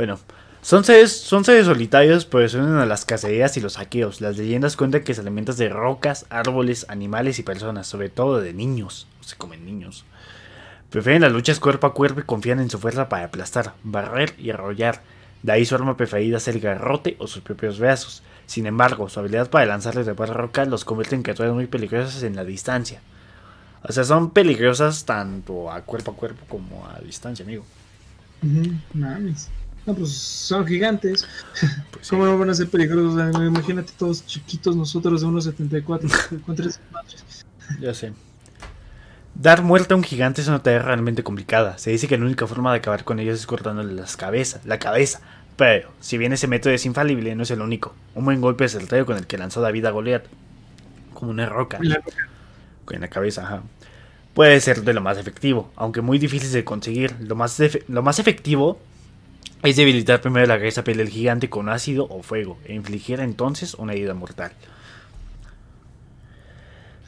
[0.00, 0.18] Bueno,
[0.62, 4.22] son seres, son seres solitarios, pero se unen a las cacerías y los saqueos.
[4.22, 8.54] Las leyendas cuentan que se alimentan de rocas, árboles, animales y personas, sobre todo de
[8.54, 9.06] niños.
[9.20, 10.06] Se comen niños.
[10.88, 14.48] Prefieren las luchas cuerpo a cuerpo y confían en su fuerza para aplastar, barrer y
[14.48, 15.02] arrollar.
[15.42, 18.22] De ahí su arma preferida es el garrote o sus propios brazos.
[18.46, 22.22] Sin embargo, su habilidad para lanzarles de par rocas los convierte en criaturas muy peligrosas
[22.22, 23.02] en la distancia.
[23.82, 27.66] O sea, son peligrosas tanto a cuerpo a cuerpo como a distancia, amigo.
[28.94, 29.50] Mames.
[29.86, 31.26] No, pues son gigantes.
[31.90, 32.10] Pues sí.
[32.10, 33.14] ¿Cómo no van a ser peligrosos?
[33.14, 36.08] O sea, Imagínate todos chiquitos nosotros de unos 74
[36.46, 37.24] con tres madres.
[37.80, 38.12] Ya sé.
[39.34, 41.78] Dar muerte a un gigante es una tarea realmente complicada.
[41.78, 44.78] Se dice que la única forma de acabar con ellos es cortándole las cabezas, la
[44.78, 45.20] cabeza.
[45.56, 47.94] Pero, si bien ese método es infalible, no es el único.
[48.14, 50.24] Un buen golpe es el rayo con el que lanzó David a Goliat.
[51.14, 51.78] Como una roca.
[51.82, 52.00] La-
[52.90, 53.62] En la cabeza, ajá.
[54.34, 57.14] Puede ser de lo más efectivo, aunque muy difícil de conseguir.
[57.20, 58.80] Lo más, lo más efectivo
[59.62, 63.74] es debilitar primero la gruesa piel del gigante con ácido o fuego, e infligir entonces
[63.74, 64.52] una herida mortal.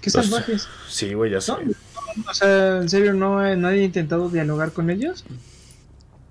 [0.00, 0.68] ¿Qué Pues, salvajes?
[0.88, 1.52] Sí, güey, ya sé.
[1.52, 5.24] No, no, o sea, en serio, ¿no hay- nadie ha intentado dialogar con ellos?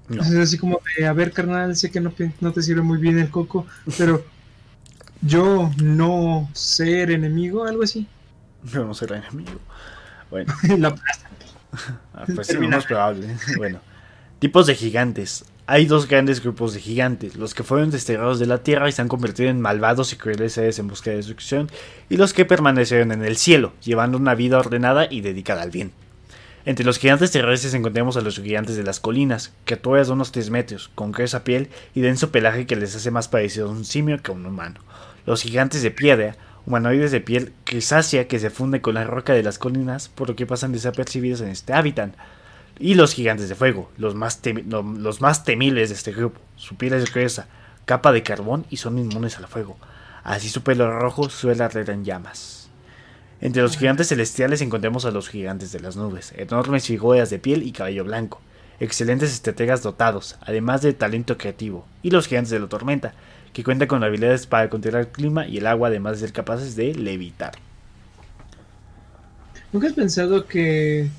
[0.10, 0.24] No.
[0.24, 3.30] Sea, así como de, a ver, carnal, sé que no, te sirve muy bien el
[3.30, 3.66] coco,
[3.98, 4.26] pero
[5.22, 8.08] yo no ser enemigo, algo así.
[8.72, 9.60] Yo no será enemigo.
[10.30, 10.96] Bueno, La-
[12.14, 12.76] ah, pues sí, Termina.
[12.78, 13.36] más probable.
[13.58, 13.80] Bueno,
[14.40, 15.46] tipos de gigantes.
[15.68, 19.02] Hay dos grandes grupos de gigantes, los que fueron desterrados de la tierra y se
[19.02, 21.70] han convertido en malvados y crueles seres en busca de destrucción,
[22.10, 25.92] y los que permanecieron en el cielo, llevando una vida ordenada y dedicada al bien.
[26.66, 30.50] Entre los gigantes terrestres encontramos a los gigantes de las colinas, criaturas de unos 3
[30.52, 34.22] metros, con gruesa piel y denso pelaje que les hace más parecido a un simio
[34.22, 34.80] que a un humano.
[35.26, 36.36] Los gigantes de piedra,
[36.66, 40.36] humanoides de piel grisácea que se funde con la roca de las colinas, por lo
[40.36, 42.14] que pasan desapercibidos en este hábitat.
[42.80, 46.40] Y los gigantes de fuego, los más, los más temibles de este grupo.
[46.56, 47.48] Su piel es gruesa,
[47.86, 49.78] capa de carbón y son inmunes al fuego.
[50.24, 52.70] Así su pelo rojo suele arder en llamas.
[53.40, 57.64] Entre los gigantes celestiales encontramos a los gigantes de las nubes, enormes figuras de piel
[57.64, 58.40] y cabello blanco,
[58.80, 63.14] excelentes estrategas dotados, además de talento creativo, y los gigantes de la tormenta,
[63.52, 66.76] que cuentan con habilidades para controlar el clima y el agua, además de ser capaces
[66.76, 67.54] de levitar.
[69.74, 71.10] ¿Nunca has pensado que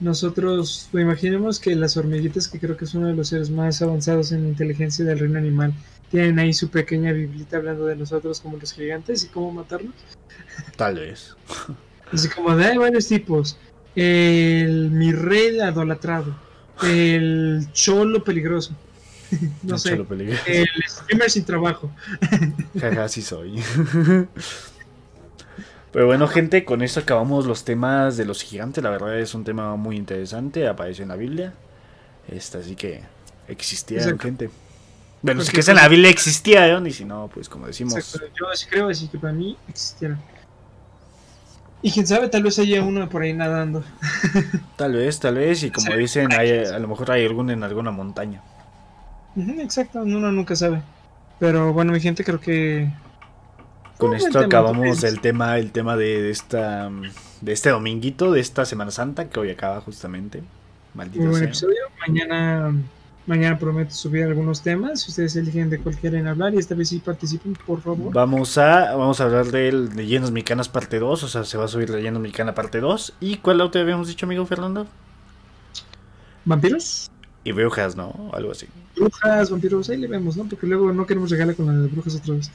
[0.00, 3.80] nosotros, pues, imaginemos que las hormiguitas, que creo que es uno de los seres más
[3.80, 5.72] avanzados en inteligencia del reino animal,
[6.10, 9.94] tienen ahí su pequeña biblita hablando de nosotros como los gigantes y cómo matarlos?
[10.76, 11.34] Tal vez.
[12.12, 13.58] Así como de hay varios tipos.
[13.94, 16.36] El mi rey idolatrado.
[16.82, 18.76] El cholo peligroso.
[19.62, 19.90] no Un sé.
[19.90, 20.42] cholo peligroso.
[20.46, 21.90] El streamer sin trabajo.
[22.78, 23.60] Jaja, sí soy.
[25.96, 28.84] Pero bueno, gente, con esto acabamos los temas de los gigantes.
[28.84, 30.68] La verdad es un tema muy interesante.
[30.68, 31.54] Apareció en la Biblia.
[32.28, 33.00] Este, así que
[33.48, 34.50] existieron, gente.
[35.22, 37.94] Bueno, si que es en la Biblia existieron, y si no, pues como decimos.
[37.94, 38.26] Exacto.
[38.38, 40.18] Yo sí creo así que para mí existieron.
[41.80, 43.82] Y quién sabe, tal vez haya uno por ahí nadando.
[44.76, 45.96] Tal vez, tal vez, y como Sí.
[45.96, 48.42] dicen, hay, a lo mejor hay algún en alguna montaña.
[49.34, 50.82] Exacto, uno nunca sabe.
[51.38, 52.90] Pero bueno, mi gente, creo que.
[53.98, 56.90] Con esto el acabamos el tema, el tema de, de esta
[57.40, 60.40] de este dominguito, de esta Semana Santa, que hoy acaba justamente.
[60.40, 60.48] Muy
[60.94, 61.44] Maldito buen sea.
[61.44, 61.80] episodio.
[62.06, 62.74] Mañana
[63.26, 65.00] Mañana prometo subir algunos temas.
[65.00, 68.12] Si ustedes eligen de cuál quieren hablar y esta vez sí participen, por favor.
[68.12, 71.24] Vamos a, vamos a hablar de Leyendas Mexicanas parte 2.
[71.24, 73.14] O sea, se va a subir Leyendas Mexicana parte 2.
[73.18, 74.86] ¿Y cuál otro habíamos dicho, amigo Fernando?
[76.44, 77.10] ¿Vampiros?
[77.42, 78.30] Y brujas, ¿no?
[78.32, 78.68] Algo así.
[78.94, 80.44] Brujas, vampiros, ahí le vemos, ¿no?
[80.44, 82.52] Porque luego no queremos regalar con las brujas otra vez.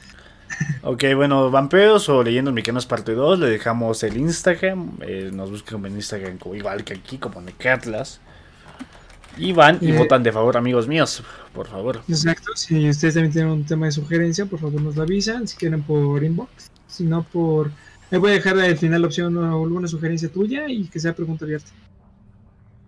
[0.82, 5.84] Ok, bueno, vampiros o leyendas mexicanas parte 2, le dejamos el Instagram, eh, nos buscan
[5.86, 8.20] en Instagram igual que aquí, como Necatlas.
[9.38, 9.96] Y van y Eh.
[9.98, 11.22] votan de favor, amigos míos,
[11.54, 12.02] por favor.
[12.08, 12.50] Exacto.
[12.54, 15.48] Si ustedes también tienen un tema de sugerencia, por favor nos lo avisan.
[15.48, 16.70] Si quieren por inbox.
[16.86, 17.70] Si no, por.
[18.10, 21.14] Me voy a dejar al final la opción o alguna sugerencia tuya y que sea
[21.14, 21.70] pregunta abierta.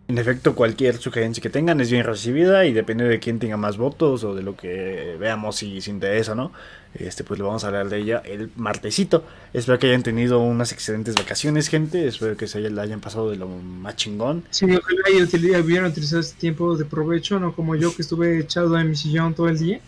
[0.06, 3.78] En efecto, cualquier sugerencia que tengan es bien recibida y depende de quién tenga más
[3.78, 6.52] votos o de lo que veamos si se interesa, ¿no?
[6.92, 9.24] Este, pues le vamos a hablar de ella el martesito.
[9.54, 12.06] Espero que hayan tenido unas excelentes vacaciones, gente.
[12.06, 14.44] Espero que se haya- la hayan pasado de lo más chingón.
[14.50, 18.78] Sí, ojalá y hubieran utilizado este tiempo de provecho, no como yo que estuve echado
[18.78, 19.80] en mi sillón todo el día.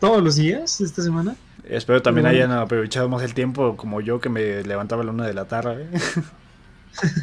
[0.00, 1.36] Todos los días de esta semana.
[1.68, 5.26] Espero también hayan aprovechado más el tiempo como yo que me levantaba a la una
[5.26, 5.88] de la tarde.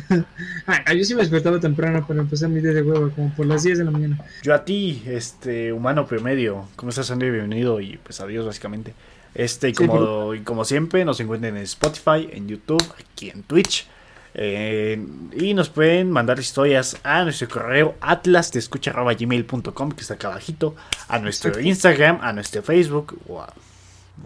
[0.09, 0.23] ¿eh?
[0.67, 3.63] Ah, yo sí me despertaba temprano para empezar mi día de huevo, como por las
[3.63, 4.17] 10 de la mañana.
[4.41, 7.29] Yo a ti, este, humano promedio, ¿cómo estás, Andy?
[7.29, 8.93] Bienvenido y pues adiós, básicamente.
[9.35, 13.43] Este, y Sí, como, y como siempre, nos encuentran en Spotify, en YouTube, aquí en
[13.43, 13.85] Twitch.
[14.33, 14.99] eh,
[15.33, 20.75] y nos pueden mandar historias a nuestro correo atlasdescucha.gmail.com, que está acá abajito,
[21.07, 21.59] a nuestro.
[21.59, 23.53] Instagram, a nuestro Facebook, o, a-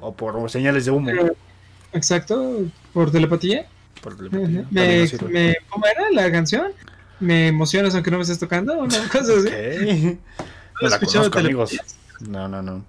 [0.02, 1.08] o por señales de humo.
[1.08, 1.36] Pero-
[1.92, 2.62] Exacto,
[2.94, 3.66] por telepatía.
[4.02, 6.72] Por también Me, me- ¿Cómo era la canción?
[7.20, 8.74] ¿Me emocionas aunque no me estés tocando?
[8.80, 8.98] ¿O no?
[9.12, 9.48] Cosas así.
[9.48, 10.20] Ok.
[10.82, 11.78] No la conozco, amigos.
[12.22, 12.86] No, no, no.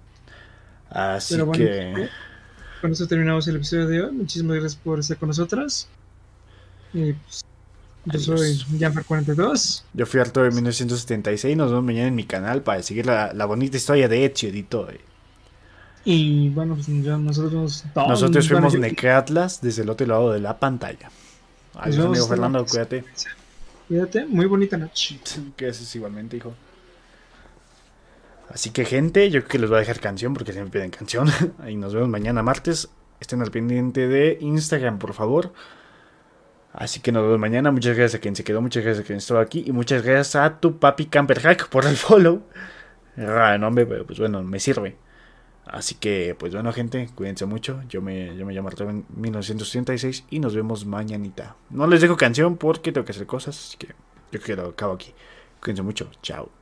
[0.89, 2.09] Así bueno, que...
[2.81, 4.11] con eso terminamos el episodio de hoy.
[4.11, 5.87] Muchísimas gracias por estar con nosotros.
[6.93, 7.45] Y pues,
[8.05, 9.83] yo soy Janfar42.
[9.93, 11.55] Yo fui Arturo de 1976.
[11.57, 14.87] Nos vemos mañana en mi canal para seguir la, la bonita historia de Ezio Edito.
[16.03, 17.85] Y bueno, pues ya nosotros.
[17.95, 21.11] Nosotros bueno, fuimos yo- Necatlas desde el otro lado de la pantalla.
[21.75, 23.03] Adiós, amigo Fernando, cuídate.
[23.87, 25.19] Cuídate, muy bonita noche.
[25.57, 26.53] Es igualmente, hijo.
[28.49, 31.29] Así que, gente, yo creo que les voy a dejar canción porque siempre piden canción.
[31.67, 32.89] y nos vemos mañana martes.
[33.19, 35.53] Estén al pendiente de Instagram, por favor.
[36.73, 37.71] Así que nos vemos mañana.
[37.71, 39.63] Muchas gracias a quien se quedó, muchas gracias a quien estuvo aquí.
[39.65, 42.41] Y muchas gracias a tu papi Camperhack por el follow.
[43.15, 44.97] Raro nombre, pero pues bueno, me sirve.
[45.65, 47.81] Así que, pues bueno, gente, cuídense mucho.
[47.87, 51.55] Yo me, yo me llamo Arturo en 1936 y nos vemos mañanita.
[51.69, 53.89] No les dejo canción porque tengo que hacer cosas, así que
[54.31, 55.13] yo creo acabo aquí.
[55.61, 56.60] Cuídense mucho, chao.